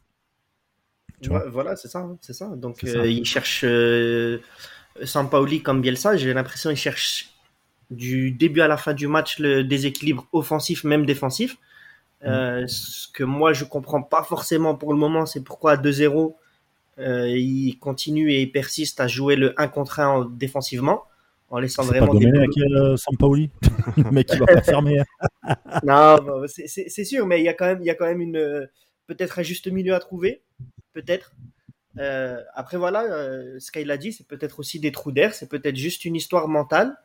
voilà, 1.48 1.76
c'est 1.76 1.88
ça, 1.88 2.00
hein, 2.00 2.18
c'est 2.20 2.34
ça. 2.34 2.54
Donc, 2.56 2.84
euh, 2.84 3.06
il 3.06 3.24
cherche 3.24 3.64
Sampaoli 5.02 5.62
comme 5.62 5.80
Bielsa, 5.80 6.16
j'ai 6.16 6.34
l'impression 6.34 6.70
qu'il 6.70 6.78
cherche 6.78 7.30
du 7.90 8.30
début 8.30 8.60
à 8.60 8.68
la 8.68 8.76
fin 8.76 8.94
du 8.94 9.06
match 9.06 9.38
le 9.38 9.62
déséquilibre 9.62 10.26
offensif, 10.32 10.84
même 10.84 11.06
défensif. 11.06 11.56
Euh, 12.24 12.64
ce 12.66 13.08
que 13.08 13.24
moi 13.24 13.52
je 13.52 13.64
comprends 13.64 14.02
pas 14.02 14.22
forcément 14.22 14.74
pour 14.74 14.92
le 14.92 14.98
moment, 14.98 15.26
c'est 15.26 15.42
pourquoi 15.42 15.72
à 15.72 15.76
2-0, 15.76 16.34
euh, 16.98 17.28
il 17.28 17.78
continue 17.78 18.32
et 18.32 18.42
il 18.42 18.52
persiste 18.52 19.00
à 19.00 19.06
jouer 19.06 19.36
le 19.36 19.60
1 19.60 19.68
contre 19.68 20.00
1 20.00 20.30
défensivement 20.32 21.02
en 21.50 21.58
laissant 21.58 21.82
vraiment 21.82 22.12
pas 22.12 22.18
des 22.18 22.28
avec 22.28 22.50
euh, 22.58 22.96
Sampaoli, 22.96 23.50
le 23.96 24.10
mec 24.10 24.26
qui 24.26 24.38
va 24.38 24.46
pas 24.46 24.62
fermer. 24.62 25.02
non, 25.84 26.16
c'est 26.46 27.04
sûr, 27.04 27.26
mais 27.26 27.40
il 27.40 27.44
y 27.44 27.48
a 27.48 27.54
quand 27.54 27.66
même, 27.66 27.80
il 27.80 27.86
y 27.86 27.90
a 27.90 27.94
quand 27.94 28.06
même 28.06 28.20
une 28.20 28.68
peut-être 29.06 29.38
un 29.38 29.42
juste 29.42 29.70
milieu 29.70 29.94
à 29.94 30.00
trouver, 30.00 30.42
peut-être. 30.92 31.32
Euh, 31.98 32.40
après, 32.54 32.76
voilà, 32.76 33.02
euh, 33.04 33.58
ce 33.58 33.70
qu'il 33.70 33.90
a 33.90 33.96
dit, 33.96 34.12
c'est 34.12 34.26
peut-être 34.26 34.58
aussi 34.58 34.80
des 34.80 34.92
trous 34.92 35.12
d'air, 35.12 35.34
c'est 35.34 35.48
peut-être 35.48 35.76
juste 35.76 36.04
une 36.04 36.16
histoire 36.16 36.48
mentale. 36.48 36.96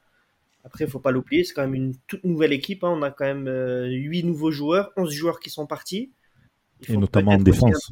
Après, 0.65 0.86
il 0.86 0.89
faut 0.89 1.00
pas 1.00 1.12
l'oublier, 1.12 1.43
c'est 1.43 1.54
quand 1.54 1.62
même 1.62 1.76
une 1.76 1.95
toute 2.08 2.24
nouvelle 2.24 2.54
équipe. 2.54 2.84
Hein. 2.84 2.89
On 2.89 3.02
a 3.02 3.12
quand 3.12 3.26
même 3.26 3.48
euh, 3.48 3.88
8 3.88 4.24
nouveaux 4.24 4.52
joueurs, 4.52 4.91
11 4.98 5.12
joueurs 5.12 5.39
qui 5.39 5.50
sont 5.50 5.65
partis. 5.65 6.12
Et 6.88 6.98
notamment 6.98 7.32
en 7.32 7.38
défense. 7.38 7.91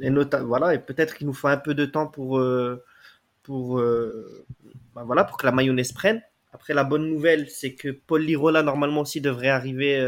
Et 0.00 0.10
voilà, 0.42 0.74
et 0.74 0.78
peut-être 0.78 1.14
qu'il 1.14 1.26
nous 1.26 1.32
faut 1.32 1.48
un 1.48 1.56
peu 1.56 1.74
de 1.74 1.84
temps 1.84 2.06
pour, 2.06 2.38
euh, 2.38 2.82
pour, 3.42 3.78
euh, 3.78 4.44
ben 4.94 5.04
voilà, 5.04 5.24
pour 5.24 5.36
que 5.36 5.46
la 5.46 5.52
mayonnaise 5.52 5.92
prenne. 5.92 6.20
Après, 6.52 6.74
la 6.74 6.84
bonne 6.84 7.08
nouvelle, 7.08 7.48
c'est 7.48 7.74
que 7.74 7.90
Paul 7.90 8.22
Lirola, 8.22 8.62
normalement 8.62 9.02
aussi, 9.02 9.20
devrait 9.20 9.48
arriver 9.48 10.00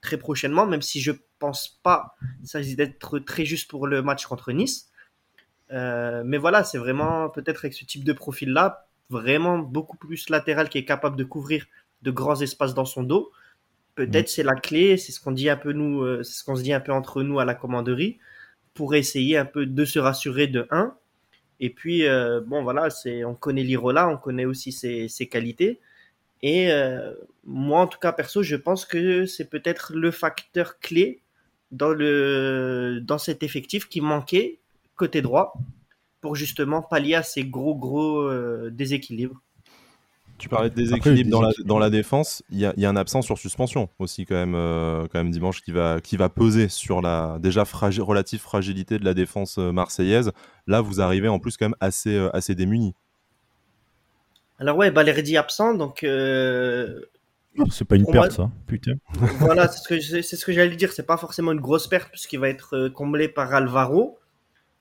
très 0.00 0.16
prochainement, 0.16 0.66
même 0.66 0.82
si 0.82 1.00
je 1.00 1.12
pense 1.38 1.80
pas 1.82 2.16
il 2.42 2.48
s'agit 2.48 2.76
d'être 2.76 3.18
très 3.18 3.44
juste 3.44 3.68
pour 3.68 3.86
le 3.86 4.02
match 4.02 4.26
contre 4.26 4.52
Nice. 4.52 4.88
Mais 5.70 6.38
voilà, 6.38 6.62
c'est 6.64 6.78
vraiment 6.78 7.28
peut-être 7.28 7.64
avec 7.64 7.74
ce 7.74 7.84
type 7.84 8.04
de 8.04 8.12
profil-là, 8.12 8.83
vraiment 9.10 9.58
beaucoup 9.58 9.96
plus 9.96 10.28
latéral 10.30 10.68
qui 10.68 10.78
est 10.78 10.84
capable 10.84 11.16
de 11.16 11.24
couvrir 11.24 11.66
de 12.02 12.10
grands 12.10 12.40
espaces 12.40 12.74
dans 12.74 12.84
son 12.84 13.02
dos. 13.02 13.30
Peut-être 13.94 14.26
mm. 14.26 14.28
c'est 14.28 14.42
la 14.42 14.54
clé, 14.54 14.96
c'est 14.96 15.12
ce 15.12 15.20
qu'on 15.20 15.32
dit 15.32 15.48
un 15.48 15.56
peu 15.56 15.72
nous, 15.72 16.02
euh, 16.02 16.22
c'est 16.22 16.38
ce 16.38 16.44
qu'on 16.44 16.56
se 16.56 16.62
dit 16.62 16.72
un 16.72 16.80
peu 16.80 16.92
entre 16.92 17.22
nous 17.22 17.38
à 17.38 17.44
la 17.44 17.54
commanderie 17.54 18.18
pour 18.74 18.94
essayer 18.94 19.36
un 19.36 19.44
peu 19.44 19.66
de 19.66 19.84
se 19.84 19.98
rassurer 19.98 20.46
de 20.46 20.66
1. 20.70 20.94
Et 21.60 21.70
puis 21.70 22.06
euh, 22.06 22.40
bon 22.40 22.62
voilà, 22.62 22.90
c'est 22.90 23.24
on 23.24 23.34
connaît 23.34 23.62
Lirola, 23.62 24.08
on 24.08 24.16
connaît 24.16 24.44
aussi 24.44 24.72
ses, 24.72 25.08
ses 25.08 25.28
qualités. 25.28 25.80
Et 26.42 26.68
moi 27.44 27.80
en 27.80 27.86
tout 27.86 27.98
cas 27.98 28.12
perso, 28.12 28.42
je 28.42 28.56
pense 28.56 28.84
que 28.84 29.24
c'est 29.24 29.48
peut-être 29.48 29.94
le 29.94 30.10
facteur 30.10 30.78
clé 30.78 31.22
dans 31.70 31.88
le 31.88 33.00
dans 33.02 33.16
cet 33.16 33.42
effectif 33.42 33.88
qui 33.88 34.02
manquait 34.02 34.58
côté 34.94 35.22
droit 35.22 35.54
pour 36.24 36.36
justement 36.36 36.80
pallier 36.80 37.16
à 37.16 37.22
ces 37.22 37.44
gros 37.44 37.74
gros 37.74 38.22
euh, 38.22 38.70
déséquilibres. 38.72 39.42
Tu 40.38 40.48
parlais 40.48 40.70
de 40.70 40.74
déséquilibre 40.74 41.28
dans, 41.28 41.42
la, 41.42 41.50
dans 41.66 41.78
la 41.78 41.90
défense. 41.90 42.42
Il 42.48 42.58
y, 42.58 42.64
a, 42.64 42.88
un 42.88 42.96
absent 42.96 43.20
sur 43.20 43.36
suspension 43.36 43.90
aussi 43.98 44.24
quand 44.24 44.34
même, 44.34 44.54
euh, 44.54 45.02
quand 45.02 45.18
même 45.18 45.30
dimanche 45.30 45.60
qui 45.60 45.70
va, 45.70 46.00
qui 46.00 46.16
va 46.16 46.30
peser 46.30 46.70
sur 46.70 47.02
la 47.02 47.36
déjà 47.42 47.64
relative 47.64 48.40
fragilité 48.40 48.98
de 48.98 49.04
la 49.04 49.12
défense 49.12 49.58
euh, 49.58 49.70
marseillaise. 49.70 50.32
Là, 50.66 50.80
vous 50.80 51.02
arrivez 51.02 51.28
en 51.28 51.38
plus 51.38 51.58
quand 51.58 51.66
même 51.66 51.76
assez, 51.80 52.16
assez 52.32 52.54
démunis. 52.54 52.94
Alors 54.58 54.78
ouais, 54.78 54.90
Balerdi 54.90 55.36
absent, 55.36 55.74
donc... 55.74 55.98
C'est 57.70 57.84
pas 57.84 57.96
une 57.96 58.06
perte, 58.06 58.32
ça, 58.32 58.50
putain. 58.66 58.94
Voilà, 59.40 59.68
c'est 59.68 59.78
ce 59.78 59.88
que, 59.88 60.22
c'est 60.22 60.36
ce 60.36 60.46
que 60.46 60.52
j'allais 60.52 60.74
dire. 60.74 60.90
C'est 60.94 61.06
pas 61.06 61.18
forcément 61.18 61.52
une 61.52 61.60
grosse 61.60 61.86
perte 61.86 62.08
puisqu'il 62.08 62.40
va 62.40 62.48
être 62.48 62.88
comblé 62.88 63.28
par 63.28 63.52
Alvaro. 63.52 64.18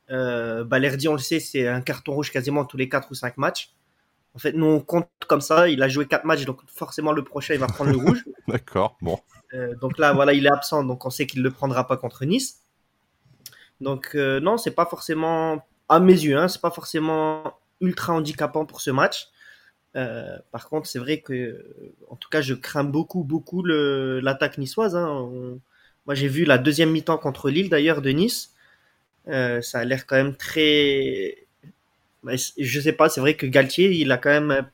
Euh, 0.09 0.63
Balerdi, 0.63 1.07
on 1.07 1.13
le 1.13 1.19
sait, 1.19 1.39
c'est 1.39 1.67
un 1.67 1.81
carton 1.81 2.13
rouge 2.13 2.31
quasiment 2.31 2.65
tous 2.65 2.77
les 2.77 2.89
4 2.89 3.11
ou 3.11 3.15
5 3.15 3.37
matchs. 3.37 3.73
En 4.35 4.39
fait, 4.39 4.53
nous, 4.53 4.65
on 4.65 4.79
compte 4.79 5.07
comme 5.27 5.41
ça. 5.41 5.69
Il 5.69 5.81
a 5.83 5.89
joué 5.89 6.07
4 6.07 6.25
matchs, 6.25 6.45
donc 6.45 6.59
forcément, 6.67 7.11
le 7.11 7.23
prochain, 7.23 7.53
il 7.53 7.59
va 7.59 7.67
prendre 7.67 7.91
le 7.91 7.97
rouge. 7.97 8.25
D'accord, 8.47 8.97
bon. 9.01 9.19
Euh, 9.53 9.75
donc 9.75 9.97
là, 9.97 10.13
voilà, 10.13 10.33
il 10.33 10.45
est 10.45 10.51
absent, 10.51 10.83
donc 10.83 11.05
on 11.05 11.09
sait 11.09 11.27
qu'il 11.27 11.39
ne 11.39 11.43
le 11.43 11.51
prendra 11.51 11.87
pas 11.87 11.97
contre 11.97 12.25
Nice. 12.25 12.61
Donc, 13.81 14.11
euh, 14.15 14.39
non, 14.39 14.57
c'est 14.57 14.71
pas 14.71 14.85
forcément, 14.85 15.65
à 15.89 15.99
mes 15.99 16.13
yeux, 16.13 16.37
hein, 16.37 16.47
c'est 16.47 16.61
pas 16.61 16.71
forcément 16.71 17.59
ultra 17.81 18.13
handicapant 18.13 18.65
pour 18.65 18.81
ce 18.81 18.91
match. 18.91 19.27
Euh, 19.95 20.39
par 20.51 20.69
contre, 20.69 20.87
c'est 20.87 20.99
vrai 20.99 21.21
que, 21.21 21.93
en 22.09 22.15
tout 22.15 22.29
cas, 22.29 22.41
je 22.41 22.55
crains 22.55 22.83
beaucoup, 22.83 23.23
beaucoup 23.23 23.63
l'attaque 23.63 24.57
niçoise. 24.57 24.95
Hein. 24.95 25.29
Moi, 26.05 26.15
j'ai 26.15 26.27
vu 26.27 26.45
la 26.45 26.57
deuxième 26.57 26.91
mi-temps 26.91 27.17
contre 27.17 27.49
Lille, 27.49 27.69
d'ailleurs, 27.69 28.01
de 28.01 28.09
Nice. 28.09 28.52
Euh, 29.27 29.61
ça 29.61 29.79
a 29.79 29.85
l'air 29.85 30.05
quand 30.05 30.15
même 30.15 30.35
très. 30.35 31.45
Je 32.25 32.79
sais 32.79 32.93
pas, 32.93 33.09
c'est 33.09 33.21
vrai 33.21 33.35
que 33.35 33.45
Galtier, 33.45 33.91
il 33.91 34.11
a 34.11 34.17
quand 34.17 34.29
même 34.29 34.65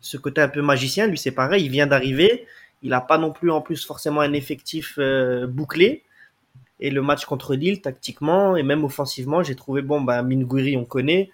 ce 0.00 0.16
côté 0.16 0.40
un 0.40 0.48
peu 0.48 0.62
magicien. 0.62 1.06
Lui, 1.06 1.18
c'est 1.18 1.32
pareil, 1.32 1.64
il 1.64 1.70
vient 1.70 1.86
d'arriver. 1.86 2.46
il 2.82 2.90
n'a 2.90 3.00
pas 3.00 3.18
non 3.18 3.32
plus 3.32 3.50
en 3.50 3.60
plus 3.60 3.84
forcément 3.84 4.20
un 4.20 4.32
effectif 4.32 4.98
bouclé. 5.48 6.04
Et 6.80 6.90
le 6.90 7.02
match 7.02 7.24
contre 7.24 7.56
Lille, 7.56 7.80
tactiquement 7.80 8.56
et 8.56 8.62
même 8.62 8.84
offensivement, 8.84 9.42
j'ai 9.42 9.56
trouvé 9.56 9.82
bon, 9.82 10.00
bah, 10.00 10.22
Minguri, 10.22 10.76
on 10.76 10.84
connaît. 10.84 11.30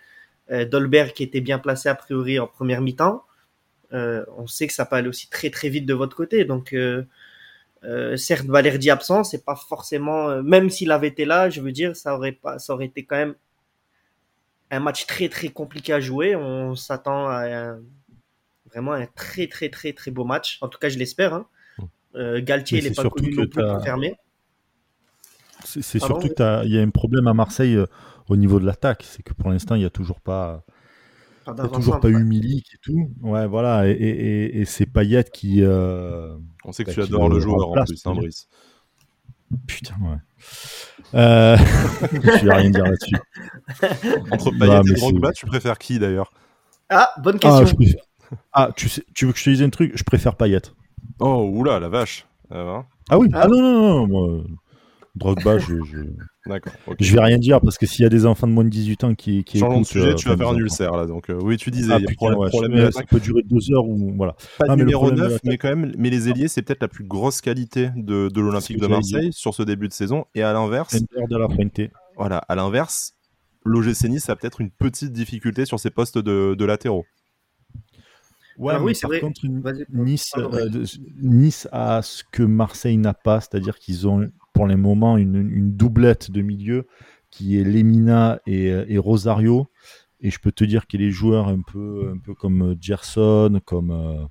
Dolberg 0.51 1.13
qui 1.13 1.23
était 1.23 1.41
bien 1.41 1.59
placé 1.59 1.89
a 1.89 1.95
priori 1.95 2.39
en 2.39 2.47
première 2.47 2.81
mi-temps. 2.81 3.25
on 3.93 4.47
sait 4.47 4.67
que 4.67 4.73
ça 4.73 4.87
peut 4.87 4.97
aller 4.97 5.09
aussi 5.09 5.29
très 5.29 5.51
très 5.51 5.69
vite 5.69 5.87
de 5.87 5.95
votre 5.95 6.17
côté. 6.17 6.45
Donc, 6.47 6.75
euh, 7.85 8.17
certes, 8.17 8.47
Valerdi 8.47 8.91
absent, 8.91 9.25
c'est 9.25 9.45
pas 9.45 9.57
forcément, 9.57 10.29
euh, 10.31 10.43
même 10.43 10.71
s'il 10.71 10.91
avait 10.91 11.09
été 11.09 11.25
là, 11.25 11.51
je 11.51 11.61
veux 11.61 11.73
dire, 11.73 11.95
ça 11.97 12.15
aurait 12.15 12.33
pas, 12.33 12.59
ça 12.59 12.73
aurait 12.73 12.87
été 12.87 13.05
quand 13.05 13.17
même 13.17 13.35
un 14.71 14.81
match 14.81 15.07
très 15.07 15.29
très 15.29 15.49
compliqué 15.49 15.93
à 15.93 16.01
jouer. 16.01 16.35
On 16.35 16.75
s'attend 16.75 17.29
à 17.29 17.77
vraiment 18.71 18.93
un 18.93 19.07
très 19.07 19.47
très 19.47 19.69
très 19.69 19.93
très 19.93 20.11
beau 20.11 20.25
match. 20.25 20.59
En 20.63 20.69
tout 20.69 20.79
cas, 20.79 20.89
je 20.89 20.99
l'espère. 20.99 21.35
Hein. 21.35 21.47
Euh, 22.17 22.41
Galtier, 22.43 22.79
il 22.79 22.85
n'est 22.85 22.95
pas 22.95 23.09
connu 23.09 23.35
non 23.35 23.47
plus 23.47 23.63
confirmé. 23.63 24.15
C'est 25.65 25.99
surtout 25.99 26.29
qu'il 26.29 26.73
y 26.73 26.79
a 26.79 26.83
un 26.83 26.91
problème 26.91 27.27
à 27.27 27.35
Marseille 27.35 27.79
au 28.29 28.37
niveau 28.37 28.61
de 28.61 28.67
l'attaque. 28.67 29.05
C'est 29.07 29.23
que 29.23 29.33
pour 29.35 29.51
l'instant, 29.51 29.75
il 29.75 29.81
n'y 29.81 29.85
a 29.85 29.91
toujours 29.91 30.21
pas 30.21 30.65
il 31.47 31.55
n'y 31.55 31.61
a 31.61 31.69
toujours 31.69 32.01
pas 32.01 32.09
eu 32.09 32.25
Milik 32.25 32.75
et 32.75 32.79
tout. 32.79 33.11
Ouais, 33.23 33.47
voilà. 33.47 33.89
Et, 33.89 33.93
et, 33.93 34.61
et 34.61 34.65
c'est 34.65 34.87
Payet 34.87 35.25
qui. 35.25 35.63
Euh, 35.63 36.37
On 36.65 36.73
sait 36.73 36.85
que 36.85 36.91
bah, 36.91 36.95
tu 36.95 37.03
adores 37.03 37.29
le 37.29 37.41
joueur 37.41 37.69
en 37.69 37.85
plus, 37.85 38.07
hein, 38.07 38.15
Brice. 38.15 38.49
Putain, 39.67 39.95
ouais. 40.01 40.17
Euh... 41.15 41.57
je 42.13 42.45
vais 42.45 42.55
rien 42.55 42.71
dire 42.71 42.85
là-dessus. 42.85 43.17
Entre 44.31 44.51
Payet 44.59 44.81
et 44.91 44.95
Drogba, 44.95 45.33
tu 45.33 45.47
préfères 45.47 45.79
qui 45.79 45.99
d'ailleurs? 45.99 46.33
Ah, 46.89 47.11
bonne 47.23 47.39
ah, 47.45 47.61
question. 47.61 47.79
Ah, 48.53 48.71
tu, 48.75 48.89
sais, 48.89 49.05
tu 49.15 49.27
veux 49.27 49.33
que 49.33 49.39
je 49.39 49.45
te 49.45 49.51
dise 49.51 49.63
un 49.63 49.71
truc? 49.71 49.93
Je 49.95 50.05
préfère 50.05 50.37
Payet. 50.37 50.63
Oh, 51.21 51.51
oula, 51.53 51.79
la 51.79 51.89
vache. 51.89 52.27
ah, 52.51 52.85
ah 53.11 53.19
oui 53.19 53.29
Ah 53.33 53.47
non, 53.49 53.61
non, 53.61 54.07
non. 54.07 54.07
Moi, 54.07 54.45
Drogba, 55.17 55.59
je. 55.59 55.77
je... 55.85 55.99
D'accord. 56.47 56.73
Je 56.99 57.13
vais 57.13 57.21
rien 57.21 57.39
dire 57.39 57.61
parce 57.61 57.79
que 57.79 57.87
s'il 57.87 58.03
y 58.03 58.07
a 58.07 58.09
des 58.09 58.27
enfants 58.27 58.49
de 58.49 58.53
moins 58.53 58.65
de 58.65 58.69
18 58.69 59.05
ans 59.05 59.15
qui, 59.15 59.45
qui 59.45 59.59
écoutent, 59.59 59.79
de 59.79 59.85
sujet, 59.85 60.09
euh, 60.09 60.15
tu 60.15 60.29
vas 60.29 60.37
faire 60.37 60.49
un 60.49 60.57
ulcère 60.57 60.97
là. 60.97 61.07
Donc 61.07 61.31
euh, 61.31 61.39
oui, 61.41 61.57
tu 61.57 61.71
disais. 61.71 61.93
Ah, 61.95 62.01
problème, 62.17 62.91
ça 62.91 63.03
peut 63.05 63.21
durer 63.21 63.43
deux 63.43 63.73
heures 63.73 63.87
ou 63.87 64.13
voilà. 64.17 64.35
Pas 64.59 64.69
de 64.69 64.77
numéro 64.77 65.11
9, 65.11 65.41
mais 65.45 65.57
quand 65.57 65.69
même, 65.69 65.93
mais 65.97 66.11
les 66.11 66.29
ailiers, 66.29 66.49
c'est 66.49 66.63
peut-être 66.63 66.83
la 66.83 66.89
plus 66.89 67.05
grosse 67.05 67.41
qualité 67.41 67.91
de, 67.97 68.29
de 68.29 68.41
l'Olympique 68.41 68.81
de 68.81 68.87
Marseille 68.87 69.33
sur 69.33 69.55
ce 69.55 69.63
début 69.63 69.89
de 69.89 69.93
saison. 69.93 70.25
Et 70.35 70.43
à 70.43 70.53
l'inverse, 70.53 70.95
de 70.95 71.37
la 71.37 71.47
voilà, 72.17 72.39
à 72.39 72.55
l'inverse, 72.55 73.15
l'OGC 73.65 74.09
Nice 74.09 74.29
a 74.29 74.37
peut-être 74.37 74.61
une 74.61 74.71
petite 74.71 75.13
difficulté 75.13 75.65
sur 75.65 75.81
ses 75.81 75.91
postes 75.91 76.19
de, 76.19 76.55
de 76.55 76.65
latéraux. 76.65 77.05
Ouais, 78.59 78.77
oui, 78.79 78.93
par 79.01 79.11
vrai. 79.11 79.21
contre, 79.21 79.41
nice, 79.93 80.33
euh, 80.37 80.85
nice 81.21 81.69
a 81.73 82.03
ce 82.03 82.23
que 82.31 82.43
Marseille 82.43 82.97
n'a 82.99 83.15
pas, 83.15 83.41
c'est-à-dire 83.41 83.79
qu'ils 83.79 84.07
ont 84.07 84.31
pour 84.55 84.67
les 84.67 84.77
moments 84.77 85.19
une, 85.19 85.73
doublette 85.77 86.31
de 86.31 86.41
milieu 86.41 86.87
qui 87.31 87.59
est 87.59 87.65
Lemina 87.65 88.41
et, 88.47 88.97
Rosario. 88.97 89.69
Et 90.21 90.31
je 90.31 90.39
peux 90.39 90.53
te 90.53 90.65
dire 90.65 90.87
que 90.87 90.97
les 90.97 91.11
joueurs 91.11 91.49
un 91.49 91.61
peu, 91.61 92.13
un 92.15 92.19
peu 92.19 92.35
comme 92.35 92.77
Gerson, 92.81 93.61
comme, 93.67 93.91
euh, 93.91 94.25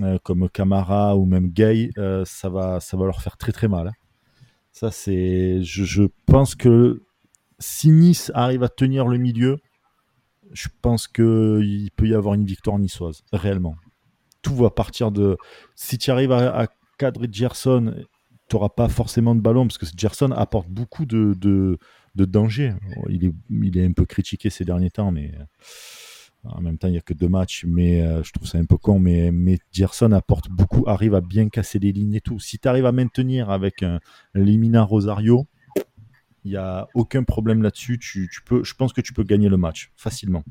euh, 0.00 0.18
comme 0.24 0.48
Camara 0.48 1.16
ou 1.16 1.26
même 1.26 1.50
Gay, 1.50 1.90
euh, 1.98 2.24
ça, 2.24 2.48
va, 2.48 2.80
ça 2.80 2.96
va 2.96 3.04
leur 3.04 3.20
faire 3.20 3.36
très 3.36 3.52
très 3.52 3.68
mal. 3.68 3.88
Hein. 3.88 3.92
Ça, 4.72 4.90
c'est, 4.90 5.62
je, 5.62 5.84
je, 5.84 6.02
pense 6.26 6.54
que 6.54 7.02
si 7.58 7.90
Nice 7.90 8.32
arrive 8.34 8.62
à 8.62 8.68
tenir 8.70 9.06
le 9.06 9.18
milieu, 9.18 9.58
je 10.52 10.68
pense 10.82 11.08
qu'il 11.08 11.90
peut 11.96 12.08
y 12.08 12.14
avoir 12.14 12.34
une 12.34 12.44
victoire 12.44 12.78
niçoise, 12.78 13.22
réellement. 13.32 13.76
Tout 14.42 14.56
va 14.56 14.70
partir 14.70 15.12
de. 15.12 15.36
Si 15.74 15.98
tu 15.98 16.10
arrives 16.10 16.32
à, 16.32 16.62
à 16.62 16.66
cadrer 16.98 17.28
Gerson 17.30 17.94
n'auras 18.52 18.68
pas 18.68 18.88
forcément 18.88 19.34
de 19.34 19.40
ballon 19.40 19.66
parce 19.66 19.78
que 19.78 19.86
Gerson 19.96 20.30
apporte 20.32 20.68
beaucoup 20.68 21.06
de, 21.06 21.34
de, 21.34 21.78
danger. 22.24 22.74
Il 23.08 23.24
est, 23.24 23.32
il 23.50 23.78
est 23.78 23.84
un 23.84 23.92
peu 23.92 24.04
critiqué 24.04 24.50
ces 24.50 24.64
derniers 24.64 24.90
temps, 24.90 25.10
mais 25.10 25.32
en 26.44 26.60
même 26.60 26.78
temps, 26.78 26.88
il 26.88 26.92
n'y 26.92 26.98
a 26.98 27.02
que 27.02 27.14
deux 27.14 27.28
matchs. 27.28 27.64
Mais 27.66 28.02
euh, 28.02 28.22
je 28.22 28.32
trouve 28.32 28.46
ça 28.46 28.58
un 28.58 28.64
peu 28.64 28.76
con. 28.76 28.98
Mais, 28.98 29.30
mais 29.30 29.58
Gerson 29.72 30.12
apporte 30.12 30.48
beaucoup, 30.50 30.84
arrive 30.86 31.14
à 31.14 31.20
bien 31.20 31.48
casser 31.48 31.78
les 31.78 31.92
lignes 31.92 32.14
et 32.14 32.20
tout. 32.20 32.38
Si 32.38 32.58
tu 32.58 32.68
arrives 32.68 32.86
à 32.86 32.92
maintenir 32.92 33.50
avec 33.50 33.82
un, 33.82 34.00
Limina 34.34 34.82
Rosario, 34.82 35.46
il 36.44 36.52
n'y 36.52 36.56
a 36.56 36.88
aucun 36.94 37.22
problème 37.22 37.62
là-dessus. 37.62 37.98
Tu, 37.98 38.28
peux, 38.44 38.64
je 38.64 38.74
pense 38.74 38.92
que 38.92 39.00
tu 39.00 39.12
peux 39.12 39.22
gagner 39.22 39.48
le 39.48 39.56
match 39.56 39.92
facilement. 39.96 40.44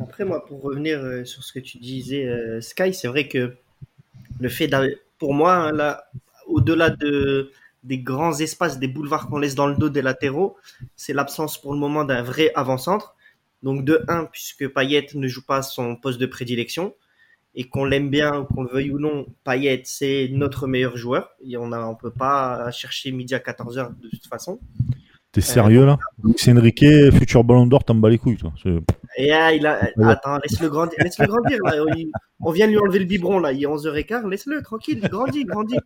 Après, 0.00 0.24
moi, 0.24 0.44
pour 0.44 0.62
revenir 0.62 1.00
euh, 1.00 1.24
sur 1.24 1.42
ce 1.42 1.52
que 1.52 1.58
tu 1.58 1.78
disais, 1.78 2.60
Sky, 2.60 2.94
c'est 2.94 3.08
vrai 3.08 3.28
que 3.28 3.56
le 4.40 4.48
fait 4.48 4.70
pour 5.18 5.34
moi, 5.34 5.54
hein, 5.54 5.72
là, 5.72 6.04
au-delà 6.46 6.90
de, 6.90 7.52
des 7.84 7.98
grands 7.98 8.38
espaces, 8.38 8.78
des 8.78 8.88
boulevards 8.88 9.28
qu'on 9.28 9.38
laisse 9.38 9.54
dans 9.54 9.66
le 9.66 9.76
dos 9.76 9.88
des 9.88 10.02
latéraux, 10.02 10.56
c'est 10.96 11.12
l'absence 11.12 11.60
pour 11.60 11.72
le 11.72 11.78
moment 11.78 12.04
d'un 12.04 12.22
vrai 12.22 12.52
avant-centre. 12.54 13.16
Donc 13.62 13.84
de 13.84 14.04
1, 14.08 14.26
puisque 14.26 14.68
Payet 14.68 15.06
ne 15.14 15.28
joue 15.28 15.44
pas 15.44 15.62
son 15.62 15.96
poste 15.96 16.20
de 16.20 16.26
prédilection, 16.26 16.94
et 17.54 17.68
qu'on 17.68 17.84
l'aime 17.84 18.08
bien, 18.08 18.46
qu'on 18.54 18.62
le 18.62 18.70
veuille 18.70 18.90
ou 18.90 18.98
non, 18.98 19.26
Payet, 19.44 19.82
c'est 19.84 20.28
notre 20.32 20.66
meilleur 20.66 20.96
joueur. 20.96 21.30
Et 21.44 21.56
on 21.56 21.68
ne 21.68 21.76
on 21.76 21.94
peut 21.94 22.10
pas 22.10 22.70
chercher 22.70 23.12
midi 23.12 23.34
à 23.34 23.38
14h 23.38 23.98
de 24.00 24.08
toute 24.08 24.26
façon. 24.26 24.58
T'es 25.32 25.40
sérieux 25.40 25.86
là? 25.86 25.98
C'est 26.36 26.52
Enrique, 26.52 26.84
futur 27.12 27.42
ballon 27.42 27.66
d'or, 27.66 27.84
t'en 27.84 27.94
bas 27.94 28.10
les 28.10 28.18
couilles. 28.18 28.36
Toi. 28.36 28.52
Et 29.16 29.32
ah, 29.32 29.52
il 29.52 29.66
a... 29.66 29.80
Attends, 30.04 30.38
laisse-le 30.38 30.68
grandir. 30.68 30.98
Laisse-le 31.02 31.26
grandir 31.26 31.58
là. 31.64 31.82
On 32.40 32.52
vient 32.52 32.66
lui 32.66 32.78
enlever 32.78 32.98
le 32.98 33.04
biberon 33.06 33.38
là, 33.38 33.52
il 33.52 33.62
est 33.62 33.66
11h15. 33.66 34.28
Laisse-le 34.28 34.62
tranquille, 34.62 35.00
il 35.02 35.08
grandit, 35.08 35.44
grandit. 35.44 35.78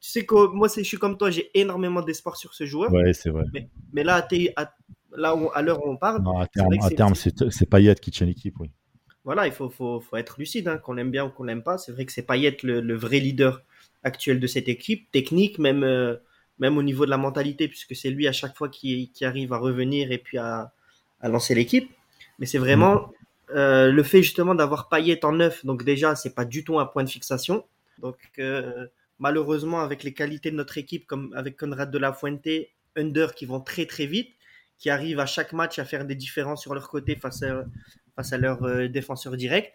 Tu 0.00 0.08
sais 0.08 0.24
que 0.24 0.46
moi, 0.54 0.68
je 0.74 0.82
suis 0.82 0.96
comme 0.96 1.18
toi, 1.18 1.30
j'ai 1.30 1.50
énormément 1.52 2.00
d'espoir 2.00 2.36
sur 2.36 2.54
ce 2.54 2.64
joueur. 2.64 2.90
Ouais, 2.90 3.12
c'est 3.12 3.28
vrai. 3.28 3.44
Mais, 3.92 4.02
là, 4.02 4.26
à, 4.56 4.72
là 5.14 5.36
où, 5.36 5.50
à 5.52 5.60
l'heure 5.60 5.84
où 5.84 5.90
on 5.90 5.98
parle. 5.98 6.22
à 6.36 6.90
terme, 6.90 7.14
c'est 7.14 7.68
Payet 7.68 7.94
qui 7.96 8.10
tient 8.10 8.26
l'équipe, 8.26 8.58
oui. 8.60 8.70
Voilà, 9.24 9.46
il 9.46 9.52
faut, 9.52 9.68
faut, 9.68 10.00
faut 10.00 10.16
être 10.16 10.38
lucide, 10.38 10.68
hein, 10.68 10.78
qu'on 10.78 10.96
aime 10.96 11.10
bien 11.10 11.26
ou 11.26 11.30
qu'on 11.30 11.44
n'aime 11.44 11.62
pas. 11.62 11.78
C'est 11.78 11.92
vrai 11.92 12.06
que 12.06 12.12
c'est 12.12 12.22
Payet 12.22 12.56
le, 12.62 12.80
le, 12.80 12.94
vrai 12.94 13.20
leader 13.20 13.62
actuel 14.02 14.40
de 14.40 14.46
cette 14.46 14.68
équipe, 14.68 15.10
technique, 15.10 15.58
même. 15.58 15.84
Euh, 15.84 16.16
même 16.60 16.76
au 16.76 16.82
niveau 16.82 17.06
de 17.06 17.10
la 17.10 17.16
mentalité, 17.16 17.66
puisque 17.66 17.96
c'est 17.96 18.10
lui 18.10 18.28
à 18.28 18.32
chaque 18.32 18.54
fois 18.54 18.68
qui, 18.68 19.10
arrive 19.22 19.52
à 19.52 19.56
revenir 19.56 20.12
et 20.12 20.18
puis 20.18 20.38
à, 20.38 20.72
lancer 21.22 21.54
l'équipe. 21.54 21.90
Mais 22.38 22.46
c'est 22.46 22.58
vraiment 22.58 22.94
mm. 22.94 23.12
euh, 23.56 23.90
le 23.90 24.02
fait 24.02 24.22
justement 24.22 24.54
d'avoir 24.54 24.88
Payet 24.88 25.24
en 25.24 25.32
neuf. 25.32 25.64
Donc 25.64 25.84
déjà, 25.84 26.14
c'est 26.14 26.34
pas 26.34 26.44
du 26.44 26.62
tout 26.62 26.78
un 26.78 26.86
point 26.86 27.02
de 27.02 27.08
fixation. 27.08 27.64
Donc 27.98 28.18
euh, 28.38 28.86
malheureusement, 29.18 29.80
avec 29.80 30.04
les 30.04 30.12
qualités 30.12 30.50
de 30.50 30.56
notre 30.56 30.78
équipe, 30.78 31.06
comme 31.06 31.32
avec 31.34 31.56
Conrad 31.56 31.90
de 31.90 31.98
la 31.98 32.12
Fuente, 32.12 32.46
Under 32.96 33.34
qui 33.34 33.46
vont 33.46 33.60
très 33.60 33.86
très 33.86 34.06
vite, 34.06 34.30
qui 34.78 34.90
arrivent 34.90 35.20
à 35.20 35.26
chaque 35.26 35.52
match 35.52 35.78
à 35.78 35.84
faire 35.84 36.04
des 36.04 36.14
différences 36.14 36.62
sur 36.62 36.74
leur 36.74 36.88
côté 36.88 37.16
face 37.16 37.42
à, 37.42 37.64
face 38.20 38.34
à 38.34 38.38
leur 38.38 38.62
euh, 38.64 38.88
défenseur 38.88 39.36
direct. 39.36 39.72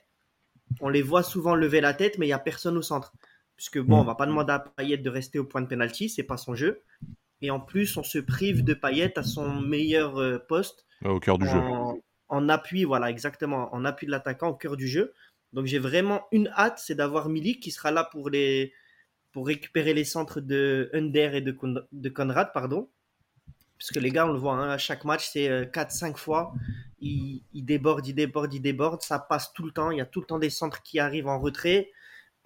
On 0.80 0.90
les 0.90 1.02
voit 1.02 1.24
souvent 1.24 1.56
lever 1.56 1.82
la 1.82 1.94
tête, 1.94 2.20
mais 2.20 2.28
il 2.28 2.30
n'y 2.30 2.34
a 2.34 2.40
personne 2.40 2.78
au 2.78 2.84
centre. 2.84 3.14
Puisque 3.56 3.80
bon, 3.80 3.98
mm. 3.98 4.00
on 4.00 4.04
va 4.04 4.16
pas 4.16 4.28
demander 4.28 4.54
à 4.54 4.60
Payet 4.60 4.98
de 4.98 5.10
rester 5.10 5.40
au 5.40 5.46
point 5.46 5.62
de 5.62 5.68
penalty, 5.68 6.10
c'est 6.10 6.24
pas 6.24 6.38
son 6.38 6.54
jeu. 6.54 6.84
Et 7.42 7.50
en 7.50 7.60
plus, 7.60 7.98
on 7.98 8.04
se 8.04 8.20
prive 8.20 8.64
de 8.64 8.76
Payet 8.76 9.18
à 9.18 9.24
son 9.24 9.50
meilleur 9.62 10.18
euh, 10.20 10.38
poste. 10.38 10.86
Au 11.04 11.20
cœur 11.20 11.40
du 11.40 11.48
jeu. 11.48 11.60
En 12.28 12.50
appui, 12.50 12.84
voilà, 12.84 13.10
exactement, 13.10 13.74
en 13.74 13.86
appui 13.86 14.08
de 14.08 14.12
l'attaquant 14.12 14.50
au 14.50 14.56
cœur 14.56 14.78
du 14.78 14.88
jeu. 14.88 15.14
Donc 15.54 15.66
j'ai 15.66 15.80
vraiment 15.80 16.24
une 16.32 16.50
hâte, 16.50 16.80
c'est 16.80 16.96
d'avoir 16.96 17.30
Milik 17.30 17.62
qui 17.62 17.72
sera 17.72 17.92
là 17.92 18.04
pour 18.04 18.30
les 18.30 18.74
pour 19.32 19.48
récupérer 19.48 19.94
les 19.94 20.06
centres 20.06 20.40
de 20.40 20.90
Under 20.94 21.36
et 21.36 21.42
de, 21.42 21.56
de 21.92 22.10
Conrad, 22.10 22.52
pardon. 22.54 22.90
Puisque 23.78 23.98
les 23.98 24.10
gars, 24.10 24.26
on 24.26 24.32
le 24.32 24.40
voit, 24.40 24.54
hein, 24.54 24.70
à 24.70 24.78
chaque 24.78 25.04
match, 25.04 25.30
c'est 25.32 25.50
4-5 25.66 26.12
euh, 26.12 26.14
fois. 26.16 26.54
Il, 27.00 27.44
il, 27.54 27.66
déborde, 27.66 28.08
il 28.08 28.16
déborde, 28.16 28.54
il 28.54 28.62
déborde. 28.62 29.02
Ça 29.02 29.20
passe 29.20 29.54
tout 29.54 29.64
le 29.64 29.72
temps. 29.72 29.92
Il 29.92 29.98
y 29.98 30.02
a 30.02 30.06
tout 30.06 30.22
le 30.22 30.26
temps 30.26 30.40
des 30.40 30.50
centres 30.50 30.82
qui 30.82 31.00
arrivent 31.00 31.28
en 31.28 31.40
retrait. 31.40 31.92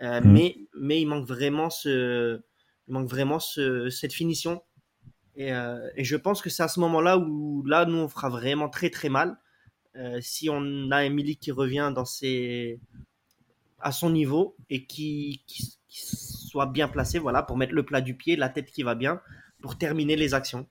Euh, 0.01 0.21
mm. 0.21 0.31
mais, 0.31 0.57
mais 0.79 1.01
il 1.01 1.05
manque 1.05 1.27
vraiment, 1.27 1.69
ce, 1.69 2.41
il 2.87 2.93
manque 2.93 3.09
vraiment 3.09 3.39
ce, 3.39 3.89
cette 3.89 4.13
finition. 4.13 4.63
Et, 5.35 5.53
euh, 5.53 5.89
et, 5.95 6.03
je 6.03 6.15
pense 6.15 6.41
que 6.41 6.49
c'est 6.49 6.63
à 6.63 6.67
ce 6.67 6.79
moment-là 6.81 7.17
où 7.17 7.63
là, 7.65 7.85
nous, 7.85 7.97
on 7.97 8.09
fera 8.09 8.29
vraiment 8.29 8.69
très 8.69 8.89
très 8.89 9.09
mal. 9.09 9.37
Euh, 9.95 10.19
si 10.21 10.49
on 10.49 10.91
a 10.91 11.05
Emily 11.05 11.37
qui 11.37 11.51
revient 11.51 11.91
dans 11.93 12.05
ses, 12.05 12.79
à 13.79 13.91
son 13.91 14.09
niveau 14.09 14.55
et 14.69 14.85
qui, 14.85 15.43
qui, 15.47 15.77
soit 15.87 16.67
bien 16.67 16.87
placé 16.87 17.19
voilà, 17.19 17.43
pour 17.43 17.57
mettre 17.57 17.73
le 17.73 17.83
plat 17.83 18.01
du 18.01 18.15
pied, 18.15 18.35
la 18.35 18.49
tête 18.49 18.71
qui 18.71 18.83
va 18.83 18.95
bien, 18.95 19.21
pour 19.61 19.77
terminer 19.77 20.15
les 20.15 20.33
actions. 20.33 20.67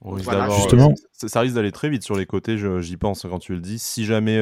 Voilà, 0.00 0.48
justement, 0.50 0.94
ça, 1.12 1.40
risque 1.40 1.54
d'aller 1.54 1.72
très 1.72 1.88
vite 1.88 2.04
sur 2.04 2.16
les 2.16 2.26
côtés, 2.26 2.56
j'y 2.80 2.96
pense 2.96 3.22
quand 3.22 3.38
tu 3.38 3.54
le 3.54 3.60
dis. 3.60 3.78
Si 3.78 4.04
jamais 4.04 4.40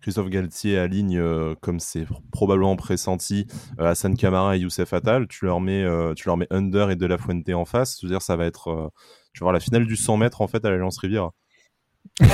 Christophe 0.00 0.30
Galtier 0.30 0.78
aligne, 0.78 1.18
euh, 1.18 1.54
comme 1.60 1.78
c'est 1.78 2.06
probablement 2.32 2.74
pressenti, 2.76 3.46
euh, 3.78 3.90
Hassan 3.90 4.16
Kamara 4.16 4.56
et 4.56 4.60
Youssef 4.60 4.92
Attal, 4.92 5.28
tu 5.28 5.44
leur 5.44 5.60
mets, 5.60 5.84
euh, 5.84 6.14
tu 6.14 6.26
leur 6.26 6.36
mets 6.36 6.46
Under 6.50 6.90
et 6.90 6.96
De 6.96 7.06
La 7.06 7.18
Fuente 7.18 7.48
en 7.50 7.64
face. 7.64 7.98
Je 8.00 8.06
veux 8.06 8.10
dire, 8.10 8.22
ça 8.22 8.36
va 8.36 8.46
être, 8.46 8.92
tu 9.34 9.44
vois, 9.44 9.52
la 9.52 9.60
finale 9.60 9.86
du 9.86 9.96
100 9.96 10.16
mètres 10.16 10.40
en 10.40 10.48
fait 10.48 10.64
à 10.64 10.70
l'Alliance 10.70 10.98
Rivière. 10.98 11.30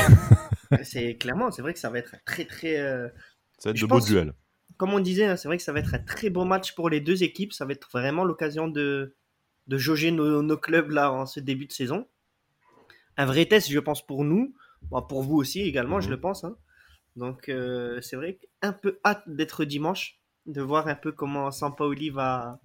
c'est 0.84 1.16
clairement, 1.16 1.50
c'est 1.50 1.62
vrai 1.62 1.72
que 1.72 1.80
ça 1.80 1.90
va 1.90 1.98
être 1.98 2.14
très 2.24 2.44
très. 2.44 2.76
Ça 3.58 3.70
va 3.70 3.70
être 3.70 3.80
de 3.80 3.86
beaux 3.86 4.00
duels. 4.00 4.32
comme 4.76 4.94
on 4.94 5.00
disait, 5.00 5.26
hein, 5.26 5.36
c'est 5.36 5.48
vrai 5.48 5.56
que 5.56 5.62
ça 5.62 5.72
va 5.72 5.80
être 5.80 5.94
un 5.94 5.98
très 5.98 6.30
beau 6.30 6.44
match 6.44 6.74
pour 6.74 6.88
les 6.88 7.00
deux 7.00 7.24
équipes. 7.24 7.52
Ça 7.52 7.64
va 7.64 7.72
être 7.72 7.88
vraiment 7.92 8.24
l'occasion 8.24 8.68
de, 8.68 9.16
de 9.66 9.78
jauger 9.78 10.12
nos, 10.12 10.56
clubs 10.56 10.90
là 10.90 11.10
en 11.12 11.26
ce 11.26 11.40
début 11.40 11.66
de 11.66 11.72
saison. 11.72 12.06
Un 13.16 13.26
vrai 13.26 13.46
test, 13.46 13.70
je 13.70 13.78
pense, 13.78 14.04
pour 14.04 14.24
nous. 14.24 14.54
pour 15.08 15.22
vous 15.22 15.36
aussi 15.36 15.60
également, 15.60 16.00
je 16.00 16.06
mhm. 16.06 16.14
le 16.14 16.20
pense. 16.20 16.44
Hein. 16.44 16.56
Donc 17.16 17.48
euh, 17.48 18.00
c'est 18.02 18.16
vrai 18.16 18.38
qu'un 18.38 18.72
peu 18.72 18.98
hâte 19.04 19.22
d'être 19.26 19.64
dimanche, 19.64 20.20
de 20.44 20.60
voir 20.60 20.86
un 20.86 20.94
peu 20.94 21.12
comment 21.12 21.50
Sampaoli 21.50 22.10
va, 22.10 22.60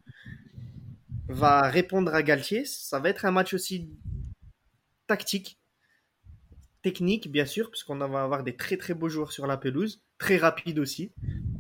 va 1.30 1.62
répondre 1.70 2.14
à 2.14 2.22
Galtier. 2.22 2.66
Ça 2.66 3.00
va 3.00 3.10
être 3.10 3.26
un 3.26 3.32
match 3.32 3.54
aussi 3.54 3.90
tactique, 5.08 5.58
technique 6.82 7.32
bien 7.32 7.46
sûr, 7.46 7.72
puisqu'on 7.72 7.98
va 7.98 8.24
avoir 8.24 8.44
des 8.44 8.56
très 8.56 8.78
très 8.78 8.94
beaux 8.94 9.10
joueurs 9.10 9.32
sur 9.32 9.48
la 9.48 9.58
pelouse, 9.58 10.04
très 10.18 10.38
rapide 10.38 10.80
aussi, 10.80 11.14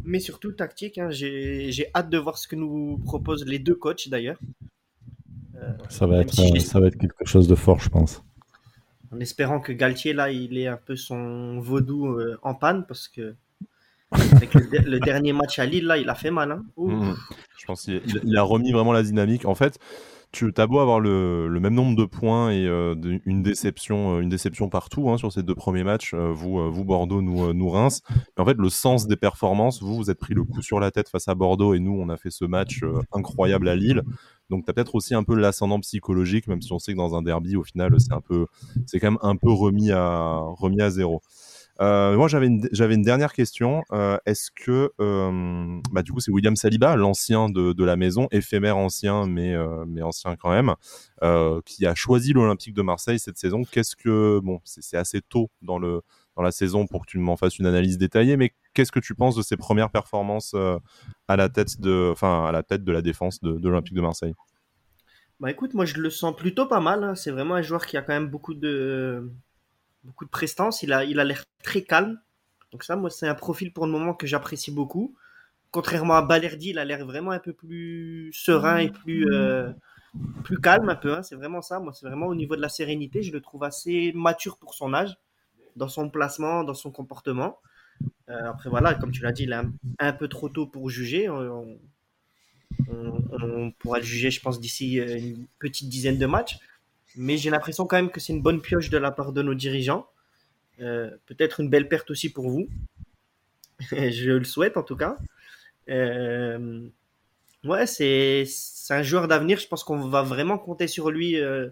mais 0.03 0.19
surtout 0.19 0.51
tactique. 0.51 0.97
Hein. 0.97 1.09
J'ai 1.11 1.87
hâte 1.95 2.09
de 2.09 2.17
voir 2.17 2.37
ce 2.37 2.47
que 2.47 2.57
nous 2.57 2.97
proposent 3.05 3.45
les 3.45 3.59
deux 3.59 3.75
coachs 3.75 4.09
d'ailleurs. 4.09 4.39
Euh, 5.55 5.73
ça, 5.89 6.07
va 6.07 6.21
être, 6.21 6.33
ça 6.33 6.79
va 6.79 6.87
être 6.87 6.97
quelque 6.97 7.25
chose 7.25 7.47
de 7.47 7.55
fort, 7.55 7.79
je 7.79 7.89
pense. 7.89 8.23
En 9.13 9.19
espérant 9.19 9.59
que 9.59 9.73
Galtier, 9.73 10.13
là, 10.13 10.31
il 10.31 10.57
ait 10.57 10.67
un 10.67 10.77
peu 10.77 10.95
son 10.95 11.59
vaudou 11.59 12.07
euh, 12.07 12.37
en 12.43 12.55
panne, 12.55 12.85
parce 12.87 13.09
que 13.09 13.35
le, 14.11 14.99
dernier 14.99 15.33
match 15.33 15.59
à 15.59 15.65
Lille, 15.65 15.85
là, 15.85 15.97
il 15.97 16.09
a 16.09 16.15
fait 16.15 16.31
mal. 16.31 16.51
Hein. 16.51 16.63
Mmh. 16.77 17.13
Je 17.57 17.65
pense 17.65 17.83
qu'il 17.83 18.37
a 18.37 18.41
remis 18.41 18.71
vraiment 18.71 18.93
la 18.93 19.03
dynamique. 19.03 19.45
En 19.45 19.55
fait, 19.55 19.79
tu 20.31 20.53
as 20.55 20.67
beau 20.67 20.79
avoir 20.79 21.01
le, 21.01 21.49
même 21.59 21.73
nombre 21.73 21.97
de 21.97 22.05
points 22.05 22.51
et 22.51 22.65
une, 22.65 23.43
déception, 23.43 24.21
une 24.21 24.29
déception 24.29 24.69
partout 24.69 25.09
hein, 25.09 25.17
sur 25.17 25.31
ces 25.31 25.43
deux 25.43 25.55
premiers 25.55 25.83
matchs, 25.83 26.13
vous, 26.13 26.71
vous 26.71 26.85
Bordeaux, 26.85 27.21
nous, 27.21 27.53
nous 27.53 27.69
Reims. 27.69 28.01
Mais 28.09 28.43
en 28.43 28.45
fait, 28.45 28.57
le 28.57 28.69
sens 28.69 29.07
des 29.07 29.17
performances, 29.17 29.81
vous, 29.81 29.95
vous 29.95 30.09
êtes 30.09 30.19
pris 30.19 30.33
le 30.33 30.45
coup 30.45 30.61
sur 30.61 30.79
la 30.79 30.91
tête 30.91 31.09
face 31.09 31.27
à 31.27 31.35
Bordeaux 31.35 31.73
et 31.73 31.79
nous, 31.79 31.97
on 31.99 32.07
a 32.07 32.15
fait 32.15 32.31
ce 32.31 32.45
match 32.45 32.81
incroyable 33.11 33.67
à 33.67 33.75
Lille. 33.75 34.03
Donc, 34.51 34.65
tu 34.65 34.69
as 34.69 34.73
peut-être 34.73 34.93
aussi 34.95 35.15
un 35.15 35.23
peu 35.23 35.33
l'ascendant 35.33 35.79
psychologique, 35.79 36.47
même 36.47 36.61
si 36.61 36.71
on 36.73 36.77
sait 36.77 36.91
que 36.91 36.97
dans 36.97 37.15
un 37.15 37.23
derby, 37.23 37.55
au 37.55 37.63
final, 37.63 37.95
c'est 37.99 38.13
un 38.13 38.21
peu, 38.21 38.45
c'est 38.85 38.99
quand 38.99 39.11
même 39.11 39.19
un 39.21 39.37
peu 39.37 39.49
remis 39.49 39.91
à, 39.91 40.37
remis 40.57 40.81
à 40.81 40.89
zéro. 40.89 41.21
Euh, 41.79 42.15
moi, 42.15 42.27
j'avais 42.27 42.47
une, 42.47 42.67
j'avais 42.71 42.93
une 42.95 43.01
dernière 43.01 43.33
question. 43.33 43.83
Euh, 43.91 44.17
est-ce 44.25 44.51
que, 44.51 44.91
euh, 44.99 45.79
bah, 45.91 46.03
du 46.03 46.11
coup, 46.11 46.19
c'est 46.19 46.31
William 46.31 46.55
Saliba, 46.55 46.95
l'ancien 46.95 47.49
de, 47.49 47.73
de, 47.73 47.83
la 47.83 47.95
maison, 47.95 48.27
éphémère 48.31 48.77
ancien, 48.77 49.25
mais, 49.25 49.55
mais 49.87 50.01
ancien 50.01 50.35
quand 50.35 50.51
même, 50.51 50.75
qui 51.65 51.85
a 51.85 51.95
choisi 51.95 52.33
l'Olympique 52.33 52.73
de 52.73 52.81
Marseille 52.81 53.19
cette 53.19 53.37
saison. 53.37 53.63
Qu'est-ce 53.63 53.95
que, 53.95 54.39
bon, 54.43 54.59
c'est, 54.65 54.97
assez 54.97 55.21
tôt 55.21 55.49
dans, 55.61 55.79
le, 55.79 56.01
dans 56.35 56.43
la 56.43 56.51
saison 56.51 56.87
pour 56.87 57.05
que 57.05 57.11
tu 57.11 57.17
m'en 57.17 57.35
fasses 57.35 57.59
une 57.59 57.65
analyse 57.65 57.97
détaillée, 57.97 58.37
mais 58.37 58.53
qu'est-ce 58.73 58.91
que 58.91 58.99
tu 58.99 59.15
penses 59.15 59.35
de 59.35 59.41
ses 59.41 59.57
premières 59.57 59.89
performances 59.89 60.55
à 61.27 61.35
la 61.35 61.49
tête 61.49 61.79
de, 61.79 62.13
à 62.21 62.51
la 62.51 62.63
tête 62.63 62.83
de 62.83 62.91
la 62.91 63.01
défense 63.01 63.41
de, 63.41 63.67
l'Olympique 63.67 63.93
de 63.93 64.01
Marseille? 64.01 64.33
Bah 65.39 65.49
écoute, 65.49 65.73
moi 65.73 65.85
je 65.85 65.97
le 65.99 66.09
sens 66.09 66.35
plutôt 66.35 66.67
pas 66.67 66.79
mal. 66.79 67.03
Hein. 67.03 67.15
C'est 67.15 67.31
vraiment 67.31 67.55
un 67.55 67.61
joueur 67.61 67.85
qui 67.85 67.97
a 67.97 68.01
quand 68.01 68.13
même 68.13 68.27
beaucoup 68.27 68.53
de, 68.53 69.31
beaucoup 70.03 70.25
de 70.25 70.29
prestance. 70.29 70.83
Il 70.83 70.93
a, 70.93 71.03
il 71.03 71.19
a 71.19 71.23
l'air 71.23 71.43
très 71.63 71.81
calme. 71.81 72.19
Donc 72.71 72.83
ça, 72.83 72.95
moi, 72.95 73.09
c'est 73.09 73.27
un 73.27 73.35
profil 73.35 73.73
pour 73.73 73.85
le 73.85 73.91
moment 73.91 74.13
que 74.13 74.27
j'apprécie 74.27 74.71
beaucoup. 74.71 75.15
Contrairement 75.71 76.15
à 76.15 76.21
Balerdi, 76.21 76.69
il 76.69 76.79
a 76.79 76.85
l'air 76.85 77.05
vraiment 77.05 77.31
un 77.31 77.39
peu 77.39 77.53
plus 77.53 78.31
serein 78.33 78.77
et 78.77 78.89
plus, 78.89 79.25
euh, 79.31 79.71
plus 80.43 80.59
calme 80.59 80.89
un 80.89 80.95
peu. 80.95 81.13
Hein. 81.13 81.23
C'est 81.23 81.35
vraiment 81.35 81.61
ça. 81.61 81.79
Moi, 81.79 81.93
c'est 81.93 82.05
vraiment 82.05 82.27
au 82.27 82.35
niveau 82.35 82.55
de 82.55 82.61
la 82.61 82.69
sérénité. 82.69 83.23
Je 83.23 83.31
le 83.31 83.41
trouve 83.41 83.63
assez 83.63 84.11
mature 84.13 84.57
pour 84.57 84.73
son 84.73 84.93
âge, 84.93 85.15
dans 85.75 85.87
son 85.89 86.09
placement, 86.09 86.63
dans 86.63 86.73
son 86.73 86.91
comportement. 86.91 87.59
Euh, 88.29 88.49
après, 88.49 88.69
voilà, 88.69 88.93
comme 88.95 89.11
tu 89.11 89.21
l'as 89.21 89.31
dit, 89.31 89.43
il 89.43 89.51
est 89.51 89.61
un, 89.99 90.13
peu 90.13 90.27
trop 90.27 90.49
tôt 90.49 90.65
pour 90.65 90.89
juger. 90.89 91.29
On, 91.29 91.77
pourra 93.79 93.99
le 93.99 94.03
juger, 94.03 94.31
je 94.31 94.41
pense, 94.41 94.59
d'ici 94.59 94.95
une 94.95 95.45
petite 95.59 95.89
dizaine 95.89 96.17
de 96.17 96.25
matchs. 96.25 96.57
Mais 97.15 97.37
j'ai 97.37 97.49
l'impression 97.49 97.85
quand 97.85 97.97
même 97.97 98.09
que 98.09 98.19
c'est 98.19 98.33
une 98.33 98.41
bonne 98.41 98.61
pioche 98.61 98.89
de 98.89 98.97
la 98.97 99.11
part 99.11 99.33
de 99.33 99.41
nos 99.41 99.53
dirigeants. 99.53 100.07
Euh, 100.79 101.11
peut-être 101.25 101.59
une 101.59 101.69
belle 101.69 101.87
perte 101.87 102.09
aussi 102.11 102.31
pour 102.31 102.49
vous. 102.49 102.67
je 103.91 104.31
le 104.31 104.43
souhaite 104.43 104.77
en 104.77 104.83
tout 104.83 104.95
cas. 104.95 105.17
Euh, 105.89 106.87
ouais, 107.63 107.85
c'est 107.85 108.45
un 108.89 109.03
joueur 109.03 109.27
d'avenir. 109.27 109.59
Je 109.59 109.67
pense 109.67 109.83
qu'on 109.83 110.07
va 110.07 110.21
vraiment 110.21 110.57
compter 110.57 110.87
sur 110.87 111.11
lui, 111.11 111.39
euh, 111.39 111.69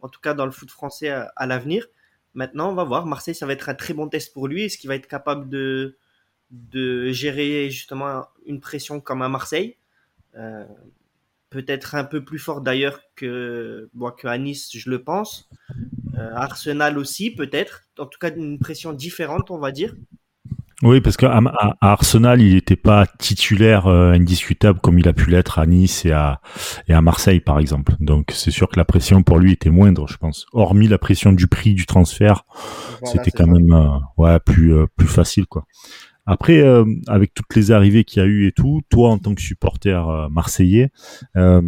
en 0.00 0.08
tout 0.08 0.20
cas 0.20 0.34
dans 0.34 0.46
le 0.46 0.52
foot 0.52 0.70
français 0.70 1.08
à, 1.08 1.46
l'avenir. 1.46 1.86
Maintenant, 2.34 2.70
on 2.70 2.74
va 2.74 2.84
voir. 2.84 3.06
Marseille, 3.06 3.34
ça 3.34 3.46
va 3.46 3.52
être 3.52 3.68
un 3.68 3.74
très 3.74 3.94
bon 3.94 4.08
test 4.08 4.32
pour 4.32 4.48
lui. 4.48 4.64
Est-ce 4.64 4.78
qu'il 4.78 4.88
va 4.88 4.96
être 4.96 5.06
capable 5.06 5.48
de, 5.48 5.96
gérer 7.12 7.70
justement 7.70 8.26
une 8.46 8.60
pression 8.60 9.00
comme 9.00 9.22
à 9.22 9.28
Marseille? 9.28 9.76
Peut-être 11.50 11.94
un 11.94 12.04
peu 12.04 12.24
plus 12.24 12.38
fort 12.38 12.62
d'ailleurs 12.62 13.02
que, 13.14 13.90
bon, 13.92 14.10
que 14.10 14.26
à 14.26 14.38
Nice, 14.38 14.70
je 14.74 14.88
le 14.88 15.02
pense. 15.02 15.50
Euh, 16.16 16.30
Arsenal 16.34 16.98
aussi, 16.98 17.30
peut-être. 17.30 17.84
En 17.98 18.06
tout 18.06 18.18
cas, 18.18 18.34
une 18.34 18.58
pression 18.58 18.94
différente, 18.94 19.50
on 19.50 19.58
va 19.58 19.70
dire. 19.70 19.94
Oui, 20.82 21.00
parce 21.00 21.16
qu'à 21.16 21.36
à, 21.36 21.76
Arsenal, 21.80 22.40
il 22.40 22.54
n'était 22.54 22.76
pas 22.76 23.06
titulaire 23.06 23.86
euh, 23.86 24.12
indiscutable 24.12 24.80
comme 24.80 24.98
il 24.98 25.08
a 25.08 25.12
pu 25.12 25.30
l'être 25.30 25.58
à 25.58 25.66
Nice 25.66 26.04
et 26.04 26.12
à, 26.12 26.40
et 26.88 26.92
à 26.92 27.00
Marseille, 27.00 27.40
par 27.40 27.58
exemple. 27.58 27.94
Donc, 28.00 28.32
c'est 28.32 28.50
sûr 28.50 28.68
que 28.68 28.76
la 28.76 28.84
pression 28.84 29.22
pour 29.22 29.38
lui 29.38 29.52
était 29.52 29.70
moindre, 29.70 30.08
je 30.08 30.16
pense. 30.16 30.46
Hormis 30.52 30.88
la 30.88 30.98
pression 30.98 31.32
du 31.32 31.46
prix 31.46 31.74
du 31.74 31.86
transfert, 31.86 32.44
c'était 33.04 33.30
quand 33.30 33.46
même 33.46 33.72
euh, 33.72 33.98
ouais, 34.16 34.40
plus, 34.40 34.74
plus 34.96 35.08
facile, 35.08 35.46
quoi. 35.46 35.66
Après, 36.24 36.60
euh, 36.60 36.84
avec 37.08 37.34
toutes 37.34 37.54
les 37.56 37.72
arrivées 37.72 38.04
qu'il 38.04 38.22
y 38.22 38.24
a 38.24 38.28
eu 38.28 38.46
et 38.46 38.52
tout, 38.52 38.80
toi 38.90 39.10
en 39.10 39.18
tant 39.18 39.34
que 39.34 39.40
supporter 39.40 40.08
euh, 40.08 40.28
marseillais, 40.28 40.90
euh, 41.36 41.60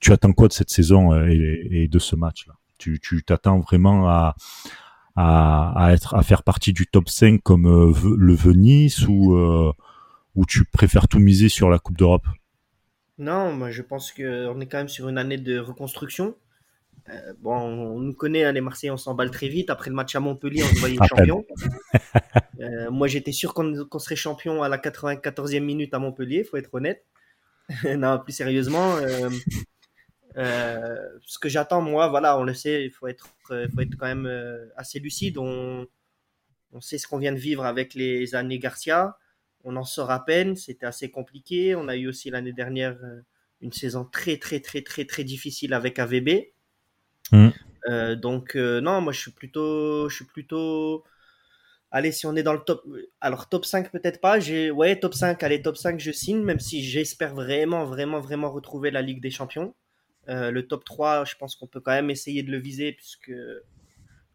tu 0.00 0.12
attends 0.12 0.32
quoi 0.32 0.48
de 0.48 0.52
cette 0.52 0.70
saison 0.70 1.14
et, 1.26 1.88
de 1.88 1.98
ce 1.98 2.16
match-là? 2.16 2.54
Tu 2.78 2.98
t'attends 3.24 3.60
vraiment 3.60 4.08
à, 4.08 4.34
à, 5.16 5.90
être 5.92 6.14
à 6.14 6.22
faire 6.22 6.42
partie 6.42 6.72
du 6.72 6.86
top 6.86 7.08
5 7.08 7.42
comme 7.42 7.94
le 8.18 8.34
Venise 8.34 9.06
ou 9.06 9.36
ou 10.36 10.46
tu 10.46 10.64
préfères 10.64 11.08
tout 11.08 11.18
miser 11.18 11.48
sur 11.48 11.70
la 11.70 11.78
Coupe 11.78 11.98
d'Europe? 11.98 12.26
Non, 13.18 13.52
moi 13.52 13.70
je 13.70 13.82
pense 13.82 14.12
qu'on 14.12 14.60
est 14.60 14.66
quand 14.66 14.78
même 14.78 14.88
sur 14.88 15.08
une 15.08 15.18
année 15.18 15.38
de 15.38 15.58
reconstruction. 15.58 16.34
Euh, 17.08 17.32
bon, 17.40 17.56
on 17.56 17.98
nous 18.00 18.14
connaît, 18.14 18.44
hein, 18.44 18.52
les 18.52 18.60
Marseillais, 18.60 18.90
on 18.90 18.96
s'emballe 18.96 19.30
très 19.30 19.48
vite. 19.48 19.70
Après 19.70 19.90
le 19.90 19.96
match 19.96 20.14
à 20.14 20.20
Montpellier, 20.20 20.62
on 20.62 20.74
se 20.74 20.80
voyait 20.80 20.98
champion. 21.08 21.44
Euh, 22.60 22.90
moi, 22.90 23.08
j'étais 23.08 23.32
sûr 23.32 23.54
qu'on 23.54 23.98
serait 23.98 24.16
champion 24.16 24.62
à 24.62 24.68
la 24.68 24.76
94e 24.76 25.60
minute 25.60 25.94
à 25.94 25.98
Montpellier, 25.98 26.44
faut 26.44 26.58
être 26.58 26.74
honnête. 26.74 27.06
non, 27.96 28.18
plus 28.18 28.34
sérieusement, 28.34 28.96
euh, 28.96 29.30
ce 30.36 31.38
que 31.38 31.48
j'attends, 31.48 31.82
moi, 31.82 32.08
voilà, 32.08 32.38
on 32.38 32.44
le 32.44 32.54
sait, 32.54 32.84
il 32.84 32.90
faut 32.90 33.06
être, 33.06 33.28
faut 33.44 33.80
être 33.80 33.96
quand 33.98 34.06
même 34.06 34.30
assez 34.76 34.98
lucide. 34.98 35.38
On, 35.38 35.86
on 36.72 36.80
sait 36.80 36.98
ce 36.98 37.06
qu'on 37.06 37.18
vient 37.18 37.32
de 37.32 37.38
vivre 37.38 37.64
avec 37.64 37.94
les 37.94 38.34
années 38.34 38.58
Garcia. 38.58 39.16
On 39.64 39.76
en 39.76 39.84
sort 39.84 40.10
à 40.10 40.24
peine, 40.24 40.56
c'était 40.56 40.86
assez 40.86 41.10
compliqué. 41.10 41.74
On 41.74 41.88
a 41.88 41.96
eu 41.96 42.08
aussi 42.08 42.30
l'année 42.30 42.52
dernière 42.52 42.98
une 43.60 43.72
saison 43.72 44.04
très, 44.04 44.38
très, 44.38 44.60
très, 44.60 44.82
très, 44.82 45.04
très 45.04 45.24
difficile 45.24 45.74
avec 45.74 45.98
AVB. 45.98 46.52
Mm. 47.32 47.48
Euh, 47.88 48.14
donc 48.16 48.56
euh, 48.56 48.80
non, 48.80 49.00
moi 49.00 49.12
je 49.12 49.20
suis 49.20 49.30
plutôt, 49.30 50.08
je 50.08 50.16
suis 50.16 50.24
plutôt. 50.24 51.04
Allez, 51.90 52.12
si 52.12 52.26
on 52.26 52.36
est 52.36 52.42
dans 52.42 52.52
le 52.52 52.60
top, 52.60 52.84
alors 53.20 53.48
top 53.48 53.64
5 53.64 53.90
peut-être 53.90 54.20
pas. 54.20 54.38
J'ai, 54.38 54.70
ouais, 54.70 54.98
top 54.98 55.14
5. 55.14 55.42
Allez, 55.42 55.60
top 55.60 55.76
5, 55.76 55.98
je 55.98 56.12
signe, 56.12 56.40
même 56.42 56.60
si 56.60 56.84
j'espère 56.84 57.34
vraiment, 57.34 57.84
vraiment, 57.84 58.20
vraiment 58.20 58.50
retrouver 58.50 58.90
la 58.90 59.02
Ligue 59.02 59.20
des 59.20 59.30
Champions. 59.30 59.74
Euh, 60.28 60.50
le 60.50 60.66
top 60.66 60.84
3, 60.84 61.24
je 61.24 61.34
pense 61.36 61.56
qu'on 61.56 61.66
peut 61.66 61.80
quand 61.80 61.92
même 61.92 62.10
essayer 62.10 62.42
de 62.42 62.50
le 62.50 62.58
viser, 62.58 62.92
puisque 62.92 63.32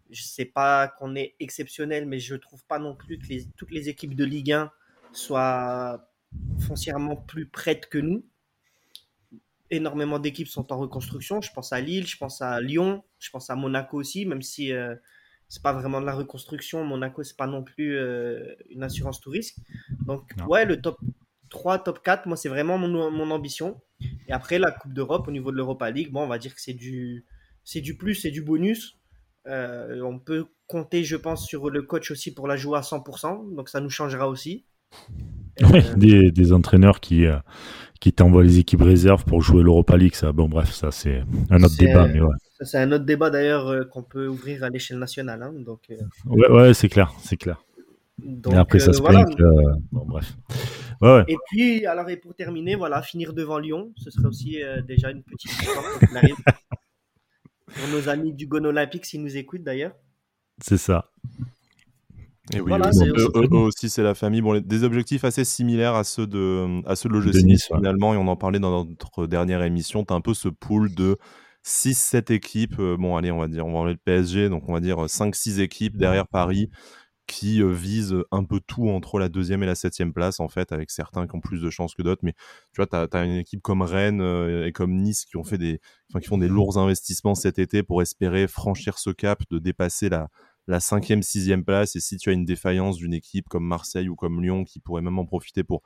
je 0.09 0.21
sais 0.21 0.45
pas 0.45 0.87
qu'on 0.87 1.15
est 1.15 1.35
exceptionnel, 1.39 2.05
mais 2.05 2.19
je 2.19 2.35
trouve 2.35 2.63
pas 2.65 2.79
non 2.79 2.95
plus 2.95 3.17
que 3.17 3.27
les, 3.27 3.45
toutes 3.57 3.71
les 3.71 3.89
équipes 3.89 4.15
de 4.15 4.25
Ligue 4.25 4.51
1 4.51 4.71
soient 5.13 6.09
foncièrement 6.59 7.15
plus 7.15 7.45
prêtes 7.45 7.87
que 7.87 7.97
nous 7.97 8.23
énormément 9.69 10.19
d'équipes 10.19 10.47
sont 10.47 10.71
en 10.71 10.77
reconstruction. 10.77 11.41
Je 11.41 11.51
pense 11.51 11.73
à 11.73 11.81
Lille, 11.81 12.07
je 12.07 12.17
pense 12.17 12.41
à 12.41 12.59
Lyon, 12.61 13.03
je 13.19 13.29
pense 13.29 13.49
à 13.49 13.55
Monaco 13.55 13.97
aussi, 13.97 14.25
même 14.25 14.41
si 14.41 14.71
euh, 14.71 14.95
c'est 15.47 15.61
pas 15.61 15.73
vraiment 15.73 16.01
de 16.01 16.05
la 16.05 16.13
reconstruction. 16.13 16.83
Monaco, 16.83 17.23
c'est 17.23 17.37
pas 17.37 17.47
non 17.47 17.63
plus 17.63 17.97
euh, 17.97 18.55
une 18.69 18.83
assurance 18.83 19.19
tout 19.19 19.29
risque. 19.29 19.57
Donc, 20.05 20.33
ouais, 20.47 20.65
le 20.65 20.81
top 20.81 20.97
3, 21.49 21.79
top 21.79 22.03
4, 22.03 22.27
moi, 22.27 22.37
c'est 22.37 22.49
vraiment 22.49 22.77
mon, 22.77 23.11
mon, 23.11 23.31
ambition. 23.31 23.81
Et 23.99 24.31
après, 24.31 24.59
la 24.59 24.71
Coupe 24.71 24.93
d'Europe, 24.93 25.27
au 25.27 25.31
niveau 25.31 25.51
de 25.51 25.57
l'Europa 25.57 25.89
League, 25.91 26.11
bon, 26.11 26.23
on 26.23 26.27
va 26.27 26.37
dire 26.37 26.53
que 26.53 26.61
c'est 26.61 26.73
du, 26.73 27.25
c'est 27.63 27.81
du 27.81 27.97
plus, 27.97 28.15
c'est 28.15 28.31
du 28.31 28.41
bonus. 28.41 28.97
Euh, 29.47 30.01
on 30.01 30.19
peut 30.19 30.45
compter, 30.67 31.03
je 31.03 31.15
pense, 31.15 31.45
sur 31.45 31.69
le 31.69 31.81
coach 31.83 32.11
aussi 32.11 32.33
pour 32.33 32.47
la 32.47 32.57
jouer 32.57 32.77
à 32.77 32.81
100%. 32.81 33.55
Donc, 33.55 33.69
ça 33.69 33.79
nous 33.79 33.89
changera 33.89 34.27
aussi. 34.27 34.65
Oui, 35.61 35.81
des, 35.95 36.31
des, 36.31 36.51
entraîneurs 36.51 36.99
qui, 36.99 37.25
qui 38.01 38.11
t'envoie 38.11 38.43
les 38.43 38.59
équipes 38.59 38.81
réserves 38.81 39.23
pour 39.23 39.41
jouer 39.41 39.63
l'Europa 39.63 39.95
League. 39.95 40.15
Ça, 40.15 40.31
bon, 40.31 40.49
bref, 40.49 40.71
ça 40.71 40.91
c'est 40.91 41.23
un 41.49 41.63
autre 41.63 41.77
débat. 41.77 42.07
Mais 42.07 42.19
ouais. 42.19 42.35
C'est 42.61 42.77
un 42.77 42.91
autre 42.91 43.05
débat 43.05 43.29
d'ailleurs 43.29 43.67
euh, 43.67 43.83
qu'on 43.83 44.03
peut 44.03 44.27
ouvrir 44.27 44.63
à 44.63 44.69
l'échelle 44.69 44.97
nationale. 44.97 45.43
Hein, 45.43 45.53
donc, 45.65 45.81
euh. 45.91 45.95
ouais, 46.25 46.49
ouais 46.49 46.73
c'est 46.73 46.87
clair, 46.87 47.13
c'est 47.21 47.37
clair. 47.37 47.63
Donc, 48.17 48.53
Et 48.53 48.57
après, 48.57 48.79
ça 48.79 48.91
euh, 48.91 48.93
se 48.93 49.01
voilà. 49.01 49.25
bon, 49.91 50.05
bref. 50.05 50.37
Et 51.27 51.37
puis, 51.47 51.85
alors, 51.85 52.09
et 52.09 52.17
pour 52.17 52.35
terminer, 52.35 52.75
voilà, 52.75 53.01
finir 53.01 53.33
devant 53.33 53.59
Lyon, 53.59 53.93
ce 53.97 54.09
serait 54.11 54.27
aussi 54.27 54.63
euh, 54.63 54.81
déjà 54.81 55.11
une 55.11 55.23
petite 55.23 55.51
victoire 55.51 55.83
Pour 57.67 57.87
nos 57.91 58.09
amis 58.09 58.33
du 58.33 58.47
Gon 58.47 58.63
Olympique, 58.65 59.05
s'ils 59.05 59.21
nous 59.21 59.37
écoutent 59.37 59.63
d'ailleurs. 59.63 59.93
C'est 60.61 60.77
ça. 60.77 61.11
Et 62.53 62.61
oui, 62.61 62.71
eux, 62.73 63.57
aussi, 63.57 63.89
c'est 63.89 64.03
la 64.03 64.13
famille. 64.13 64.41
Bon, 64.41 64.59
des 64.59 64.83
objectifs 64.83 65.23
assez 65.23 65.43
similaires 65.43 65.95
à 65.95 66.03
ceux 66.03 66.27
de, 66.27 66.87
à 66.87 66.95
ceux 66.95 67.09
de 67.09 67.15
l'OGC 67.15 67.59
finalement, 67.75 68.13
et 68.13 68.17
on 68.17 68.27
en 68.27 68.35
parlait 68.35 68.59
dans 68.59 68.85
notre 68.85 69.25
dernière 69.25 69.63
émission. 69.63 70.05
Tu 70.05 70.13
as 70.13 70.15
un 70.15 70.21
peu 70.21 70.35
ce 70.35 70.47
pool 70.47 70.93
de 70.93 71.17
6-7 71.65 72.31
équipes. 72.31 72.79
Euh, 72.79 72.97
bon, 72.97 73.17
allez, 73.17 73.31
on 73.31 73.39
va 73.39 73.47
dire, 73.47 73.65
on 73.65 73.73
va 73.73 73.79
enlever 73.79 73.93
le 73.93 73.99
PSG, 73.99 74.49
donc 74.49 74.69
on 74.69 74.73
va 74.73 74.79
dire 74.79 74.97
5-6 75.05 75.59
équipes 75.59 75.97
derrière 75.97 76.27
Paris 76.27 76.69
qui 77.27 77.61
euh, 77.61 77.71
visent 77.71 78.15
un 78.31 78.43
peu 78.43 78.59
tout 78.59 78.89
entre 78.89 79.19
la 79.19 79.29
deuxième 79.29 79.63
et 79.63 79.65
la 79.65 79.75
septième 79.75 80.13
place, 80.13 80.39
en 80.39 80.47
fait, 80.47 80.71
avec 80.71 80.91
certains 80.91 81.27
qui 81.27 81.35
ont 81.35 81.41
plus 81.41 81.61
de 81.61 81.69
chances 81.69 81.95
que 81.95 82.01
d'autres. 82.01 82.23
Mais 82.23 82.33
tu 82.73 82.81
vois, 82.81 82.87
tu 82.87 83.17
as, 83.17 83.23
une 83.23 83.37
équipe 83.37 83.61
comme 83.61 83.81
Rennes 83.81 84.21
euh, 84.21 84.67
et 84.67 84.71
comme 84.71 84.95
Nice 84.95 85.25
qui 85.25 85.37
ont 85.37 85.43
fait 85.43 85.57
des, 85.57 85.79
font 86.25 86.37
des 86.37 86.47
lourds 86.47 86.77
investissements 86.77 87.35
cet 87.35 87.59
été 87.59 87.83
pour 87.83 88.01
espérer 88.01 88.47
franchir 88.47 88.99
ce 88.99 89.09
cap 89.09 89.41
de 89.49 89.59
dépasser 89.59 90.09
la, 90.09 90.29
la 90.67 90.79
cinquième, 90.79 91.21
sixième 91.21 91.63
place. 91.63 91.95
Et 91.95 91.99
si 91.99 92.17
tu 92.17 92.29
as 92.29 92.33
une 92.33 92.45
défaillance 92.45 92.97
d'une 92.97 93.13
équipe 93.13 93.47
comme 93.49 93.65
Marseille 93.65 94.09
ou 94.09 94.15
comme 94.15 94.41
Lyon 94.41 94.63
qui 94.63 94.79
pourrait 94.79 95.01
même 95.01 95.19
en 95.19 95.25
profiter 95.25 95.63
pour 95.63 95.83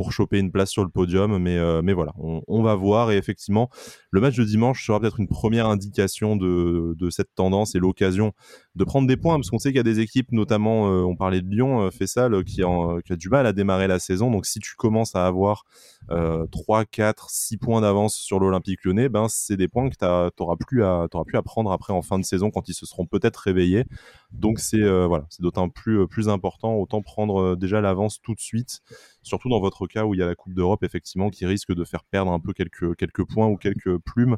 pour 0.00 0.12
choper 0.12 0.38
une 0.38 0.50
place 0.50 0.70
sur 0.70 0.82
le 0.82 0.88
podium. 0.88 1.36
Mais, 1.36 1.58
euh, 1.58 1.82
mais 1.82 1.92
voilà, 1.92 2.14
on, 2.16 2.62
va 2.62 2.74
voir. 2.74 3.10
Et 3.10 3.18
effectivement, 3.18 3.68
le 4.10 4.22
match 4.22 4.34
de 4.34 4.44
dimanche 4.44 4.86
sera 4.86 4.98
peut-être 4.98 5.20
une 5.20 5.28
première 5.28 5.66
indication 5.66 6.36
de, 6.36 6.94
de 6.98 7.10
cette 7.10 7.34
tendance 7.34 7.74
et 7.74 7.78
l'occasion 7.78 8.32
de 8.76 8.84
prendre 8.84 9.06
des 9.06 9.18
points, 9.18 9.36
parce 9.36 9.50
qu'on 9.50 9.58
sait 9.58 9.68
qu'il 9.68 9.76
y 9.76 9.80
a 9.80 9.82
des 9.82 10.00
équipes, 10.00 10.32
notamment, 10.32 10.88
euh, 10.88 11.02
on 11.02 11.16
parlait 11.16 11.42
de 11.42 11.50
Lyon, 11.50 11.82
euh, 11.82 11.90
Fessal, 11.90 12.44
qui, 12.44 12.62
qui, 12.62 13.12
a 13.12 13.16
du 13.16 13.28
mal 13.28 13.44
à 13.44 13.52
démarrer 13.52 13.88
la 13.88 13.98
saison. 13.98 14.30
Donc 14.30 14.46
si 14.46 14.58
tu 14.58 14.74
commences 14.74 15.14
à 15.14 15.26
avoir 15.26 15.64
3, 16.10 16.84
4, 16.84 17.30
6 17.30 17.56
points 17.58 17.80
d'avance 17.80 18.16
sur 18.16 18.40
l'Olympique 18.40 18.84
lyonnais, 18.84 19.08
ben, 19.08 19.28
c'est 19.28 19.56
des 19.56 19.68
points 19.68 19.88
que 19.88 19.96
tu 19.96 20.04
n'auras 20.04 20.56
plus, 20.56 20.84
à, 20.84 21.06
plus 21.26 21.38
à 21.38 21.42
prendre 21.42 21.70
après 21.72 21.92
en 21.92 22.02
fin 22.02 22.18
de 22.18 22.24
saison 22.24 22.50
quand 22.50 22.68
ils 22.68 22.74
se 22.74 22.86
seront 22.86 23.06
peut-être 23.06 23.36
réveillés. 23.36 23.84
Donc 24.32 24.58
c'est 24.58 24.80
voilà, 24.80 25.26
c'est 25.30 25.42
d'autant 25.42 25.68
plus, 25.68 26.06
plus 26.06 26.28
important, 26.28 26.74
autant 26.74 27.02
prendre 27.02 27.56
déjà 27.56 27.80
l'avance 27.80 28.20
tout 28.20 28.34
de 28.34 28.40
suite, 28.40 28.80
surtout 29.22 29.48
dans 29.48 29.60
votre 29.60 29.86
cas 29.86 30.04
où 30.04 30.14
il 30.14 30.20
y 30.20 30.22
a 30.22 30.26
la 30.26 30.34
Coupe 30.34 30.54
d'Europe, 30.54 30.82
effectivement, 30.84 31.30
qui 31.30 31.46
risque 31.46 31.72
de 31.72 31.84
faire 31.84 32.04
perdre 32.04 32.32
un 32.32 32.40
peu 32.40 32.52
quelques, 32.52 32.96
quelques 32.96 33.24
points 33.24 33.46
ou 33.46 33.56
quelques 33.56 33.98
plumes, 33.98 34.36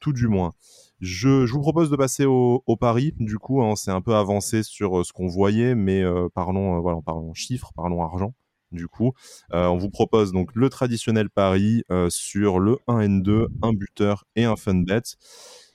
tout 0.00 0.12
du 0.12 0.28
moins. 0.28 0.52
Je, 1.00 1.44
je 1.44 1.52
vous 1.52 1.60
propose 1.60 1.90
de 1.90 1.96
passer 1.96 2.24
au, 2.24 2.62
au 2.66 2.76
pari. 2.76 3.14
Du 3.18 3.38
coup, 3.38 3.62
hein, 3.62 3.76
c'est 3.76 3.90
un 3.90 4.00
peu 4.00 4.14
avancé 4.14 4.62
sur 4.62 5.00
euh, 5.00 5.04
ce 5.04 5.12
qu'on 5.12 5.26
voyait, 5.26 5.74
mais 5.74 6.02
euh, 6.02 6.28
parlons, 6.34 6.76
euh, 6.76 6.80
voilà, 6.80 7.00
parlons 7.04 7.34
chiffres, 7.34 7.72
parlons 7.76 8.02
argent. 8.02 8.34
Du 8.74 8.88
coup, 8.88 9.12
on 9.52 9.78
vous 9.78 9.90
propose 9.90 10.32
donc 10.32 10.50
le 10.54 10.68
traditionnel 10.68 11.30
pari 11.30 11.84
sur 12.08 12.58
le 12.60 12.78
1 12.88 13.00
N2, 13.00 13.46
un 13.62 13.72
buteur 13.72 14.24
et 14.36 14.44
un 14.44 14.56
fun 14.56 14.74
bet. 14.74 15.02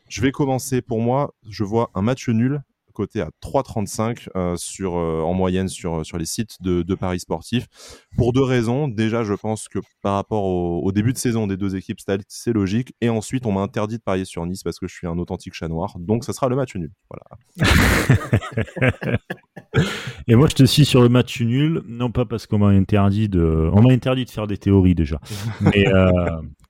Je 0.10 0.22
vais 0.22 0.32
commencer 0.32 0.82
pour 0.82 1.00
moi. 1.00 1.34
Je 1.50 1.64
vois 1.64 1.92
un 1.96 2.02
match 2.02 2.30
nul 2.30 2.62
côté 3.00 3.22
à 3.22 3.30
3,35 3.42 4.28
euh, 4.36 4.58
sur, 4.58 4.98
euh, 4.98 5.22
en 5.22 5.34
moyenne 5.34 5.70
sur, 5.70 6.06
sur 6.06 6.18
les 6.18 6.26
sites 6.26 6.62
de, 6.62 6.84
paris 6.96 7.22
sportifs. 7.22 7.66
Pour 8.18 8.34
deux 8.34 8.44
raisons. 8.44 8.90
Déjà, 8.90 9.24
je 9.24 9.34
pense 9.34 9.70
que 9.70 9.80
par 10.02 10.16
rapport 10.16 10.44
au, 10.44 10.92
début 10.92 11.14
de 11.14 11.18
saison 11.18 11.48
des 11.48 11.56
deux 11.56 11.78
équipes, 11.78 12.00
c'est 12.28 12.52
logique. 12.52 12.94
Et 13.00 13.08
ensuite, 13.08 13.46
on 13.46 13.54
m'a 13.54 13.62
interdit 13.62 14.00
de 14.00 14.04
parier 14.04 14.26
sur 14.26 14.46
Nice 14.46 14.64
parce 14.64 14.80
que 14.80 14.88
je 14.90 14.94
suis 14.94 15.08
un 15.08 15.18
authentique 15.18 15.54
chat 15.54 15.70
noir. 15.70 15.96
Donc, 15.98 16.26
ça 16.26 16.34
sera 16.34 16.50
le 16.50 16.58
match 16.58 16.76
nul. 16.76 16.92
Voilà. 17.10 17.24
et 20.28 20.36
moi, 20.36 20.48
je 20.50 20.56
te 20.56 20.66
suis 20.66 20.84
sur 20.84 21.02
le 21.02 21.08
match 21.08 21.40
nul, 21.40 21.82
non 21.88 22.12
pas 22.12 22.26
parce 22.26 22.48
qu'on 22.48 22.60
m'a 22.60 22.68
interdit 22.68 23.30
de, 23.30 23.70
on 23.72 23.82
m'a 23.82 23.94
interdit 23.94 24.26
de 24.26 24.30
faire 24.30 24.48
des 24.48 24.58
théories 24.58 24.96
déjà, 24.96 25.22
mais 25.62 25.88
euh, 25.88 26.10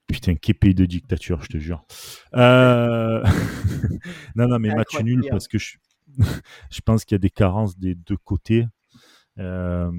Putain, 0.09 0.34
quel 0.34 0.55
pays 0.55 0.73
de 0.73 0.86
dictature, 0.86 1.39
je 1.43 1.49
te 1.49 1.57
jure. 1.59 1.84
non, 2.34 3.21
non, 4.47 4.57
mais 4.57 4.73
match 4.73 4.99
nul 5.03 5.23
parce 5.30 5.47
que 5.47 5.59
je, 5.59 5.77
je 6.72 6.82
pense 6.82 7.05
qu'il 7.05 7.16
y 7.16 7.18
a 7.18 7.20
des 7.20 7.30
carences 7.30 7.78
des 7.78 7.95
deux 7.95 8.18
côtés. 8.18 8.66
Euh, 9.39 9.91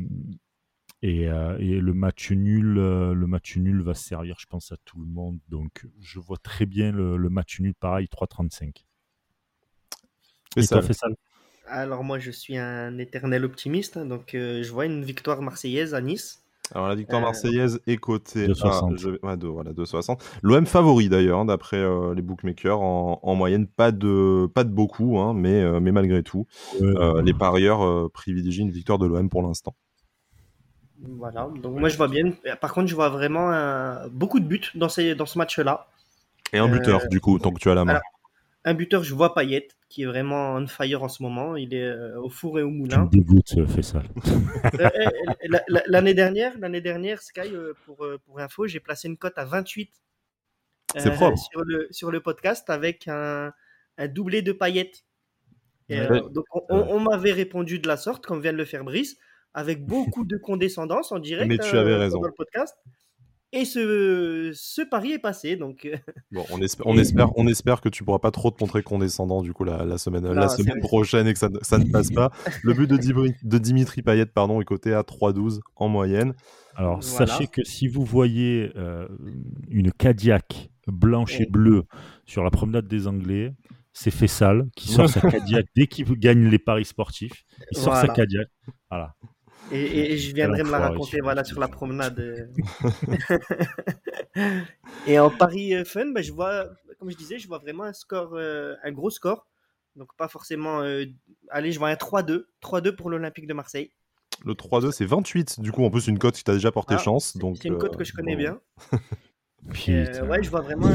euh, 1.02 1.58
et, 1.58 1.80
le 1.80 1.94
match 1.94 2.30
nul, 2.30 2.76
euh, 2.78 3.14
le 3.14 3.26
match 3.26 3.56
nul 3.56 3.80
va 3.82 3.94
servir, 3.94 4.36
je 4.38 4.46
pense, 4.46 4.70
à 4.72 4.76
tout 4.84 5.00
le 5.00 5.06
monde. 5.06 5.38
Donc, 5.48 5.86
je 6.00 6.18
vois 6.18 6.36
très 6.36 6.66
bien 6.66 6.92
le, 6.92 7.16
match 7.30 7.60
nul, 7.60 7.74
pareil, 7.74 8.06
3-35. 8.06 8.84
Et 10.56 10.62
ça 10.62 10.82
fait 10.82 10.92
ça 10.92 11.06
Alors 11.66 12.04
moi, 12.04 12.18
je 12.18 12.30
suis 12.30 12.58
un 12.58 12.98
éternel 12.98 13.44
optimiste, 13.44 13.96
hein, 13.96 14.04
donc 14.04 14.30
je 14.32 14.70
vois 14.70 14.84
une 14.86 15.04
victoire 15.04 15.40
marseillaise 15.42 15.94
à 15.94 16.00
Nice. 16.00 16.42
Alors 16.74 16.88
la 16.88 16.94
victoire 16.94 17.20
euh, 17.20 17.24
marseillaise 17.24 17.80
est 17.86 17.96
cotée 17.96 18.44
à 18.44 18.46
voilà, 18.46 19.72
2,60. 19.72 20.20
L'OM 20.42 20.66
favori 20.66 21.08
d'ailleurs, 21.08 21.40
hein, 21.40 21.44
d'après 21.44 21.78
euh, 21.78 22.14
les 22.14 22.22
bookmakers, 22.22 22.80
en, 22.80 23.34
moyenne, 23.34 23.66
pas 23.66 23.90
de, 23.90 24.46
pas 24.54 24.64
de 24.64 24.70
beaucoup, 24.70 25.18
hein, 25.18 25.34
mais, 25.34 25.62
euh, 25.62 25.80
mais 25.80 25.92
malgré 25.92 26.22
tout, 26.22 26.46
les 26.80 27.34
parieurs 27.34 28.10
privilégient 28.12 28.62
une 28.62 28.70
victoire 28.70 28.98
de 28.98 29.06
l'OM 29.06 29.28
pour 29.28 29.42
l'instant. 29.42 29.74
Voilà, 31.02 31.48
donc 31.62 31.78
moi 31.78 31.88
je 31.88 31.96
vois 31.96 32.08
bien. 32.08 32.32
Par 32.60 32.74
contre, 32.74 32.86
je 32.88 32.94
vois 32.94 33.08
vraiment 33.08 33.50
beaucoup 34.10 34.38
de 34.38 34.44
buts 34.44 34.70
dans, 34.74 34.88
ces, 34.88 35.14
dans 35.14 35.26
ce 35.26 35.38
match-là. 35.38 35.88
Et 36.52 36.58
un 36.58 36.68
buteur, 36.68 37.00
du 37.08 37.20
coup, 37.20 37.38
tant 37.38 37.52
que 37.52 37.58
tu 37.58 37.70
as 37.70 37.74
la 37.74 37.84
main. 37.84 38.00
Un 38.64 38.74
buteur, 38.74 39.02
je 39.02 39.14
vois 39.14 39.34
Payet 39.34 39.68
qui 39.88 40.02
est 40.02 40.06
vraiment 40.06 40.54
on 40.54 40.66
fire 40.66 41.02
en 41.02 41.08
ce 41.08 41.22
moment. 41.22 41.56
Il 41.56 41.74
est 41.74 41.84
euh, 41.84 42.20
au 42.20 42.30
four 42.30 42.58
et 42.58 42.62
au 42.62 42.70
moulin. 42.70 43.08
Tu 43.10 43.18
me 43.18 43.24
dégoûtes, 43.24 43.68
fait 43.68 43.82
ça. 43.82 44.02
l'année 45.86 46.14
dernière, 46.14 46.56
l'année 46.58 46.80
dernière, 46.80 47.20
Sky, 47.22 47.40
euh, 47.52 47.74
pour, 47.84 48.04
euh, 48.04 48.18
pour 48.24 48.38
info, 48.38 48.66
j'ai 48.66 48.80
placé 48.80 49.08
une 49.08 49.16
cote 49.16 49.36
à 49.36 49.44
28 49.44 49.90
C'est 50.96 51.10
propre. 51.12 51.38
Sur, 51.38 51.64
le, 51.64 51.88
sur 51.90 52.10
le 52.10 52.20
podcast 52.20 52.70
avec 52.70 53.08
un, 53.08 53.52
un 53.98 54.08
doublé 54.08 54.42
de 54.42 54.52
paillettes. 54.52 55.04
donc 55.88 56.44
on, 56.68 57.00
m'avait 57.00 57.32
répondu 57.32 57.80
de 57.80 57.88
la 57.88 57.96
sorte, 57.96 58.24
comme 58.24 58.40
vient 58.40 58.52
de 58.52 58.58
le 58.58 58.64
faire 58.64 58.84
Brice, 58.84 59.16
avec 59.54 59.84
beaucoup 59.84 60.24
de 60.24 60.36
condescendance 60.36 61.10
en 61.10 61.18
direct. 61.18 61.48
Mais 61.48 61.58
tu 61.58 61.76
avais 61.76 61.96
raison. 61.96 62.20
Dans 62.20 62.28
le 62.28 62.34
podcast. 62.34 62.76
Et 63.52 63.64
ce, 63.64 64.52
ce 64.54 64.82
pari 64.82 65.12
est 65.12 65.18
passé. 65.18 65.56
Donc... 65.56 65.84
Euh, 65.84 65.96
bon, 66.32 66.44
on, 66.50 66.60
espère, 66.60 66.86
on, 66.86 66.96
espère, 66.96 67.36
on 67.36 67.46
espère 67.46 67.80
que 67.80 67.88
tu 67.88 68.04
pourras 68.04 68.20
pas 68.20 68.30
trop 68.30 68.50
te 68.50 68.62
montrer 68.62 68.82
condescendant 68.82 69.42
du 69.42 69.52
coup 69.52 69.64
la, 69.64 69.84
la 69.84 69.98
semaine, 69.98 70.32
la 70.32 70.48
semaine 70.48 70.80
prochaine 70.80 71.26
et 71.26 71.32
que 71.32 71.38
ça, 71.38 71.48
ça, 71.62 71.78
ne 71.78 71.90
passe 71.90 72.10
pas. 72.10 72.30
Le 72.62 72.74
but 72.74 72.88
de, 72.88 72.96
Dimitri, 72.98 73.34
de 73.42 73.58
Dimitri 73.58 74.02
Payet 74.02 74.26
pardon, 74.26 74.60
est 74.60 74.64
coté 74.64 74.94
à 74.94 75.00
3,12 75.00 75.60
en 75.76 75.88
moyenne. 75.88 76.34
Alors 76.76 77.02
sachez 77.02 77.46
que 77.46 77.64
si 77.64 77.88
vous 77.88 78.04
voyez 78.04 78.70
euh, 78.76 79.08
une 79.68 79.92
Cadillac 79.92 80.70
blanche 80.86 81.40
et 81.40 81.46
bleue 81.46 81.84
sur 82.26 82.44
la 82.44 82.50
promenade 82.50 82.86
des 82.86 83.06
Anglais, 83.06 83.52
c'est 83.92 84.10
Fessal 84.10 84.68
qui 84.76 84.88
sort 84.88 85.08
sa 85.08 85.20
Cadillac 85.30 85.66
dès 85.76 85.86
qu'il 85.86 86.06
gagne 86.18 86.46
les 86.48 86.58
paris 86.58 86.84
sportifs. 86.84 87.44
Il 87.72 87.78
sort 87.78 87.96
sa 87.96 88.08
Cadillac. 88.08 88.48
Voilà. 88.88 89.14
Et, 89.72 90.16
je 90.18 90.34
viendrai 90.34 90.62
me 90.62 90.70
la 90.70 90.78
raconter 90.78 91.18
voilà, 91.22 91.44
sur 91.44 91.60
la 91.60 91.68
promenade. 91.68 92.50
et 95.06 95.18
en 95.18 95.30
Paris 95.30 95.74
euh, 95.74 95.84
Fun, 95.84 96.06
bah, 96.12 96.22
je 96.22 96.32
vois, 96.32 96.66
comme 96.98 97.10
je 97.10 97.16
disais, 97.16 97.38
je 97.38 97.46
vois 97.46 97.58
vraiment 97.58 97.84
un 97.84 97.92
score, 97.92 98.34
euh, 98.34 98.74
un 98.82 98.92
gros 98.92 99.10
score. 99.10 99.46
Donc 99.96 100.16
pas 100.16 100.28
forcément. 100.28 100.80
Euh, 100.82 101.04
allez, 101.50 101.72
je 101.72 101.78
vois 101.78 101.88
un 101.88 101.94
3-2. 101.94 102.46
3-2 102.62 102.96
pour 102.96 103.10
l'Olympique 103.10 103.46
de 103.46 103.54
Marseille. 103.54 103.90
Le 104.44 104.54
3-2, 104.54 104.90
c'est 104.92 105.04
28. 105.04 105.60
Du 105.60 105.72
coup, 105.72 105.84
en 105.84 105.90
plus, 105.90 106.06
une 106.08 106.18
cote 106.18 106.34
qui 106.34 106.44
t'a 106.44 106.54
déjà 106.54 106.72
porté 106.72 106.94
ah, 106.94 106.98
chance. 106.98 107.36
C'est 107.36 107.68
une 107.68 107.78
cote 107.78 107.96
que 107.96 108.04
je 108.04 108.12
connais 108.12 108.36
bien. 108.36 108.60
ouais, 108.92 110.42
je 110.42 110.50
vois 110.50 110.62
vraiment 110.62 110.90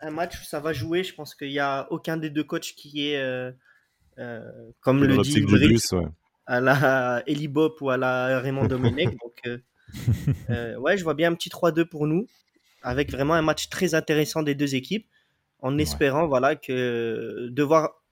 un, 0.00 0.10
match 0.10 0.40
où 0.40 0.44
ça 0.44 0.60
va 0.60 0.72
jouer. 0.72 1.02
Je 1.02 1.14
pense 1.14 1.34
qu'il 1.34 1.48
n'y 1.48 1.58
a 1.58 1.86
aucun 1.90 2.16
des 2.16 2.30
deux 2.30 2.44
coachs 2.44 2.74
qui 2.76 3.08
est, 3.08 3.54
comme 4.80 5.02
le 5.02 5.18
dit 5.22 5.40
Brice, 5.40 5.92
ouais 5.92 6.06
à 6.46 6.60
la 6.60 7.22
Eli 7.26 7.48
Bop 7.48 7.80
ou 7.80 7.90
à 7.90 7.96
la 7.96 8.40
Raymond 8.40 8.66
Domenech. 8.66 9.10
Donc, 9.22 9.40
euh, 9.46 9.58
euh, 10.50 10.76
ouais, 10.78 10.96
je 10.96 11.04
vois 11.04 11.14
bien 11.14 11.30
un 11.30 11.34
petit 11.34 11.48
3-2 11.48 11.84
pour 11.84 12.06
nous, 12.06 12.26
avec 12.82 13.10
vraiment 13.10 13.34
un 13.34 13.42
match 13.42 13.68
très 13.68 13.94
intéressant 13.94 14.42
des 14.42 14.54
deux 14.54 14.74
équipes, 14.74 15.06
en 15.60 15.78
espérant 15.78 16.26
voilà 16.26 16.56
que 16.56 17.48
de 17.50 17.62
voir. 17.62 18.02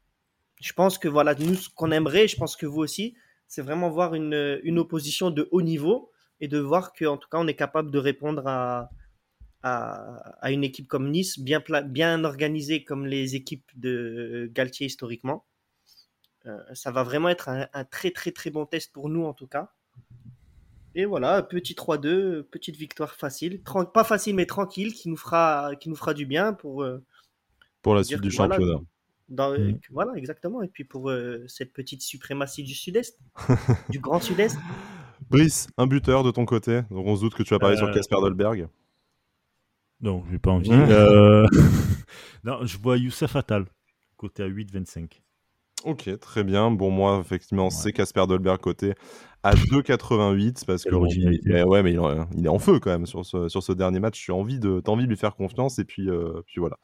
Je 0.60 0.72
pense 0.74 0.98
que 0.98 1.08
voilà 1.08 1.34
nous 1.34 1.54
ce 1.54 1.68
qu'on 1.70 1.90
aimerait, 1.90 2.28
je 2.28 2.36
pense 2.36 2.54
que 2.54 2.66
vous 2.66 2.80
aussi, 2.80 3.14
c'est 3.48 3.62
vraiment 3.62 3.88
voir 3.88 4.14
une, 4.14 4.60
une, 4.62 4.78
opposition 4.78 5.30
de 5.30 5.48
haut 5.50 5.62
niveau 5.62 6.10
et 6.40 6.48
de 6.48 6.58
voir 6.58 6.92
qu'en 6.92 7.16
tout 7.16 7.28
cas 7.30 7.38
on 7.38 7.46
est 7.46 7.54
capable 7.54 7.90
de 7.90 7.98
répondre 7.98 8.46
à, 8.46 8.90
à, 9.62 10.36
à, 10.44 10.52
une 10.52 10.62
équipe 10.62 10.86
comme 10.86 11.10
Nice, 11.10 11.38
bien, 11.38 11.62
bien 11.86 12.24
organisée 12.24 12.84
comme 12.84 13.06
les 13.06 13.36
équipes 13.36 13.70
de 13.74 14.50
Galtier 14.52 14.86
historiquement. 14.86 15.46
Euh, 16.46 16.58
ça 16.72 16.90
va 16.90 17.02
vraiment 17.02 17.28
être 17.28 17.48
un, 17.48 17.84
très 17.84 18.10
très 18.10 18.32
très 18.32 18.50
bon 18.50 18.66
test 18.66 18.92
pour 18.92 19.08
nous 19.08 19.24
en 19.24 19.34
tout 19.34 19.46
cas. 19.46 19.72
Et 20.94 21.04
voilà, 21.04 21.42
petit 21.42 21.74
3-2, 21.74 22.42
petite 22.42 22.76
victoire 22.76 23.14
facile, 23.14 23.62
pas 23.94 24.04
facile 24.04 24.34
mais 24.34 24.46
tranquille, 24.46 24.92
qui 24.92 25.08
nous 25.08 25.16
fera, 25.16 25.76
qui 25.78 25.88
nous 25.88 25.96
fera 25.96 26.14
du 26.14 26.26
bien 26.26 26.52
pour 26.52 26.82
euh, 26.82 27.04
pour 27.82 27.94
la 27.94 28.02
suite 28.02 28.20
du 28.20 28.30
championnat. 28.30 28.80
Mm. 29.30 29.78
Voilà, 29.90 30.12
exactement. 30.16 30.62
Et 30.62 30.68
puis 30.68 30.84
pour 30.84 31.10
euh, 31.10 31.44
cette 31.46 31.72
petite 31.72 32.02
suprématie 32.02 32.64
du 32.64 32.74
Sud-Est, 32.74 33.18
du 33.90 34.00
Grand 34.00 34.20
Sud-Est. 34.20 34.58
Brice, 35.28 35.68
un 35.76 35.86
buteur 35.86 36.24
de 36.24 36.30
ton 36.30 36.44
côté. 36.44 36.82
Donc 36.90 37.06
on 37.06 37.16
se 37.16 37.20
doute 37.20 37.34
que 37.34 37.42
tu 37.42 37.54
vas 37.54 37.58
parler 37.58 37.76
sur 37.76 37.86
Euh, 37.86 37.92
Casper 37.92 38.16
Dolberg. 38.16 38.68
Non, 40.00 40.24
j'ai 40.30 40.38
pas 40.38 40.50
envie. 40.50 40.70
Mmh. 40.70 40.86
Euh, 40.90 41.46
non, 42.44 42.64
je 42.66 42.78
vois 42.78 42.96
Youssef 42.96 43.36
Attal, 43.36 43.66
côté 44.16 44.42
à 44.42 44.48
8,25. 44.48 45.20
Ok, 45.84 46.10
très 46.20 46.44
bien. 46.44 46.70
Bon, 46.70 46.90
moi, 46.90 47.18
effectivement, 47.20 47.64
Ouais. 47.64 47.70
c'est 47.70 47.92
Casper 47.92 48.26
Dolberg 48.26 48.58
côté 48.60 48.94
à 49.42 49.54
2,88 49.54 50.66
parce 50.66 50.84
que 50.84 50.90
bon, 50.90 51.06
ouais, 51.06 51.82
mais 51.82 51.92
il, 51.92 51.98
est- 51.98 52.26
il 52.36 52.44
est 52.44 52.48
en 52.50 52.58
feu 52.58 52.78
quand 52.78 52.90
même 52.90 53.06
sur 53.06 53.24
ce, 53.24 53.48
sur 53.48 53.62
ce 53.62 53.72
dernier 53.72 53.98
match. 53.98 54.22
Tu 54.22 54.30
as 54.30 54.34
envie 54.34 54.58
de, 54.58 54.80
t'as 54.80 54.92
envie 54.92 55.04
de 55.04 55.08
lui 55.08 55.16
faire 55.16 55.34
confiance 55.36 55.78
et 55.78 55.84
puis, 55.84 56.10
euh, 56.10 56.42
puis 56.46 56.60
voilà. 56.60 56.76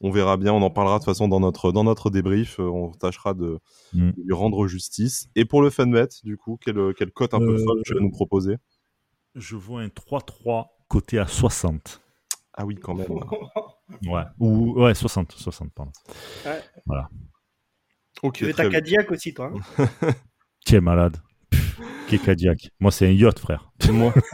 On 0.00 0.10
verra 0.10 0.36
bien. 0.36 0.52
On 0.52 0.62
en 0.62 0.70
parlera 0.70 0.96
de 0.98 1.04
toute 1.04 1.06
façon 1.12 1.28
dans 1.28 1.38
notre, 1.38 1.70
dans 1.70 1.84
notre 1.84 2.10
débrief. 2.10 2.58
Euh, 2.58 2.64
On 2.64 2.90
tâchera 2.90 3.34
de, 3.34 3.60
Mm. 3.92 4.10
de 4.10 4.22
lui 4.24 4.34
rendre 4.34 4.66
justice. 4.66 5.28
Et 5.36 5.44
pour 5.44 5.62
le 5.62 5.70
funbet, 5.70 6.08
du 6.24 6.36
coup, 6.36 6.58
quelle, 6.60 6.92
quelle 6.94 7.12
cote 7.12 7.34
un 7.34 7.38
peu 7.38 7.54
Euh, 7.54 7.64
folle 7.64 7.82
tu 7.84 7.94
vas 7.94 8.00
nous 8.00 8.10
proposer? 8.10 8.56
Je 9.36 9.54
vois 9.54 9.82
un 9.82 9.88
3-3 9.88 10.66
côté 10.88 11.20
à 11.20 11.26
60. 11.28 12.00
Ah 12.54 12.66
oui, 12.66 12.74
quand 12.74 12.94
même. 12.94 13.06
Ouais. 14.06 14.22
Ou 14.38 14.80
ouais, 14.80 14.94
60, 14.94 15.32
60 15.32 15.72
pardon. 15.74 15.90
Ok, 18.22 18.34
Tu 18.34 18.44
veux 18.44 18.52
ta 18.52 18.62
bien. 18.64 18.72
Cadillac 18.80 19.10
aussi, 19.10 19.32
toi 19.34 19.52
hein 19.78 19.86
Qui 20.64 20.76
est 20.76 20.80
malade. 20.80 21.16
Qui 22.06 22.16
est 22.16 22.18
Cadillac. 22.18 22.70
Moi, 22.80 22.90
c'est 22.90 23.06
un 23.06 23.12
yacht, 23.12 23.38
frère. 23.38 23.70
Moi, 23.92 24.12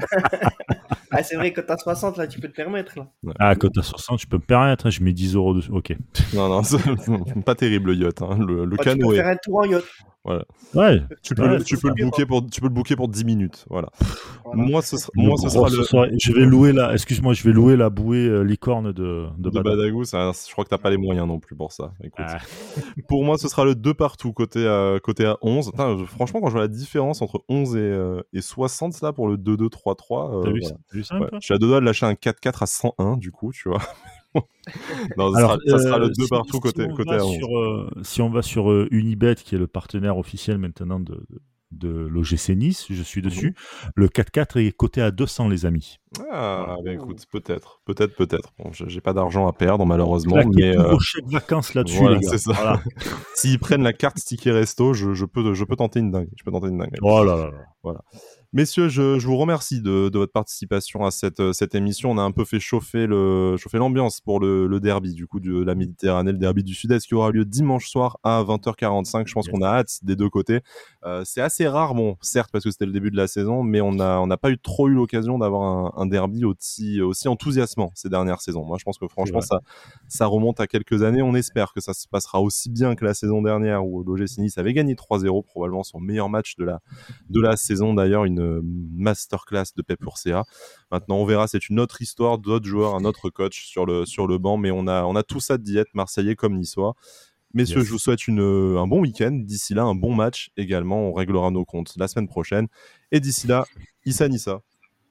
Ah, 1.13 1.23
c'est 1.23 1.37
vrai 1.37 1.53
que 1.53 1.61
t'as 1.61 1.77
60, 1.77 2.17
là, 2.19 2.27
tu 2.27 2.41
peux 2.41 2.49
te 2.49 2.55
permettre. 2.55 2.99
Là. 2.99 3.07
Ah, 3.39 3.55
côté 3.55 3.81
à 3.81 3.83
60, 3.83 4.21
je 4.21 4.27
peux 4.27 4.37
me 4.37 4.43
permettre. 4.43 4.87
hein, 4.87 4.91
je 4.91 5.03
mets 5.03 5.13
10 5.13 5.35
euros 5.35 5.55
dessus. 5.55 5.71
Ok. 5.71 5.95
non, 6.35 6.49
non, 6.49 6.63
c'est 6.65 7.45
pas 7.45 7.55
terrible 7.55 7.93
le 7.93 8.05
yacht. 8.05 8.21
hein. 8.23 8.37
Le, 8.39 8.65
le 8.65 8.77
Oh, 8.79 8.83
tu 8.83 8.99
peux 8.99 9.15
faire 9.15 9.27
un 9.29 9.37
tour 9.37 9.59
en 9.61 9.65
yacht. 9.65 9.85
Ouais. 10.27 11.01
Tu 11.23 11.35
peux, 11.35 11.43
Ouais, 11.43 11.59
le, 11.59 11.65
tu, 11.65 11.77
peux 11.79 11.89
le 11.89 11.95
booker 12.05 12.27
pour, 12.27 12.45
tu 12.51 12.61
peux 12.61 12.67
le 12.67 12.73
booker 12.75 12.97
pour 12.97 13.09
10 13.09 13.25
minutes. 13.25 13.65
Voilà. 13.71 13.89
Voilà. 14.45 14.63
Moi, 14.65 14.83
ce 14.83 14.97
sera, 14.97 15.11
Le 15.15 15.23
moi, 15.23 15.37
ce 15.37 15.43
gros, 15.43 15.51
sera 15.51 15.69
ce 15.71 15.77
le. 15.77 15.83
soir, 15.85 16.07
je 16.21 16.33
vais 16.33 16.45
louer 16.45 16.73
la. 16.73 16.93
Excuse-moi, 16.93 17.33
je 17.33 17.43
vais 17.45 17.53
louer 17.53 17.77
la 17.77 17.89
bouée 17.91 18.27
euh, 18.27 18.43
licorne 18.43 18.93
de, 18.93 19.27
de, 19.39 19.51
De 19.51 19.51
Bada. 19.51 19.77
Badagou, 19.77 20.05
ça- 20.05 20.33
je 20.47 20.53
crois 20.53 20.65
que 20.65 20.71
t'as 20.71 20.79
pas 20.79 20.91
les 20.91 20.97
moyens 20.97 21.27
non 21.29 21.39
plus 21.39 21.55
pour 21.57 21.73
ça. 21.73 21.93
Écoute. 22.03 22.25
Ah. 22.29 22.39
Pour 23.09 23.25
moi, 23.25 23.39
ce 23.39 23.47
sera 23.49 23.65
le 23.65 23.75
2 23.77 23.95
partout 23.95 24.33
côté 24.33 24.67
à, 24.67 24.99
côté 25.03 25.25
à 25.25 25.37
11. 25.43 25.71
Putain, 25.71 25.97
je- 25.99 26.05
franchement, 26.05 26.41
quand 26.41 26.49
je 26.49 26.53
vois 26.53 26.63
la 26.63 26.69
différence 26.69 27.23
entre 27.23 27.45
11 27.49 27.77
et, 27.77 27.79
euh, 27.81 28.21
et 28.33 28.41
60 28.41 29.01
là 29.03 29.13
pour 29.13 29.29
le 29.29 29.37
2-2-3-3, 29.37 30.47
euh, 30.47 30.51
voilà. 30.51 31.31
je 31.39 31.39
suis 31.41 31.55
à 31.55 31.59
deux 31.59 31.69
doigts 31.69 31.81
de 31.81 31.85
lâcher 31.87 32.07
un 32.07 32.15
4-4 32.15 32.63
à 32.63 32.67
101 32.67 33.17
du 33.17 33.31
coup, 33.31 33.53
tu 33.53 33.69
vois. 33.69 33.81
non, 35.17 35.33
ça, 35.33 35.39
Alors, 35.39 35.53
sera, 35.53 35.79
ça 35.79 35.79
sera 35.85 35.97
euh, 35.97 36.01
le 36.01 36.09
2 36.09 36.23
si- 36.25 36.29
partout 36.29 36.55
si 36.55 36.61
côté, 36.61 36.85
on 36.89 36.95
côté 36.95 37.11
va 37.11 37.23
à 37.23 37.25
11. 37.25 37.37
sur, 37.37 37.59
euh, 37.59 37.91
si 38.03 38.23
on 38.23 38.31
va 38.31 38.43
sur 38.43 38.71
euh, 38.71 38.89
Unibet, 38.91 39.35
qui 39.37 39.55
est 39.55 39.59
le 39.59 39.67
partenaire 39.67 40.19
officiel 40.19 40.59
maintenant 40.59 41.01
de, 41.01 41.15
de, 41.31 41.41
de 41.73 41.89
l'OGC 42.07 42.51
Nice, 42.57 42.87
je 42.91 43.03
suis 43.03 43.23
dessus. 43.23 43.49
Mhm. 43.85 43.91
Le 43.97 44.09
4-4 44.09 44.59
est 44.65 44.73
coté 44.73 45.03
à 45.03 45.11
200, 45.11 45.49
les 45.49 45.67
amis. 45.67 45.99
Ah, 46.31 46.77
bah 46.85 46.93
écoute, 46.93 47.25
peut-être, 47.31 47.81
peut-être, 47.85 48.15
peut-être. 48.17 48.55
Bon, 48.59 48.71
j'ai 48.73 49.01
pas 49.01 49.13
d'argent 49.13 49.47
à 49.47 49.53
perdre 49.53 49.85
malheureusement, 49.85 50.37
mais 50.55 50.75
tous 50.75 50.81
euh, 50.81 50.91
vos 50.93 51.01
chèques 51.01 51.29
vacances 51.29 51.75
là-dessus, 51.75 51.99
voilà, 51.99 52.17
les 52.17 52.23
gars. 52.23 52.31
c'est 52.31 52.39
ça. 52.39 52.53
Voilà. 52.53 52.81
s'ils 53.35 53.59
prennent 53.59 53.83
la 53.83 53.93
carte 53.93 54.17
ticket 54.17 54.53
resto, 54.53 54.95
je, 54.95 55.13
je 55.15 55.25
peux, 55.27 55.53
je 55.55 55.65
peux 55.65 55.77
tenter 55.77 56.01
une 56.01 56.11
dingue. 56.11 56.29
Je 56.37 56.43
peux 56.45 56.51
tenter 56.53 56.69
une 56.69 56.79
dingue. 56.79 56.97
Oh 57.03 57.23
là 57.23 57.37
là 57.37 57.51
là. 57.85 58.01
Messieurs, 58.53 58.89
je, 58.89 59.19
je 59.19 59.27
vous 59.27 59.37
remercie 59.37 59.83
de, 59.83 60.09
de 60.09 60.19
votre 60.19 60.33
participation 60.33 61.05
à 61.05 61.11
cette, 61.11 61.41
euh, 61.41 61.53
cette 61.53 61.75
émission. 61.75 62.11
On 62.11 62.19
a 62.19 62.23
un 62.23 62.31
peu 62.31 62.45
fait 62.45 62.61
chauffer 62.61 63.07
le 63.07 63.57
chauffer 63.59 63.79
l'ambiance 63.79 64.21
pour 64.21 64.41
le, 64.41 64.67
le 64.67 64.81
derby 64.81 65.13
du 65.13 65.27
coup 65.27 65.41
de 65.41 65.63
la 65.63 65.75
Méditerranée, 65.75 66.33
le 66.33 66.39
derby 66.39 66.63
du 66.65 66.73
Sud-Est 66.75 67.07
qui 67.07 67.15
aura 67.15 67.31
lieu 67.31 67.45
dimanche 67.45 67.89
soir 67.89 68.19
à 68.23 68.43
20h45. 68.43 69.27
Je 69.27 69.35
pense 69.35 69.47
Yes. 69.47 69.53
qu'on 69.55 69.63
a 69.63 69.69
hâte 69.69 69.99
des 70.03 70.17
deux 70.17 70.31
côtés. 70.31 70.61
Euh, 71.05 71.23
c'est 71.25 71.41
assez 71.43 71.69
rare, 71.69 71.95
bon, 71.95 72.17
certes 72.23 72.51
parce 72.51 72.65
que 72.65 72.71
c'était 72.71 72.87
le 72.87 72.93
début 72.93 73.11
de 73.11 73.17
la 73.17 73.27
saison, 73.27 73.63
mais 73.63 73.81
on 73.81 73.93
n'a 73.93 74.37
pas 74.37 74.51
eu 74.51 74.59
trop 74.59 74.89
eu 74.89 74.95
l'occasion 74.95 75.39
d'avoir 75.39 75.63
un, 75.63 75.93
un 76.03 76.07
derby 76.07 76.45
aussi 76.45 77.01
aussi 77.03 77.29
enthousiasmant 77.29 77.91
ces 77.95 78.09
dernières 78.09 78.41
saisons. 78.41 78.65
Moi, 78.65 78.77
je 78.79 78.85
pense 78.85 78.99
que 78.99 79.07
franchement 79.09 79.41
ça 80.09 80.27
remonte 80.27 80.61
à 80.61 80.67
quelques 80.67 81.03
années. 81.03 81.23
On 81.23 81.35
espère 81.35 81.73
que 81.75 81.81
ça 81.81 81.93
se 81.95 82.09
passera 82.09 82.41
aussi 82.41 82.71
bien 82.71 82.95
que 82.95 83.05
la 83.05 83.13
saison 83.15 83.43
dernière 83.43 83.85
où 83.87 84.03
l'OGC 84.03 84.39
Nice 84.39 84.57
avait 84.59 84.73
gagné 84.73 84.95
3-0, 84.95 85.45
probablement 85.45 85.83
son 85.83 86.01
meilleur 86.01 86.29
match 86.29 86.57
de 86.57 86.65
la 86.65 86.81
de 87.29 87.41
la 87.41 87.57
saison 87.57 87.93
d'ailleurs 87.95 88.25
une 88.25 88.46
masterclass 88.63 89.67
de 89.77 89.83
Pep 89.83 90.03
Urcea. 90.03 90.45
Maintenant 90.91 91.17
on 91.17 91.25
verra, 91.25 91.47
c'est 91.49 91.69
une 91.69 91.81
autre 91.81 92.03
histoire 92.03 92.39
d'autres 92.39 92.67
joueurs, 92.67 92.95
un 92.95 93.05
autre 93.05 93.31
coach 93.31 93.67
sur 93.67 93.87
le 93.87 94.05
sur 94.07 94.27
le 94.27 94.39
banc, 94.39 94.57
mais 94.57 94.71
on 94.71 94.87
a 94.87 95.05
on 95.05 95.17
a 95.17 95.23
tout 95.23 95.41
ça 95.41 95.59
d'y 95.59 95.79
être 95.79 95.95
marseillais 95.95 96.37
comme 96.37 96.57
niçois. 96.59 96.95
Messieurs, 97.55 97.79
Yes. 97.79 97.87
je 97.87 97.93
vous 97.93 97.99
souhaite 97.99 98.27
une, 98.29 98.41
un 98.41 98.87
bon 98.87 99.01
week-end. 99.01 99.31
D'ici 99.33 99.73
là, 99.73 99.85
un 99.85 99.95
bon 99.95 100.15
match 100.15 100.51
également. 100.59 101.09
On 101.09 101.13
réglera 101.15 101.51
nos 101.51 101.65
comptes 101.65 101.95
la 101.97 102.07
semaine 102.07 102.29
prochaine. 102.29 102.67
Et 103.13 103.21
d'ici 103.21 103.47
là, 103.47 103.65
Issa 104.05 104.29
Nissa. 104.29 104.61